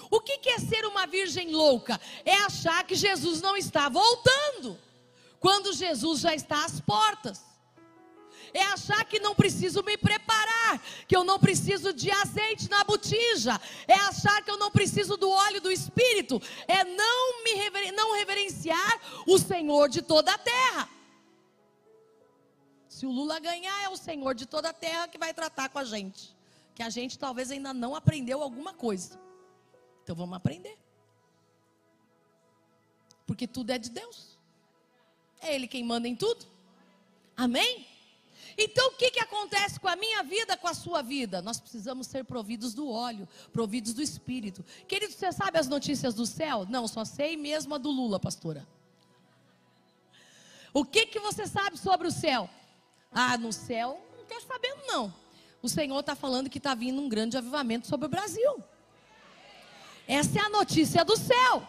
O 0.09 0.19
que, 0.21 0.49
é 0.49 0.59
ser 0.59 0.85
uma 0.85 1.05
virgem 1.07 1.51
louca? 1.51 1.99
É 2.23 2.35
achar 2.35 2.83
que 2.83 2.95
Jesus 2.95 3.41
não 3.41 3.57
está 3.57 3.89
voltando, 3.89 4.79
quando 5.39 5.73
Jesus 5.73 6.21
já 6.21 6.33
está 6.35 6.63
às 6.63 6.79
portas. 6.79 7.43
é 8.53 8.63
achar 8.67 9.03
que 9.03 9.19
não 9.19 9.35
preciso 9.35 9.83
me 9.83 9.97
preparar, 9.97 10.81
que 11.07 11.15
eu 11.15 11.25
não 11.25 11.37
preciso 11.37 11.91
de 11.91 12.09
azeite 12.09 12.69
na 12.69 12.85
botija, 12.85 13.59
é 13.85 13.95
achar 13.95 14.41
que 14.41 14.49
eu 14.49 14.57
não 14.57 14.71
preciso 14.71 15.17
do 15.17 15.29
óleo 15.29 15.59
do 15.59 15.69
Espírito, 15.69 16.41
é 16.65 16.85
não 16.85 17.43
me 17.43 17.53
rever, 17.55 17.91
não 17.91 18.13
reverenciar 18.13 19.01
o 19.27 19.37
Senhor 19.37 19.89
de 19.89 20.01
toda 20.01 20.31
a 20.31 20.37
terra. 20.37 20.89
Se 22.95 23.05
o 23.05 23.11
Lula 23.11 23.41
ganhar, 23.41 23.83
é 23.83 23.89
o 23.89 23.97
Senhor 23.97 24.33
de 24.33 24.45
toda 24.45 24.69
a 24.69 24.73
terra 24.73 25.05
que 25.05 25.17
vai 25.17 25.33
tratar 25.33 25.67
com 25.67 25.77
a 25.77 25.83
gente, 25.83 26.33
que 26.73 26.81
a 26.81 26.89
gente 26.89 27.19
talvez 27.19 27.51
ainda 27.51 27.73
não 27.73 27.93
aprendeu 27.93 28.41
alguma 28.41 28.73
coisa. 28.73 29.19
Então 30.01 30.15
vamos 30.15 30.37
aprender. 30.37 30.77
Porque 33.27 33.45
tudo 33.45 33.71
é 33.71 33.77
de 33.77 33.89
Deus. 33.89 34.39
É 35.41 35.53
Ele 35.53 35.67
quem 35.67 35.83
manda 35.83 36.07
em 36.07 36.15
tudo. 36.15 36.45
Amém? 37.35 37.85
Então, 38.57 38.87
o 38.87 38.95
que, 38.95 39.11
que 39.11 39.19
acontece 39.19 39.77
com 39.77 39.89
a 39.89 39.97
minha 39.97 40.23
vida, 40.23 40.55
com 40.55 40.69
a 40.69 40.73
sua 40.73 41.01
vida? 41.01 41.41
Nós 41.41 41.59
precisamos 41.59 42.07
ser 42.07 42.23
providos 42.23 42.73
do 42.73 42.89
óleo, 42.89 43.27
providos 43.51 43.93
do 43.93 44.01
Espírito. 44.01 44.63
Querido, 44.87 45.11
você 45.11 45.33
sabe 45.33 45.59
as 45.59 45.67
notícias 45.67 46.13
do 46.13 46.25
céu? 46.25 46.65
Não, 46.69 46.87
só 46.87 47.03
sei 47.03 47.35
mesmo 47.35 47.75
a 47.75 47.77
do 47.77 47.91
Lula, 47.91 48.21
pastora. 48.21 48.65
O 50.73 50.85
que, 50.85 51.07
que 51.07 51.19
você 51.19 51.45
sabe 51.45 51.77
sobre 51.77 52.07
o 52.07 52.11
céu? 52.11 52.49
Ah, 53.11 53.37
no 53.37 53.51
céu, 53.51 54.01
não 54.17 54.25
quero 54.25 54.41
sabendo, 54.41 54.81
não. 54.87 55.13
O 55.61 55.69
Senhor 55.69 55.99
está 55.99 56.15
falando 56.15 56.49
que 56.49 56.57
está 56.57 56.75
vindo 56.75 57.01
um 57.01 57.09
grande 57.09 57.37
avivamento 57.37 57.87
sobre 57.87 58.05
o 58.05 58.09
Brasil. 58.09 58.63
Essa 60.07 60.39
é 60.39 60.41
a 60.43 60.49
notícia 60.49 61.03
do 61.03 61.17
céu. 61.17 61.67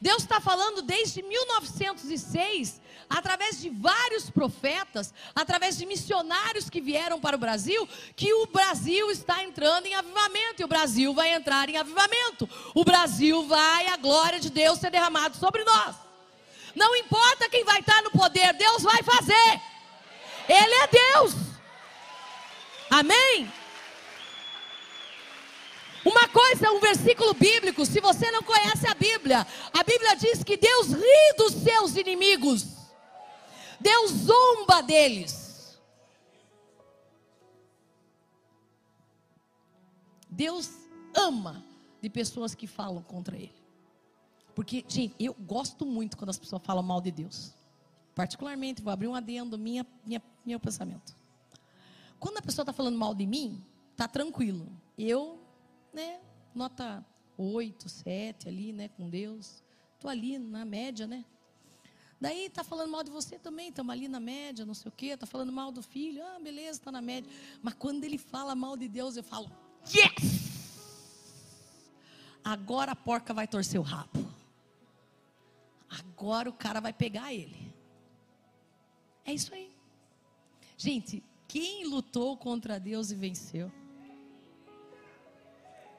Deus 0.00 0.22
está 0.22 0.40
falando 0.40 0.82
desde 0.82 1.22
1906, 1.22 2.80
através 3.08 3.60
de 3.60 3.70
vários 3.70 4.28
profetas, 4.28 5.14
através 5.34 5.78
de 5.78 5.86
missionários 5.86 6.68
que 6.68 6.80
vieram 6.80 7.18
para 7.18 7.36
o 7.36 7.38
Brasil, 7.38 7.88
que 8.14 8.32
o 8.34 8.46
Brasil 8.46 9.10
está 9.10 9.42
entrando 9.42 9.86
em 9.86 9.94
avivamento 9.94 10.60
e 10.60 10.64
o 10.64 10.68
Brasil 10.68 11.14
vai 11.14 11.32
entrar 11.32 11.68
em 11.68 11.76
avivamento. 11.76 12.48
O 12.74 12.84
Brasil 12.84 13.46
vai, 13.46 13.86
a 13.86 13.96
glória 13.96 14.38
de 14.38 14.50
Deus 14.50 14.78
ser 14.78 14.90
derramada 14.90 15.34
sobre 15.36 15.64
nós. 15.64 15.96
Não 16.74 16.94
importa 16.96 17.48
quem 17.48 17.64
vai 17.64 17.80
estar 17.80 18.02
no 18.02 18.10
poder, 18.10 18.52
Deus 18.54 18.82
vai 18.82 19.02
fazer. 19.02 19.60
Ele 20.48 20.74
é 20.74 20.86
Deus. 20.86 21.34
Amém? 22.90 23.50
Uma 26.04 26.28
coisa, 26.28 26.70
um 26.70 26.80
versículo 26.80 27.32
bíblico, 27.32 27.86
se 27.86 27.98
você 27.98 28.30
não 28.30 28.42
conhece 28.42 28.86
a 28.86 28.94
Bíblia, 28.94 29.46
a 29.72 29.82
Bíblia 29.82 30.14
diz 30.14 30.44
que 30.44 30.56
Deus 30.56 30.88
ri 30.92 31.36
dos 31.38 31.54
seus 31.54 31.96
inimigos, 31.96 32.66
Deus 33.80 34.10
zomba 34.10 34.82
deles. 34.82 35.80
Deus 40.28 40.70
ama 41.14 41.64
de 42.02 42.10
pessoas 42.10 42.54
que 42.54 42.66
falam 42.66 43.02
contra 43.02 43.36
Ele. 43.36 43.54
Porque, 44.54 44.84
gente, 44.86 45.14
eu 45.18 45.32
gosto 45.32 45.86
muito 45.86 46.16
quando 46.16 46.30
as 46.30 46.38
pessoas 46.38 46.62
falam 46.62 46.82
mal 46.82 47.00
de 47.00 47.10
Deus. 47.10 47.54
Particularmente, 48.14 48.82
vou 48.82 48.92
abrir 48.92 49.08
um 49.08 49.14
adendo, 49.14 49.58
minha, 49.58 49.86
minha, 50.06 50.22
meu 50.44 50.60
pensamento. 50.60 51.16
Quando 52.18 52.38
a 52.38 52.42
pessoa 52.42 52.62
está 52.62 52.72
falando 52.72 52.96
mal 52.96 53.14
de 53.14 53.26
mim, 53.26 53.62
tá 53.96 54.06
tranquilo. 54.06 54.70
Eu 54.96 55.40
né, 55.92 56.20
nota 56.54 57.04
8, 57.36 57.88
7 57.88 58.48
ali, 58.48 58.72
né, 58.72 58.88
com 58.88 59.08
Deus. 59.08 59.62
Estou 59.94 60.10
ali 60.10 60.38
na 60.38 60.64
média, 60.64 61.06
né? 61.06 61.24
Daí 62.20 62.48
tá 62.48 62.64
falando 62.64 62.90
mal 62.90 63.02
de 63.02 63.10
você 63.10 63.38
também, 63.38 63.68
estamos 63.68 63.92
ali 63.92 64.08
na 64.08 64.20
média, 64.20 64.64
não 64.64 64.72
sei 64.72 64.88
o 64.88 64.92
quê, 64.92 65.16
tá 65.16 65.26
falando 65.26 65.52
mal 65.52 65.70
do 65.70 65.82
filho, 65.82 66.24
ah, 66.24 66.38
beleza, 66.40 66.78
está 66.78 66.90
na 66.90 67.02
média. 67.02 67.30
Mas 67.60 67.74
quando 67.74 68.04
ele 68.04 68.16
fala 68.16 68.54
mal 68.54 68.76
de 68.76 68.88
Deus, 68.88 69.16
eu 69.16 69.24
falo, 69.24 69.50
yes! 69.94 70.44
Agora 72.42 72.92
a 72.92 72.96
porca 72.96 73.34
vai 73.34 73.46
torcer 73.46 73.80
o 73.80 73.82
rabo. 73.82 74.24
Agora 75.88 76.48
o 76.48 76.52
cara 76.52 76.80
vai 76.80 76.92
pegar 76.92 77.32
ele. 77.32 77.73
É 79.24 79.32
isso 79.32 79.54
aí. 79.54 79.70
Gente, 80.76 81.22
quem 81.48 81.86
lutou 81.86 82.36
contra 82.36 82.78
Deus 82.78 83.10
e 83.10 83.14
venceu? 83.14 83.70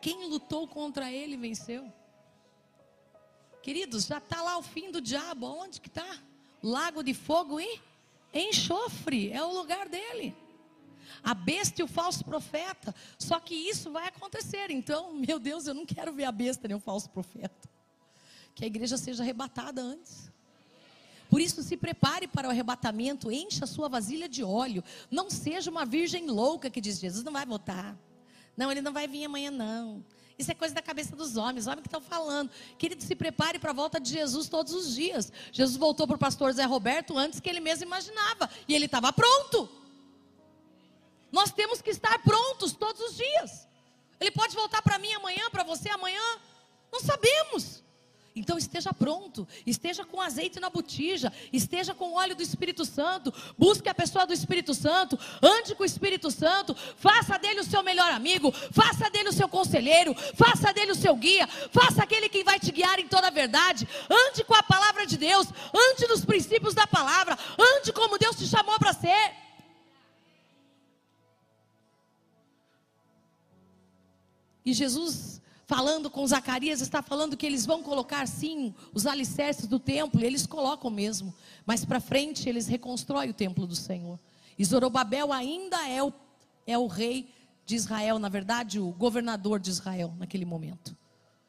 Quem 0.02 0.28
lutou 0.30 0.68
contra 0.68 1.12
ele 1.12 1.36
venceu. 1.36 1.92
Queridos, 3.64 4.06
já 4.06 4.20
está 4.20 4.42
lá 4.44 4.58
o 4.58 4.62
fim 4.62 4.92
do 4.92 5.02
diabo. 5.02 5.48
Onde 5.48 5.82
que 5.82 5.88
está? 5.88 6.20
Lago 6.62 7.04
de 7.04 7.14
fogo 7.14 7.60
e 7.60 7.82
enxofre. 8.32 9.32
É 9.32 9.44
o 9.44 9.52
lugar 9.52 9.90
dele. 9.90 10.36
A 11.24 11.34
besta 11.34 11.82
e 11.82 11.84
o 11.84 11.88
falso 11.88 12.24
profeta. 12.24 12.94
Só 13.18 13.40
que 13.40 13.56
isso 13.56 13.92
vai 13.92 14.08
acontecer. 14.08 14.70
Então, 14.70 15.14
meu 15.14 15.40
Deus, 15.40 15.66
eu 15.66 15.74
não 15.74 15.86
quero 15.86 16.14
ver 16.14 16.26
a 16.26 16.32
besta 16.32 16.68
nem 16.68 16.78
o 16.78 16.80
falso 16.80 17.10
profeta. 17.10 17.68
Que 18.54 18.66
a 18.66 18.68
igreja 18.68 18.98
seja 18.98 19.24
arrebatada 19.24 19.82
antes. 19.82 20.32
Por 21.36 21.42
isso, 21.42 21.62
se 21.62 21.76
prepare 21.76 22.30
para 22.30 22.48
o 22.48 22.50
arrebatamento, 22.50 23.30
encha 23.30 23.66
a 23.66 23.68
sua 23.68 23.90
vasilha 23.90 24.30
de 24.30 24.42
óleo. 24.42 24.82
Não 25.12 25.30
seja 25.30 25.70
uma 25.70 25.86
virgem 25.86 26.28
louca 26.28 26.70
que 26.70 26.80
diz: 26.80 26.98
Jesus 26.98 27.26
não 27.26 27.34
vai 27.34 27.46
voltar. 27.46 27.94
Não, 28.56 28.72
ele 28.72 28.82
não 28.82 28.94
vai 28.94 29.06
vir 29.06 29.26
amanhã, 29.26 29.52
não. 29.52 30.02
Isso 30.40 30.50
é 30.50 30.54
coisa 30.54 30.74
da 30.74 30.82
cabeça 30.82 31.14
dos 31.14 31.36
homens, 31.36 31.68
homens 31.68 31.82
que 31.82 31.90
estão 31.90 32.00
falando. 32.00 32.50
Querido, 32.78 33.04
se 33.04 33.14
prepare 33.18 33.60
para 33.60 33.72
a 33.72 33.74
volta 33.74 34.00
de 34.00 34.12
Jesus 34.12 34.48
todos 34.48 34.74
os 34.74 34.96
dias. 34.96 35.30
Jesus 35.52 35.76
voltou 35.76 36.08
para 36.08 36.16
o 36.16 36.18
pastor 36.18 36.54
Zé 36.54 36.64
Roberto 36.64 37.18
antes 37.18 37.42
que 37.42 37.50
ele 37.50 37.60
mesmo 37.60 37.84
imaginava. 37.84 38.50
E 38.66 38.74
ele 38.74 38.86
estava 38.86 39.12
pronto. 39.12 39.68
Nós 41.34 41.52
temos 41.52 41.82
que 41.82 41.90
estar 41.90 42.18
prontos 42.20 42.72
todos 42.72 43.02
os 43.02 43.18
dias. 43.18 43.68
Ele 44.22 44.32
pode 44.32 44.56
voltar 44.56 44.82
para 44.82 44.98
mim 44.98 45.12
amanhã, 45.12 45.50
para 45.52 45.66
você 45.66 45.90
amanhã. 45.90 46.40
Não 46.90 47.02
sabemos. 47.02 47.84
Então 48.36 48.58
esteja 48.58 48.94
pronto, 48.94 49.48
esteja 49.66 50.04
com 50.04 50.20
azeite 50.20 50.60
na 50.60 50.70
botija, 50.70 51.32
esteja 51.54 51.96
com 51.96 52.16
óleo 52.16 52.36
do 52.36 52.44
Espírito 52.44 52.84
Santo, 52.84 53.34
busque 53.58 53.88
a 53.88 53.94
pessoa 53.94 54.26
do 54.26 54.34
Espírito 54.34 54.74
Santo, 54.74 55.18
ande 55.42 55.74
com 55.74 55.84
o 55.84 55.86
Espírito 55.86 56.30
Santo, 56.30 56.76
faça 56.98 57.40
dele 57.40 57.62
o 57.62 57.64
seu 57.64 57.82
melhor 57.82 58.12
amigo, 58.12 58.52
faça 58.52 59.10
dele 59.10 59.30
o 59.30 59.34
seu 59.34 59.48
conselheiro, 59.48 60.14
faça 60.34 60.74
dele 60.74 60.92
o 60.92 60.96
seu 60.96 61.16
guia, 61.16 61.48
faça 61.48 62.04
aquele 62.04 62.28
que 62.28 62.44
vai 62.44 62.60
te 62.60 62.74
guiar 62.74 63.00
em 63.00 63.08
toda 63.08 63.28
a 63.28 63.32
verdade, 63.32 63.88
ande 64.10 64.44
com 64.44 64.54
a 64.54 64.64
palavra 64.64 65.06
de 65.08 65.16
Deus, 65.16 65.48
ande 65.74 66.06
nos 66.08 66.26
princípios 66.26 66.74
da 66.74 66.86
palavra, 66.86 67.40
ande 67.58 67.94
como 67.94 68.20
Deus 68.20 68.36
te 68.36 68.46
chamou 68.46 68.78
para 68.78 68.92
ser. 68.92 69.32
E 74.66 74.74
Jesus 74.74 75.42
falando 75.66 76.10
com 76.10 76.26
Zacarias, 76.26 76.82
está 76.82 77.02
falando 77.02 77.36
que 77.36 77.46
eles 77.46 77.66
vão 77.66 77.82
colocar 77.82 78.28
sim 78.28 78.74
os 78.94 79.06
alicerces 79.06 79.68
do 79.68 79.80
templo, 79.80 80.22
e 80.22 80.26
eles 80.26 80.46
colocam 80.46 80.90
mesmo, 80.92 81.34
mas 81.66 81.84
para 81.84 82.00
frente 82.00 82.48
eles 82.48 82.68
reconstroem 82.68 83.30
o 83.30 83.34
templo 83.34 83.66
do 83.66 83.76
Senhor. 83.76 84.20
E 84.58 84.64
Zorobabel 84.64 85.34
ainda 85.34 85.88
é 85.88 86.04
o, 86.04 86.14
é 86.66 86.78
o 86.78 86.88
rei 86.88 87.30
de 87.66 87.76
Israel, 87.76 88.20
na 88.20 88.30
verdade, 88.30 88.80
o 88.80 88.92
governador 88.92 89.60
de 89.60 89.72
Israel 89.72 90.14
naquele 90.20 90.46
momento, 90.46 90.96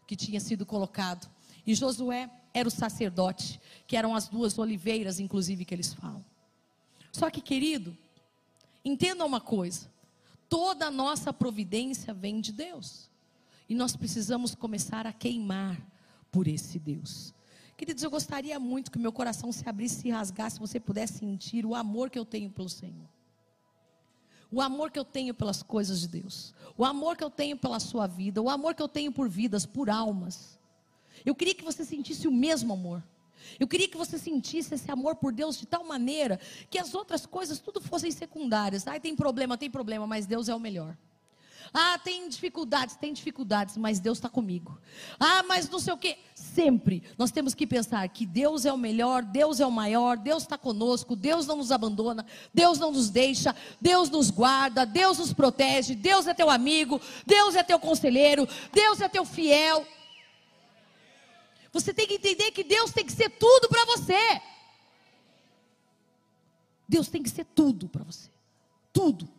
que 0.07 0.17
tinha 0.17 0.41
sido 0.41 0.65
colocado. 0.65 1.29
E 1.67 1.75
Josué 1.75 2.31
era 2.55 2.67
o 2.67 2.71
sacerdote, 2.71 3.61
que 3.87 3.97
eram 3.97 4.15
as 4.15 4.29
duas 4.29 4.59
oliveiras, 4.59 5.21
inclusive, 5.21 5.65
que 5.65 5.75
eles 5.75 5.93
falam. 5.93 6.25
Só 7.13 7.29
que, 7.29 7.43
querido, 7.43 7.97
entenda 8.85 9.27
uma 9.27 9.41
coisa: 9.41 9.91
toda 10.49 10.87
a 10.87 10.91
nossa 10.91 11.33
providência 11.33 12.15
vem 12.15 12.41
de 12.41 12.53
Deus. 12.53 13.11
E 13.69 13.75
nós 13.75 13.97
precisamos 13.97 14.55
começar 14.55 15.07
a 15.07 15.13
queimar 15.13 15.81
por 16.31 16.47
esse 16.47 16.79
Deus. 16.79 17.35
Queridos, 17.77 18.03
eu 18.03 18.11
gostaria 18.11 18.59
muito 18.59 18.91
que 18.91 18.99
meu 18.99 19.13
coração 19.13 19.53
se 19.53 19.69
abrisse 19.69 20.09
e 20.09 20.11
rasgasse, 20.11 20.57
se 20.57 20.61
você 20.61 20.81
pudesse 20.81 21.19
sentir 21.19 21.67
o 21.67 21.75
amor 21.75 22.09
que 22.09 22.19
eu 22.19 22.25
tenho 22.25 22.51
pelo 22.51 22.69
Senhor. 22.69 23.07
O 24.51 24.61
amor 24.61 24.91
que 24.91 24.99
eu 24.99 25.05
tenho 25.05 25.35
pelas 25.35 25.63
coisas 25.63 26.01
de 26.01 26.09
Deus. 26.09 26.55
O 26.79 26.85
amor 26.85 27.17
que 27.17 27.25
eu 27.25 27.31
tenho 27.31 27.57
pela 27.57 27.81
sua 27.81 28.07
vida. 28.07 28.41
O 28.41 28.49
amor 28.49 28.75
que 28.75 28.83
eu 28.83 28.89
tenho 28.89 29.13
por 29.13 29.29
vidas, 29.29 29.67
por 29.67 29.91
almas. 29.91 30.59
Eu 31.25 31.35
queria 31.35 31.55
que 31.55 31.65
você 31.65 31.85
sentisse 31.85 32.29
o 32.29 32.33
mesmo 32.33 32.73
amor. 32.73 33.03
Eu 33.59 33.67
queria 33.67 33.89
que 33.89 33.97
você 33.97 34.19
sentisse 34.19 34.75
esse 34.75 34.91
amor 34.91 35.17
por 35.17 35.33
Deus 35.33 35.59
de 35.59 35.67
tal 35.67 35.85
maneira 35.85 36.41
que 36.71 36.79
as 36.79 36.95
outras 36.95 37.27
coisas 37.27 37.59
tudo 37.59 37.81
fossem 37.81 38.11
secundárias. 38.11 38.87
Ai, 38.87 39.01
tem 39.01 39.15
problema, 39.15 39.59
tem 39.59 39.71
problema, 39.71 40.07
mas 40.07 40.27
Deus 40.27 40.49
é 40.49 40.55
o 40.55 40.61
melhor. 40.61 40.97
Ah, 41.73 41.99
tem 41.99 42.29
dificuldades, 42.29 42.97
tem 42.97 43.13
dificuldades, 43.13 43.77
mas 43.77 44.01
Deus 44.01 44.19
está 44.19 44.29
comigo. 44.29 44.79
Ah, 45.19 45.43
mas 45.43 45.69
não 45.69 45.79
sei 45.79 45.93
o 45.93 45.99
que. 45.99 46.17
Sempre 46.35 47.03
nós 47.19 47.31
temos 47.31 47.55
que 47.55 47.67
pensar 47.67 48.09
que 48.09 48.25
Deus 48.25 48.65
é 48.65 48.73
o 48.73 48.79
melhor, 48.79 49.23
Deus 49.23 49.61
é 49.61 49.67
o 49.67 49.71
maior, 49.71 50.17
Deus 50.17 50.43
está 50.43 50.57
conosco, 50.57 51.17
Deus 51.17 51.47
não 51.47 51.57
nos 51.57 51.73
abandona, 51.73 52.25
Deus 52.53 52.79
não 52.79 52.93
nos 52.93 53.11
deixa, 53.11 53.55
Deus 53.81 54.11
nos 54.11 54.31
guarda, 54.31 54.87
Deus 54.87 55.19
nos 55.19 55.33
protege, 55.33 55.95
Deus 55.95 56.27
é 56.27 56.35
teu 56.35 56.51
amigo, 56.51 57.01
Deus 57.27 57.55
é 57.55 57.63
teu 57.63 57.79
conselheiro, 57.79 58.49
Deus 58.73 59.01
é 59.01 59.09
teu 59.09 59.25
fiel. 59.25 59.87
Você 61.73 61.93
tem 61.93 62.07
que 62.07 62.15
entender 62.15 62.51
que 62.53 62.65
Deus 62.65 62.91
tem 62.91 63.05
que 63.05 63.13
ser 63.13 63.29
tudo 63.31 63.69
para 63.69 63.85
você. 63.85 64.41
Deus 66.89 67.09
tem 67.09 67.23
que 67.23 67.29
ser 67.29 67.45
tudo 67.45 67.89
para 67.89 68.05
você. 68.05 68.31
tudo. 68.93 69.36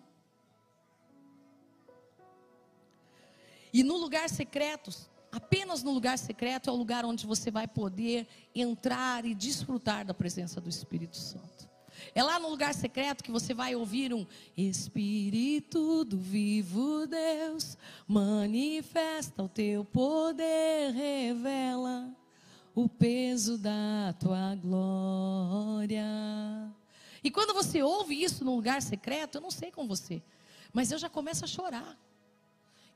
E 3.77 3.83
no 3.83 3.95
lugar 3.95 4.27
secreto, 4.27 4.89
apenas 5.31 5.83
no 5.83 5.91
lugar 5.91 6.17
secreto 6.17 6.67
é 6.67 6.73
o 6.73 6.75
lugar 6.75 7.05
onde 7.05 7.27
você 7.27 7.51
vai 7.51 7.67
poder 7.67 8.27
entrar 8.55 9.23
e 9.23 9.35
desfrutar 9.35 10.03
da 10.03 10.15
presença 10.15 10.59
do 10.59 10.67
Espírito 10.67 11.15
Santo. 11.15 11.69
É 12.15 12.23
lá 12.23 12.39
no 12.39 12.49
lugar 12.49 12.73
secreto 12.73 13.23
que 13.23 13.31
você 13.31 13.53
vai 13.53 13.75
ouvir 13.75 14.15
um 14.15 14.25
Espírito 14.57 16.03
do 16.03 16.17
vivo 16.17 17.05
Deus, 17.05 17.77
manifesta 18.07 19.43
o 19.43 19.47
teu 19.47 19.85
poder, 19.85 20.91
revela 20.91 22.11
o 22.73 22.89
peso 22.89 23.59
da 23.59 24.15
tua 24.19 24.55
glória. 24.55 26.03
E 27.23 27.29
quando 27.29 27.53
você 27.53 27.83
ouve 27.83 28.23
isso 28.23 28.43
no 28.43 28.55
lugar 28.55 28.81
secreto, 28.81 29.35
eu 29.35 29.41
não 29.41 29.51
sei 29.51 29.69
com 29.69 29.87
você, 29.87 30.19
mas 30.73 30.91
eu 30.91 30.97
já 30.97 31.11
começo 31.11 31.45
a 31.45 31.47
chorar. 31.47 32.06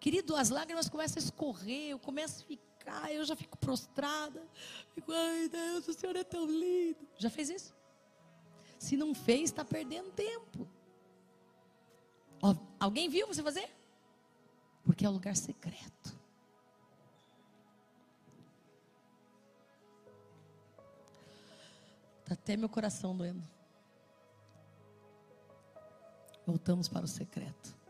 Querido, 0.02 0.36
as 0.36 0.50
lágrimas 0.50 0.90
começam 0.90 1.22
a 1.22 1.24
escorrer, 1.24 1.92
eu 1.92 2.00
começo 2.00 2.42
a 2.42 2.48
ficar, 2.48 3.14
eu 3.14 3.24
já 3.24 3.36
fico 3.36 3.56
prostrada. 3.60 4.42
Fico, 4.96 5.12
ai 5.12 5.48
Deus, 5.48 5.88
o 5.88 5.94
Senhor 5.94 6.16
é 6.16 6.24
tão 6.24 6.44
lindo. 6.48 7.08
Já 7.20 7.30
fez 7.30 7.52
isso? 7.52 7.76
Se 8.80 8.98
não 8.98 9.14
fez, 9.14 9.52
está 9.52 9.64
perdendo 9.64 10.10
tempo. 10.12 10.68
Alguém 12.80 13.08
viu 13.10 13.28
você 13.28 13.44
fazer? 13.44 13.70
Porque 14.84 15.06
é 15.06 15.10
o 15.10 15.12
lugar 15.12 15.36
secreto. 15.36 16.20
Está 22.22 22.34
até 22.34 22.58
meu 22.58 22.70
coração 22.70 23.16
doendo. 23.16 23.48
Voltamos 26.44 26.88
para 26.88 27.06
o 27.06 27.08
secreto. 27.08 27.81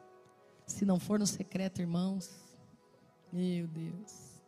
Se 0.71 0.85
não 0.85 0.99
for 0.99 1.19
no 1.19 1.27
secreto, 1.27 1.81
irmãos, 1.81 2.29
meu 3.31 3.67
Deus. 3.67 4.41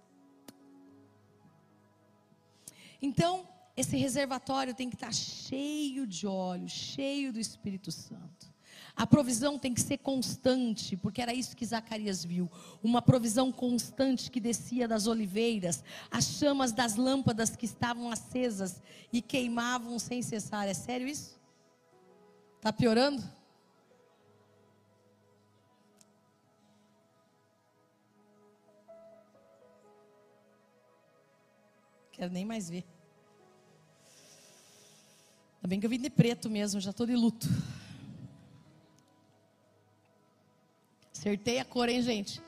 Então, 3.01 3.47
esse 3.76 3.97
reservatório 3.97 4.74
tem 4.74 4.89
que 4.89 4.95
estar 4.95 5.13
cheio 5.13 6.07
de 6.07 6.26
óleo, 6.26 6.69
cheio 6.69 7.34
do 7.34 7.39
Espírito 7.39 7.91
Santo. 7.91 8.51
A 8.95 9.05
provisão 9.05 9.59
tem 9.59 9.74
que 9.74 9.82
ser 9.82 9.97
constante, 9.97 10.95
porque 10.95 11.21
era 11.21 11.34
isso 11.34 11.55
que 11.55 11.65
Zacarias 11.65 12.24
viu. 12.24 12.49
Uma 12.82 13.01
provisão 13.01 13.51
constante 13.51 14.32
que 14.32 14.39
descia 14.39 14.88
das 14.88 15.07
oliveiras, 15.07 15.84
as 16.09 16.26
chamas 16.26 16.71
das 16.71 16.95
lâmpadas 16.95 17.55
que 17.55 17.65
estavam 17.65 18.09
acesas 18.09 18.82
e 19.11 19.21
queimavam 19.21 19.99
sem 19.99 20.21
cessar. 20.21 20.67
É 20.67 20.74
sério 20.74 21.07
isso? 21.07 21.39
Está 22.57 22.71
piorando? 22.71 23.21
Quero 32.14 32.32
nem 32.32 32.45
mais 32.45 32.70
ver. 32.70 32.86
Ainda 35.57 35.68
bem 35.68 35.80
que 35.80 35.86
eu 35.86 35.89
vim 35.89 35.99
de 35.99 36.09
preto 36.09 36.49
mesmo, 36.49 36.80
já 36.80 36.91
estou 36.91 37.05
de 37.05 37.16
luto. 37.16 37.47
Acertei 41.11 41.59
a 41.59 41.66
cor, 41.66 41.89
hein, 41.89 42.01
gente? 42.01 42.41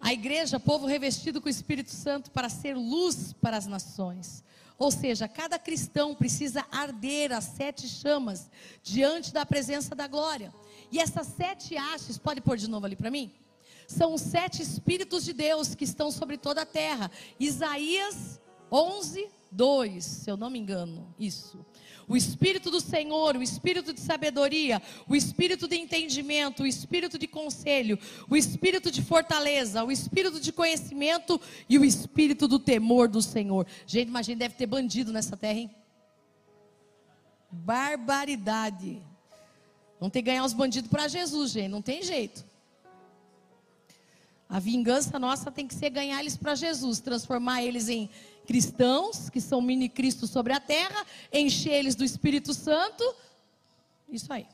A 0.00 0.12
igreja, 0.12 0.58
povo 0.58 0.86
revestido 0.86 1.40
com 1.40 1.48
o 1.48 1.50
Espírito 1.50 1.90
Santo 1.90 2.30
para 2.30 2.48
ser 2.48 2.74
luz 2.74 3.32
para 3.34 3.56
as 3.56 3.66
nações. 3.66 4.42
Ou 4.78 4.90
seja, 4.90 5.26
cada 5.28 5.58
cristão 5.58 6.14
precisa 6.14 6.64
arder 6.70 7.32
as 7.32 7.44
sete 7.44 7.88
chamas 7.88 8.48
diante 8.82 9.32
da 9.32 9.44
presença 9.44 9.94
da 9.94 10.06
glória. 10.06 10.54
E 10.90 11.00
essas 11.00 11.26
sete 11.26 11.76
hastes, 11.76 12.16
pode 12.16 12.40
pôr 12.40 12.56
de 12.56 12.70
novo 12.70 12.86
ali 12.86 12.96
para 12.96 13.10
mim? 13.10 13.34
São 13.88 14.12
os 14.12 14.20
sete 14.20 14.60
Espíritos 14.60 15.24
de 15.24 15.32
Deus 15.32 15.74
que 15.74 15.82
estão 15.82 16.10
sobre 16.10 16.36
toda 16.36 16.60
a 16.60 16.66
terra. 16.66 17.10
Isaías 17.40 18.38
11, 18.70 19.30
2, 19.50 20.04
se 20.04 20.30
eu 20.30 20.36
não 20.36 20.50
me 20.50 20.58
engano, 20.58 21.12
isso. 21.18 21.64
O 22.06 22.14
Espírito 22.14 22.70
do 22.70 22.82
Senhor, 22.82 23.34
o 23.34 23.42
Espírito 23.42 23.94
de 23.94 24.00
sabedoria, 24.00 24.82
o 25.08 25.16
Espírito 25.16 25.66
de 25.66 25.76
entendimento, 25.76 26.64
o 26.64 26.66
Espírito 26.66 27.18
de 27.18 27.26
conselho, 27.26 27.98
o 28.28 28.36
Espírito 28.36 28.90
de 28.90 29.00
fortaleza, 29.00 29.82
o 29.82 29.90
Espírito 29.90 30.38
de 30.38 30.52
conhecimento 30.52 31.40
e 31.66 31.78
o 31.78 31.84
Espírito 31.84 32.46
do 32.46 32.58
temor 32.58 33.08
do 33.08 33.22
Senhor. 33.22 33.66
Gente, 33.86 34.08
imagina, 34.08 34.40
deve 34.40 34.54
ter 34.54 34.66
bandido 34.66 35.14
nessa 35.14 35.34
terra, 35.34 35.60
hein? 35.60 35.70
Barbaridade. 37.50 39.02
Vão 39.98 40.10
ter 40.10 40.18
que 40.18 40.26
ganhar 40.26 40.44
os 40.44 40.52
bandidos 40.52 40.90
para 40.90 41.08
Jesus, 41.08 41.52
gente, 41.52 41.68
não 41.70 41.80
tem 41.80 42.02
jeito. 42.02 42.44
A 44.48 44.58
vingança 44.58 45.18
nossa 45.18 45.50
tem 45.50 45.66
que 45.66 45.74
ser 45.74 45.90
ganhar 45.90 46.20
eles 46.20 46.36
para 46.36 46.54
Jesus, 46.54 47.00
transformar 47.00 47.62
eles 47.62 47.88
em 47.88 48.08
cristãos, 48.46 49.28
que 49.28 49.40
são 49.40 49.60
mini 49.60 49.88
Cristo 49.88 50.26
sobre 50.26 50.54
a 50.54 50.60
terra, 50.60 51.04
encher 51.30 51.74
eles 51.74 51.94
do 51.94 52.04
Espírito 52.04 52.54
Santo. 52.54 53.04
Isso 54.08 54.32
aí. 54.32 54.46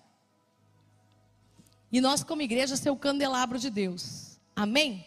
E 1.92 2.00
nós, 2.00 2.24
como 2.24 2.42
igreja, 2.42 2.76
ser 2.76 2.90
o 2.90 2.96
candelabro 2.96 3.56
de 3.56 3.70
Deus. 3.70 4.36
Amém? 4.56 5.06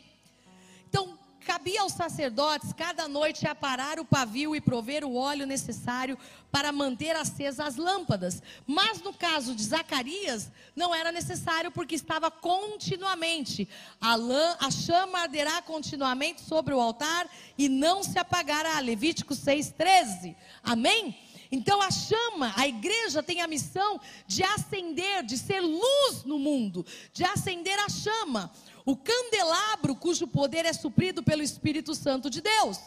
Cabia 1.48 1.82
aos 1.82 1.94
sacerdotes 1.94 2.74
cada 2.74 3.08
noite 3.08 3.48
aparar 3.48 4.02
o 4.02 4.06
pavio 4.06 4.54
e 4.54 4.60
prover 4.60 5.06
o 5.06 5.16
óleo 5.16 5.46
necessário 5.46 6.18
para 6.52 6.74
manter 6.74 7.16
acesas 7.16 7.66
as 7.66 7.78
lâmpadas. 7.78 8.44
Mas 8.66 9.02
no 9.02 9.14
caso 9.14 9.56
de 9.56 9.64
Zacarias, 9.64 10.52
não 10.76 10.94
era 10.94 11.10
necessário 11.10 11.72
porque 11.72 11.96
estava 11.96 12.30
continuamente. 12.30 13.66
A, 14.02 14.16
lã, 14.16 14.58
a 14.60 14.70
chama 14.70 15.20
arderá 15.20 15.62
continuamente 15.62 16.42
sobre 16.42 16.74
o 16.74 16.82
altar 16.82 17.30
e 17.58 17.70
não 17.70 18.04
se 18.04 18.20
apagará. 18.20 18.78
Levítico 18.82 19.34
6,13. 19.34 20.36
Amém? 20.62 21.18
Então 21.50 21.82
a 21.82 21.90
chama, 21.90 22.54
a 22.58 22.68
igreja 22.68 23.24
tem 23.24 23.42
a 23.42 23.48
missão 23.48 24.02
de 24.28 24.44
acender, 24.44 25.24
de 25.24 25.38
ser 25.38 25.62
luz 25.62 26.26
no 26.26 26.38
mundo, 26.38 26.86
de 27.14 27.24
acender 27.24 27.80
a 27.80 27.88
chama 27.88 28.52
o 28.88 28.96
candelabro 28.96 29.94
cujo 29.98 30.26
poder 30.26 30.66
é 30.66 30.72
suprido 30.72 31.22
pelo 31.22 31.42
Espírito 31.42 31.94
Santo 31.94 32.30
de 32.30 32.40
Deus. 32.40 32.80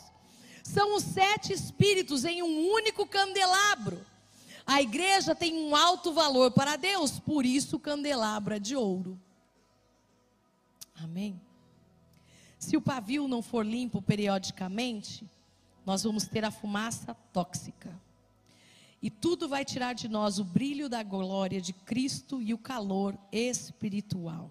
São 0.65 0.97
os 0.97 1.05
sete 1.05 1.53
espíritos 1.53 2.25
em 2.25 2.43
um 2.43 2.71
único 2.73 3.07
candelabro. 3.07 4.01
A 4.67 4.81
igreja 4.81 5.35
tem 5.35 5.59
um 5.59 5.77
alto 5.77 6.11
valor 6.11 6.53
para 6.53 6.77
Deus, 6.77 7.21
por 7.21 7.45
isso 7.45 7.77
o 7.77 7.79
candelabro 7.79 8.55
é 8.55 8.59
de 8.59 8.75
ouro. 8.75 9.21
Amém. 10.95 11.39
Se 12.59 12.79
o 12.79 12.81
pavio 12.81 13.29
não 13.29 13.43
for 13.43 13.67
limpo 13.67 14.01
periodicamente, 14.01 15.29
nós 15.85 16.03
vamos 16.03 16.27
ter 16.27 16.47
a 16.47 16.51
fumaça 16.51 17.13
tóxica. 17.31 17.95
E 19.03 19.11
tudo 19.11 19.51
vai 19.51 19.67
tirar 19.67 19.93
de 19.93 20.09
nós 20.09 20.39
o 20.39 20.45
brilho 20.45 20.89
da 20.89 21.03
glória 21.03 21.61
de 21.61 21.75
Cristo 21.75 22.41
e 22.41 22.55
o 22.55 22.59
calor 22.59 23.19
espiritual. 23.31 24.51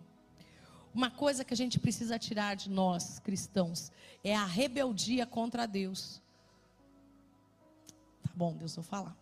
Uma 1.00 1.10
coisa 1.10 1.46
que 1.46 1.54
a 1.54 1.56
gente 1.56 1.80
precisa 1.80 2.20
tirar 2.20 2.58
de 2.58 2.70
nós, 2.70 3.20
cristãos, 3.20 3.90
é 4.22 4.36
a 4.36 4.44
rebeldia 4.44 5.26
contra 5.26 5.66
Deus. 5.66 6.22
Tá 8.22 8.30
bom, 8.36 8.54
Deus, 8.58 8.76
vou 8.76 8.84
falar. 8.84 9.16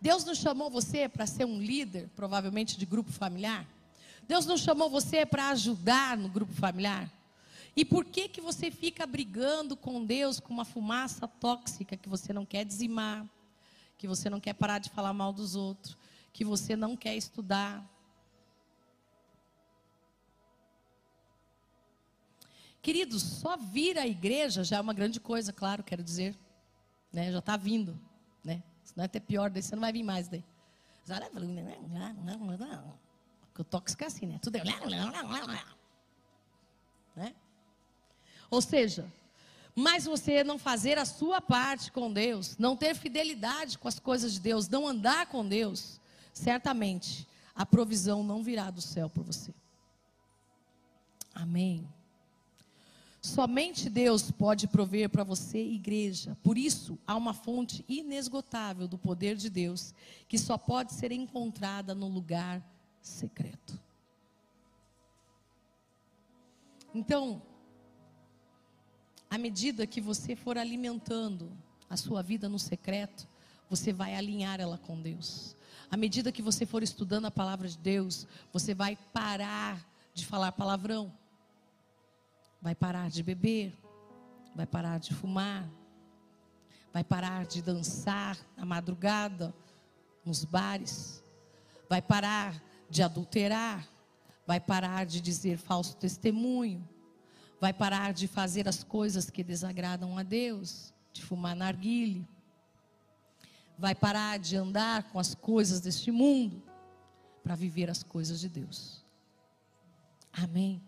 Deus 0.00 0.24
não 0.24 0.32
chamou 0.32 0.70
você 0.70 1.08
para 1.08 1.26
ser 1.26 1.44
um 1.44 1.60
líder, 1.60 2.08
provavelmente 2.14 2.78
de 2.78 2.86
grupo 2.86 3.10
familiar? 3.10 3.66
Deus 4.28 4.46
não 4.46 4.56
chamou 4.56 4.88
você 4.88 5.26
para 5.26 5.48
ajudar 5.48 6.16
no 6.16 6.28
grupo 6.28 6.52
familiar? 6.52 7.12
E 7.74 7.84
por 7.84 8.04
que 8.04 8.28
que 8.28 8.40
você 8.40 8.70
fica 8.70 9.04
brigando 9.08 9.76
com 9.76 10.04
Deus 10.04 10.38
com 10.38 10.54
uma 10.54 10.64
fumaça 10.64 11.26
tóxica 11.26 11.96
que 11.96 12.08
você 12.08 12.32
não 12.32 12.46
quer 12.46 12.64
dizimar, 12.64 13.28
que 13.98 14.06
você 14.06 14.30
não 14.30 14.38
quer 14.38 14.52
parar 14.52 14.78
de 14.78 14.88
falar 14.90 15.12
mal 15.12 15.32
dos 15.32 15.56
outros, 15.56 15.98
que 16.32 16.44
você 16.44 16.76
não 16.76 16.96
quer 16.96 17.16
estudar, 17.16 17.84
Queridos, 22.84 23.22
só 23.22 23.56
vir 23.56 23.98
à 23.98 24.06
igreja 24.06 24.62
já 24.62 24.76
é 24.76 24.80
uma 24.80 24.92
grande 24.92 25.18
coisa, 25.18 25.54
claro, 25.54 25.82
quero 25.82 26.02
dizer. 26.02 26.36
Né? 27.10 27.32
Já 27.32 27.38
está 27.38 27.56
vindo. 27.56 27.98
Né? 28.44 28.62
Se 28.82 28.94
não 28.94 29.02
é 29.02 29.06
até 29.06 29.18
pior, 29.18 29.48
daí 29.48 29.62
você 29.62 29.74
não 29.74 29.80
vai 29.80 29.90
vir 29.90 30.02
mais 30.02 30.28
daí. 30.28 30.44
Porque 33.46 33.62
o 33.62 33.64
tóxico 33.64 34.04
é 34.04 34.06
assim, 34.06 34.26
né? 34.26 34.38
Tudo 34.42 34.56
é... 34.56 34.62
Né? 37.16 37.34
Ou 38.50 38.60
seja, 38.60 39.10
mas 39.74 40.04
você 40.04 40.44
não 40.44 40.58
fazer 40.58 40.98
a 40.98 41.06
sua 41.06 41.40
parte 41.40 41.90
com 41.90 42.12
Deus, 42.12 42.58
não 42.58 42.76
ter 42.76 42.94
fidelidade 42.94 43.78
com 43.78 43.88
as 43.88 43.98
coisas 43.98 44.34
de 44.34 44.40
Deus, 44.40 44.68
não 44.68 44.86
andar 44.86 45.24
com 45.28 45.48
Deus, 45.48 45.98
certamente 46.34 47.26
a 47.54 47.64
provisão 47.64 48.22
não 48.22 48.42
virá 48.42 48.70
do 48.70 48.82
céu 48.82 49.08
por 49.08 49.24
você. 49.24 49.54
Amém. 51.34 51.88
Somente 53.24 53.88
Deus 53.88 54.30
pode 54.30 54.68
prover 54.68 55.08
para 55.08 55.24
você, 55.24 55.56
igreja. 55.56 56.36
Por 56.42 56.58
isso, 56.58 56.98
há 57.06 57.16
uma 57.16 57.32
fonte 57.32 57.82
inesgotável 57.88 58.86
do 58.86 58.98
poder 58.98 59.34
de 59.34 59.48
Deus, 59.48 59.94
que 60.28 60.36
só 60.36 60.58
pode 60.58 60.92
ser 60.92 61.10
encontrada 61.10 61.94
no 61.94 62.06
lugar 62.06 62.62
secreto. 63.00 63.80
Então, 66.94 67.40
à 69.30 69.38
medida 69.38 69.86
que 69.86 70.02
você 70.02 70.36
for 70.36 70.58
alimentando 70.58 71.50
a 71.88 71.96
sua 71.96 72.22
vida 72.22 72.46
no 72.46 72.58
secreto, 72.58 73.26
você 73.70 73.90
vai 73.90 74.14
alinhar 74.14 74.60
ela 74.60 74.76
com 74.76 75.00
Deus. 75.00 75.56
À 75.90 75.96
medida 75.96 76.30
que 76.30 76.42
você 76.42 76.66
for 76.66 76.82
estudando 76.82 77.24
a 77.24 77.30
palavra 77.30 77.68
de 77.68 77.78
Deus, 77.78 78.26
você 78.52 78.74
vai 78.74 78.98
parar 79.14 79.82
de 80.12 80.26
falar 80.26 80.52
palavrão, 80.52 81.10
vai 82.64 82.74
parar 82.74 83.10
de 83.10 83.22
beber, 83.22 83.78
vai 84.56 84.64
parar 84.64 84.98
de 84.98 85.12
fumar, 85.12 85.68
vai 86.94 87.04
parar 87.04 87.44
de 87.44 87.60
dançar 87.60 88.38
à 88.56 88.64
madrugada 88.64 89.54
nos 90.24 90.46
bares, 90.46 91.22
vai 91.90 92.00
parar 92.00 92.58
de 92.88 93.02
adulterar, 93.02 93.86
vai 94.46 94.58
parar 94.58 95.04
de 95.04 95.20
dizer 95.20 95.58
falso 95.58 95.94
testemunho, 95.98 96.88
vai 97.60 97.74
parar 97.74 98.14
de 98.14 98.26
fazer 98.26 98.66
as 98.66 98.82
coisas 98.82 99.28
que 99.28 99.44
desagradam 99.44 100.16
a 100.16 100.22
Deus, 100.22 100.94
de 101.12 101.22
fumar 101.22 101.54
narguile, 101.54 102.26
vai 103.76 103.94
parar 103.94 104.38
de 104.38 104.56
andar 104.56 105.02
com 105.10 105.18
as 105.18 105.34
coisas 105.34 105.82
deste 105.82 106.10
mundo 106.10 106.62
para 107.42 107.54
viver 107.54 107.90
as 107.90 108.02
coisas 108.02 108.40
de 108.40 108.48
Deus. 108.48 109.04
Amém. 110.32 110.82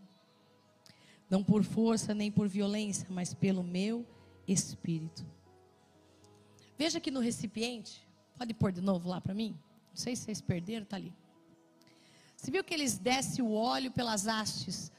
Não 1.29 1.43
por 1.43 1.65
força 1.65 2.15
nem 2.15 2.31
por 2.31 2.49
violência, 2.49 3.07
mas 3.11 3.35
pelo 3.35 3.63
meu 3.63 4.07
espírito. 4.47 5.27
Veja 6.79 7.01
que 7.01 7.11
no 7.11 7.21
recipiente, 7.21 8.07
pode 8.37 8.55
pôr 8.55 8.71
de 8.71 8.81
novo 8.81 9.09
lá 9.09 9.21
para 9.21 9.35
mim? 9.35 9.59
Não 9.89 9.97
sei 9.97 10.15
se 10.15 10.23
vocês 10.23 10.41
perderam, 10.41 10.85
está 10.85 10.97
ali. 10.97 11.13
Você 12.37 12.51
viu 12.51 12.63
que 12.63 12.75
eles 12.75 12.99
descem 12.99 13.45
o 13.45 13.53
óleo 13.53 13.91
pelas 13.91 14.29
hastes, 14.29 14.93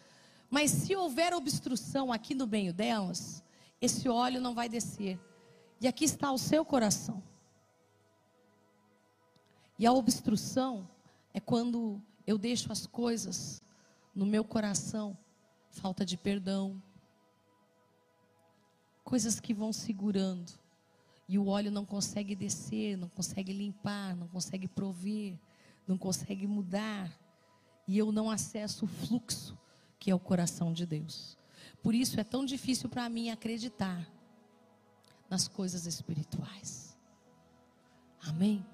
mas 0.49 0.71
se 0.71 0.95
houver 0.95 1.33
obstrução 1.33 2.11
aqui 2.11 2.33
no 2.33 2.47
meio 2.47 2.73
delas, 2.73 3.43
esse 3.79 4.09
óleo 4.09 4.41
não 4.41 4.55
vai 4.55 4.67
descer. 4.67 5.19
E 5.79 5.87
aqui 5.87 6.05
está 6.05 6.31
o 6.31 6.37
seu 6.37 6.65
coração. 6.65 7.21
E 9.77 9.85
a 9.85 9.93
obstrução 9.93 10.89
é 11.33 11.39
quando 11.39 12.01
eu 12.25 12.37
deixo 12.37 12.71
as 12.71 12.87
coisas 12.87 13.61
no 14.15 14.25
meu 14.25 14.43
coração, 14.43 15.15
falta 15.79 16.05
de 16.05 16.17
perdão, 16.17 16.81
coisas 19.03 19.39
que 19.39 19.53
vão 19.53 19.71
segurando, 19.71 20.51
e 21.27 21.37
o 21.37 21.47
óleo 21.47 21.71
não 21.71 21.85
consegue 21.85 22.35
descer, 22.35 22.97
não 22.97 23.09
consegue 23.09 23.51
limpar, 23.51 24.15
não 24.15 24.27
consegue 24.27 24.67
prover, 24.67 25.37
não 25.87 25.97
consegue 25.97 26.47
mudar, 26.47 27.11
e 27.87 27.97
eu 27.97 28.11
não 28.11 28.29
acesso 28.29 28.85
o 28.85 28.87
fluxo 28.87 29.57
que 29.99 30.11
é 30.11 30.15
o 30.15 30.19
coração 30.19 30.71
de 30.71 30.85
Deus. 30.85 31.37
Por 31.81 31.95
isso 31.95 32.19
é 32.19 32.23
tão 32.23 32.45
difícil 32.45 32.89
para 32.89 33.07
mim 33.09 33.29
acreditar 33.29 34.07
nas 35.29 35.47
coisas 35.47 35.85
espirituais. 35.85 36.97
Amém? 38.21 38.65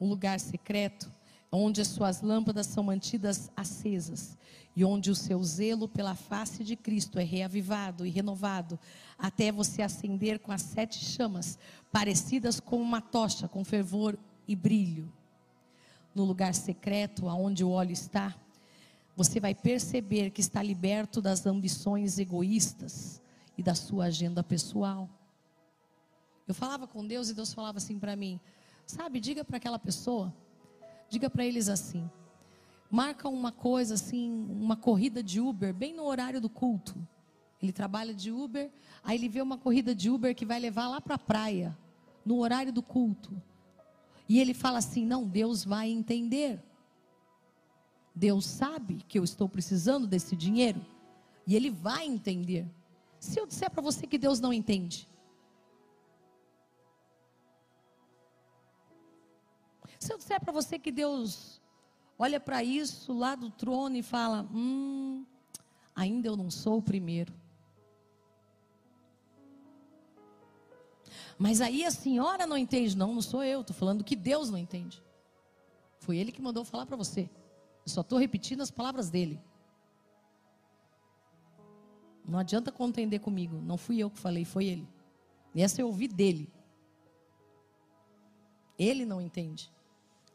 um 0.00 0.08
lugar 0.08 0.38
secreto, 0.38 1.12
onde 1.50 1.80
as 1.80 1.88
suas 1.88 2.20
lâmpadas 2.20 2.66
são 2.66 2.84
mantidas 2.84 3.50
acesas 3.56 4.36
e 4.76 4.84
onde 4.84 5.10
o 5.10 5.14
seu 5.14 5.42
zelo 5.42 5.88
pela 5.88 6.14
face 6.14 6.62
de 6.62 6.76
Cristo 6.76 7.18
é 7.18 7.24
reavivado 7.24 8.06
e 8.06 8.10
renovado, 8.10 8.78
até 9.18 9.50
você 9.50 9.82
acender 9.82 10.38
com 10.38 10.52
as 10.52 10.62
sete 10.62 11.04
chamas, 11.04 11.58
parecidas 11.90 12.60
com 12.60 12.80
uma 12.80 13.00
tocha, 13.00 13.48
com 13.48 13.64
fervor 13.64 14.16
e 14.46 14.54
brilho. 14.54 15.12
No 16.14 16.24
lugar 16.24 16.54
secreto, 16.54 17.28
aonde 17.28 17.64
o 17.64 17.70
óleo 17.70 17.92
está, 17.92 18.36
você 19.16 19.40
vai 19.40 19.52
perceber 19.52 20.30
que 20.30 20.40
está 20.40 20.62
liberto 20.62 21.20
das 21.20 21.44
ambições 21.44 22.18
egoístas 22.20 23.20
e 23.56 23.62
da 23.64 23.74
sua 23.74 24.04
agenda 24.04 24.44
pessoal. 24.44 25.10
Eu 26.46 26.54
falava 26.54 26.86
com 26.86 27.04
Deus 27.04 27.28
e 27.28 27.34
Deus 27.34 27.52
falava 27.52 27.78
assim 27.78 27.98
para 27.98 28.14
mim: 28.14 28.38
Sabe, 28.86 29.18
diga 29.18 29.44
para 29.44 29.56
aquela 29.56 29.78
pessoa, 29.78 30.32
diga 31.08 31.28
para 31.28 31.44
eles 31.44 31.68
assim: 31.68 32.08
marca 32.90 33.28
uma 33.28 33.52
coisa 33.52 33.94
assim, 33.94 34.46
uma 34.50 34.76
corrida 34.76 35.22
de 35.22 35.40
Uber 35.40 35.72
bem 35.74 35.94
no 35.94 36.04
horário 36.04 36.40
do 36.40 36.48
culto. 36.48 36.96
Ele 37.60 37.72
trabalha 37.72 38.14
de 38.14 38.30
Uber, 38.30 38.70
aí 39.02 39.18
ele 39.18 39.28
vê 39.28 39.42
uma 39.42 39.58
corrida 39.58 39.94
de 39.94 40.08
Uber 40.08 40.34
que 40.34 40.46
vai 40.46 40.60
levar 40.60 40.88
lá 40.88 41.00
para 41.00 41.16
a 41.16 41.18
praia, 41.18 41.76
no 42.24 42.38
horário 42.38 42.72
do 42.72 42.82
culto. 42.82 43.40
E 44.28 44.38
ele 44.38 44.54
fala 44.54 44.78
assim: 44.78 45.04
não, 45.04 45.26
Deus 45.26 45.64
vai 45.64 45.90
entender. 45.90 46.62
Deus 48.14 48.46
sabe 48.46 49.04
que 49.08 49.18
eu 49.18 49.24
estou 49.24 49.48
precisando 49.48 50.06
desse 50.06 50.34
dinheiro. 50.34 50.84
E 51.46 51.54
ele 51.54 51.70
vai 51.70 52.06
entender. 52.06 52.66
Se 53.18 53.40
eu 53.40 53.46
disser 53.46 53.70
para 53.70 53.82
você 53.82 54.06
que 54.06 54.18
Deus 54.18 54.38
não 54.38 54.52
entende, 54.52 55.08
Se 59.98 60.12
eu 60.12 60.18
disser 60.18 60.40
para 60.40 60.52
você 60.52 60.78
que 60.78 60.92
Deus 60.92 61.60
olha 62.18 62.38
para 62.38 62.62
isso 62.62 63.12
lá 63.12 63.34
do 63.34 63.50
trono 63.50 63.96
e 63.96 64.02
fala: 64.02 64.48
Hum, 64.52 65.26
ainda 65.94 66.28
eu 66.28 66.36
não 66.36 66.50
sou 66.50 66.78
o 66.78 66.82
primeiro. 66.82 67.34
Mas 71.36 71.60
aí 71.60 71.84
a 71.84 71.90
senhora 71.90 72.46
não 72.46 72.56
entende. 72.56 72.96
Não, 72.96 73.14
não 73.14 73.22
sou 73.22 73.42
eu. 73.42 73.60
Estou 73.60 73.74
falando 73.74 74.04
que 74.04 74.16
Deus 74.16 74.50
não 74.50 74.58
entende. 74.58 75.02
Foi 75.98 76.16
Ele 76.16 76.32
que 76.32 76.42
mandou 76.42 76.64
falar 76.64 76.86
para 76.86 76.96
você. 76.96 77.30
Eu 77.84 77.92
só 77.92 78.00
estou 78.00 78.18
repetindo 78.18 78.60
as 78.60 78.70
palavras 78.70 79.08
dele. 79.08 79.40
Não 82.24 82.38
adianta 82.38 82.72
contender 82.72 83.20
comigo. 83.20 83.60
Não 83.60 83.76
fui 83.76 83.98
eu 83.98 84.10
que 84.10 84.18
falei, 84.18 84.44
foi 84.44 84.66
Ele. 84.66 84.88
E 85.54 85.62
essa 85.62 85.80
eu 85.80 85.86
ouvi 85.86 86.08
dele. 86.08 86.52
Ele 88.76 89.04
não 89.04 89.20
entende 89.20 89.72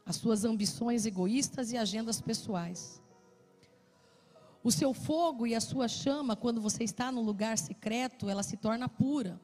as 0.06 0.16
suas 0.16 0.44
ambições 0.44 1.06
egoístas 1.06 1.72
e 1.72 1.76
agendas 1.76 2.20
pessoais. 2.20 3.00
O 4.62 4.70
seu 4.70 4.94
fogo 4.94 5.46
e 5.46 5.54
a 5.54 5.60
sua 5.60 5.88
chama, 5.88 6.34
quando 6.34 6.60
você 6.60 6.84
está 6.84 7.12
no 7.12 7.20
lugar 7.20 7.58
secreto, 7.58 8.28
ela 8.28 8.42
se 8.42 8.56
torna 8.56 8.88
pura. 8.88 9.40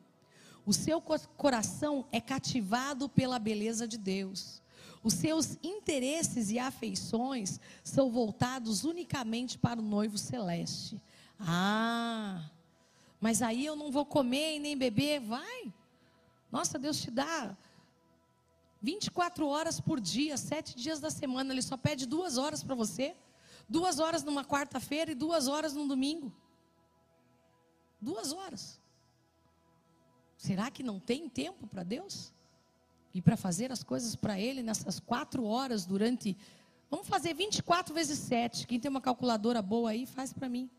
O 0.64 0.72
seu 0.72 1.00
coração 1.00 2.06
é 2.12 2.20
cativado 2.20 3.08
pela 3.08 3.38
beleza 3.38 3.86
de 3.86 3.98
Deus. 3.98 4.62
Os 5.02 5.14
seus 5.14 5.58
interesses 5.62 6.50
e 6.50 6.58
afeições 6.58 7.58
são 7.82 8.10
voltados 8.10 8.84
unicamente 8.84 9.58
para 9.58 9.80
o 9.80 9.82
noivo 9.82 10.18
celeste. 10.18 11.00
Ah, 11.38 12.50
mas 13.18 13.40
aí 13.40 13.64
eu 13.64 13.74
não 13.76 13.90
vou 13.90 14.04
comer 14.04 14.56
e 14.56 14.58
nem 14.58 14.76
beber. 14.76 15.20
Vai. 15.20 15.72
Nossa, 16.52 16.78
Deus 16.78 17.00
te 17.00 17.10
dá 17.10 17.56
24 18.82 19.46
horas 19.46 19.80
por 19.80 20.00
dia, 20.00 20.36
sete 20.36 20.74
dias 20.74 21.00
da 21.00 21.10
semana. 21.10 21.52
Ele 21.52 21.62
só 21.62 21.76
pede 21.76 22.06
duas 22.06 22.38
horas 22.38 22.62
para 22.62 22.74
você. 22.74 23.14
Duas 23.68 23.98
horas 23.98 24.24
numa 24.24 24.44
quarta-feira 24.44 25.12
e 25.12 25.14
duas 25.14 25.46
horas 25.46 25.74
num 25.74 25.86
domingo. 25.86 26.32
Duas 28.00 28.32
horas. 28.32 28.80
Será 30.36 30.70
que 30.70 30.82
não 30.82 30.98
tem 30.98 31.28
tempo 31.28 31.66
para 31.66 31.82
Deus? 31.82 32.32
E 33.12 33.20
para 33.20 33.36
fazer 33.36 33.70
as 33.70 33.82
coisas 33.82 34.16
para 34.16 34.40
Ele 34.40 34.62
nessas 34.62 34.98
quatro 34.98 35.44
horas 35.44 35.84
durante. 35.84 36.36
Vamos 36.90 37.06
fazer 37.06 37.34
24 37.34 37.94
vezes 37.94 38.18
7. 38.18 38.66
Quem 38.66 38.80
tem 38.80 38.88
uma 38.88 39.00
calculadora 39.00 39.60
boa 39.60 39.90
aí, 39.90 40.06
faz 40.06 40.32
para 40.32 40.48
mim. 40.48 40.70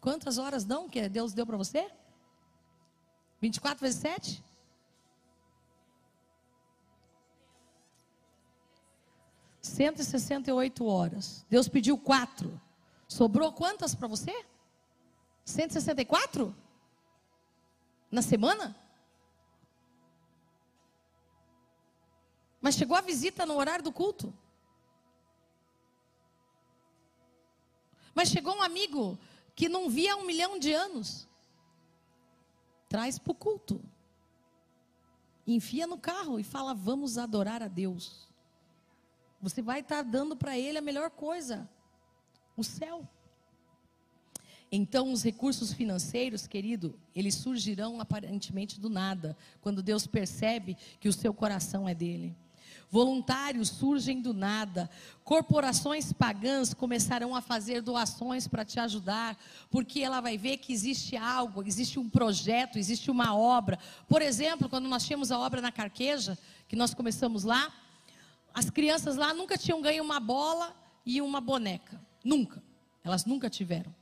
Quantas 0.00 0.38
horas 0.38 0.64
dão 0.64 0.88
que 0.88 1.08
Deus 1.08 1.32
deu 1.32 1.46
para 1.46 1.56
você? 1.56 1.90
24 3.40 3.80
vezes 3.80 4.00
7? 4.00 4.44
168 9.68 10.84
horas. 10.84 11.44
Deus 11.48 11.68
pediu 11.68 11.96
quatro. 11.98 12.60
Sobrou 13.06 13.52
quantas 13.52 13.94
para 13.94 14.08
você? 14.08 14.44
164? 15.44 16.54
Na 18.10 18.22
semana? 18.22 18.76
Mas 22.60 22.74
chegou 22.74 22.96
a 22.96 23.00
visita 23.00 23.46
no 23.46 23.56
horário 23.56 23.84
do 23.84 23.92
culto. 23.92 24.32
Mas 28.14 28.28
chegou 28.28 28.56
um 28.56 28.62
amigo 28.62 29.18
que 29.54 29.68
não 29.68 29.88
via 29.88 30.14
há 30.14 30.16
um 30.16 30.24
milhão 30.26 30.58
de 30.58 30.72
anos. 30.72 31.26
Traz 32.88 33.18
para 33.18 33.32
o 33.32 33.34
culto. 33.34 33.80
Enfia 35.46 35.86
no 35.86 35.98
carro 35.98 36.38
e 36.38 36.44
fala: 36.44 36.74
Vamos 36.74 37.16
adorar 37.16 37.62
a 37.62 37.68
Deus. 37.68 38.27
Você 39.40 39.62
vai 39.62 39.80
estar 39.80 40.02
dando 40.02 40.36
para 40.36 40.58
ele 40.58 40.78
a 40.78 40.82
melhor 40.82 41.10
coisa: 41.10 41.68
o 42.56 42.64
céu. 42.64 43.08
Então, 44.70 45.12
os 45.12 45.22
recursos 45.22 45.72
financeiros, 45.72 46.46
querido, 46.46 46.98
eles 47.14 47.34
surgirão 47.34 48.00
aparentemente 48.00 48.78
do 48.78 48.90
nada, 48.90 49.36
quando 49.62 49.82
Deus 49.82 50.06
percebe 50.06 50.76
que 51.00 51.08
o 51.08 51.12
seu 51.12 51.32
coração 51.32 51.88
é 51.88 51.94
dele. 51.94 52.36
Voluntários 52.90 53.68
surgem 53.68 54.20
do 54.20 54.32
nada. 54.32 54.88
Corporações 55.22 56.12
pagãs 56.12 56.72
começarão 56.72 57.34
a 57.34 57.40
fazer 57.40 57.82
doações 57.82 58.48
para 58.48 58.64
te 58.64 58.80
ajudar, 58.80 59.38
porque 59.70 60.00
ela 60.00 60.20
vai 60.20 60.38
ver 60.38 60.56
que 60.56 60.72
existe 60.72 61.16
algo, 61.16 61.62
existe 61.66 61.98
um 61.98 62.08
projeto, 62.08 62.78
existe 62.78 63.10
uma 63.10 63.36
obra. 63.36 63.78
Por 64.08 64.22
exemplo, 64.22 64.68
quando 64.68 64.88
nós 64.88 65.04
tínhamos 65.04 65.30
a 65.30 65.38
obra 65.38 65.60
na 65.60 65.70
Carqueja, 65.70 66.38
que 66.66 66.76
nós 66.76 66.94
começamos 66.94 67.44
lá, 67.44 67.72
as 68.58 68.68
crianças 68.70 69.14
lá 69.14 69.32
nunca 69.32 69.56
tinham 69.56 69.80
ganho 69.80 70.02
uma 70.02 70.18
bola 70.18 70.74
e 71.06 71.22
uma 71.22 71.40
boneca. 71.40 72.00
Nunca. 72.24 72.60
Elas 73.04 73.24
nunca 73.24 73.48
tiveram. 73.48 73.94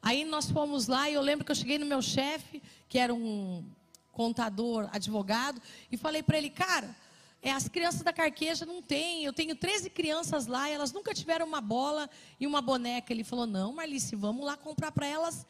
Aí 0.00 0.24
nós 0.24 0.50
fomos 0.50 0.86
lá 0.86 1.10
e 1.10 1.12
eu 1.12 1.20
lembro 1.20 1.44
que 1.44 1.52
eu 1.52 1.54
cheguei 1.54 1.78
no 1.78 1.84
meu 1.84 2.00
chefe, 2.00 2.62
que 2.88 2.98
era 2.98 3.12
um 3.12 3.62
contador, 4.10 4.88
advogado, 4.90 5.60
e 5.92 5.98
falei 5.98 6.22
para 6.22 6.38
ele, 6.38 6.48
cara, 6.48 6.96
é, 7.42 7.52
as 7.52 7.68
crianças 7.68 8.00
da 8.00 8.10
carqueja 8.10 8.64
não 8.64 8.80
têm. 8.80 9.22
Eu 9.22 9.34
tenho 9.34 9.54
13 9.54 9.90
crianças 9.90 10.46
lá 10.46 10.70
e 10.70 10.72
elas 10.72 10.92
nunca 10.92 11.12
tiveram 11.12 11.46
uma 11.46 11.60
bola 11.60 12.08
e 12.40 12.46
uma 12.46 12.62
boneca. 12.62 13.12
Ele 13.12 13.22
falou: 13.22 13.46
Não, 13.46 13.74
Marlice, 13.74 14.16
vamos 14.16 14.46
lá 14.46 14.56
comprar 14.56 14.92
para 14.92 15.06
elas 15.06 15.46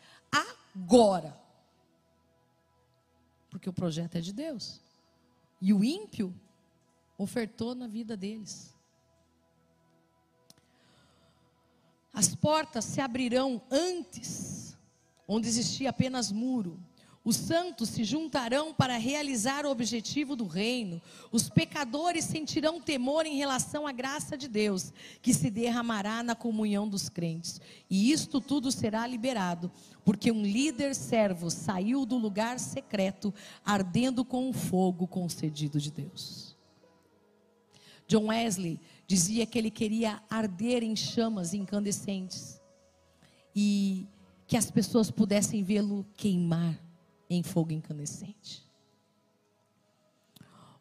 agora. 0.75 1.41
Porque 3.49 3.69
o 3.69 3.73
projeto 3.73 4.17
é 4.17 4.21
de 4.21 4.33
Deus. 4.33 4.81
E 5.63 5.73
o 5.73 5.85
ímpio 5.85 6.35
ofertou 7.23 7.75
na 7.75 7.87
vida 7.87 8.17
deles. 8.17 8.75
As 12.13 12.35
portas 12.35 12.85
se 12.87 13.01
abrirão 13.01 13.61
antes, 13.71 14.77
onde 15.29 15.47
existia 15.47 15.91
apenas 15.91 16.33
muro. 16.33 16.83
Os 17.23 17.37
santos 17.37 17.91
se 17.91 18.05
juntarão 18.05 18.73
para 18.73 18.97
realizar 18.97 19.67
o 19.67 19.71
objetivo 19.71 20.35
do 20.35 20.47
reino. 20.47 21.01
Os 21.31 21.51
pecadores 21.51 22.25
sentirão 22.25 22.81
temor 22.81 23.27
em 23.27 23.37
relação 23.37 23.87
à 23.87 23.93
graça 23.93 24.35
de 24.37 24.49
Deus, 24.49 24.91
que 25.21 25.35
se 25.35 25.51
derramará 25.51 26.23
na 26.23 26.35
comunhão 26.35 26.89
dos 26.89 27.11
crentes. 27.11 27.61
E 27.91 28.11
isto 28.11 28.41
tudo 28.41 28.73
será 28.73 29.07
liberado, 29.07 29.71
porque 30.07 30.33
um 30.33 30.43
líder 30.43 30.95
servo 30.95 31.51
saiu 31.51 32.07
do 32.07 32.17
lugar 32.17 32.59
secreto, 32.59 33.33
ardendo 33.63 34.25
com 34.25 34.49
o 34.49 34.55
fogo 34.55 35.07
concedido 35.07 35.79
de 35.79 35.91
Deus. 35.91 36.50
John 38.11 38.27
Wesley 38.27 38.81
dizia 39.07 39.47
que 39.47 39.57
ele 39.57 39.71
queria 39.71 40.21
arder 40.29 40.83
em 40.83 40.97
chamas 40.97 41.55
incandescentes 41.55 42.61
e 43.55 44.05
que 44.49 44.57
as 44.57 44.69
pessoas 44.69 45.13
pudessem 45.13 45.63
vê-lo 45.63 46.05
queimar 46.17 46.77
em 47.29 47.41
fogo 47.41 47.71
incandescente. 47.71 48.69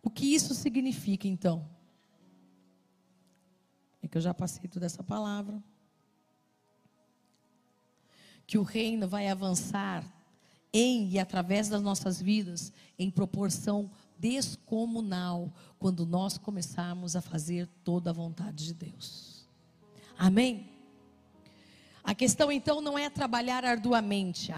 O 0.02 0.10
que 0.10 0.34
isso 0.34 0.56
significa 0.56 1.28
então? 1.28 1.70
É 4.02 4.08
que 4.08 4.18
eu 4.18 4.22
já 4.22 4.34
passei 4.34 4.68
toda 4.68 4.88
essa 4.88 5.04
palavra. 5.04 5.64
Que 8.48 8.58
o 8.58 8.64
reino 8.64 9.08
vai 9.08 9.28
avançar 9.28 10.04
em 10.74 11.10
e 11.12 11.20
através 11.20 11.70
das 11.70 11.84
nossas 11.84 12.20
vidas 12.20 12.74
em 12.98 13.12
proporção 13.12 13.92
descomunal 14.20 15.52
quando 15.80 16.06
nós 16.06 16.38
começarmos 16.38 17.16
a 17.16 17.22
fazer 17.22 17.68
toda 17.84 18.10
a 18.10 18.14
vontade 18.14 18.66
de 18.66 18.74
Deus. 18.74 19.48
Amém? 20.18 20.70
A 22.04 22.14
questão 22.14 22.52
então 22.52 22.82
não 22.82 22.98
é 22.98 23.10
trabalhar 23.10 23.64
arduamente, 23.64 24.52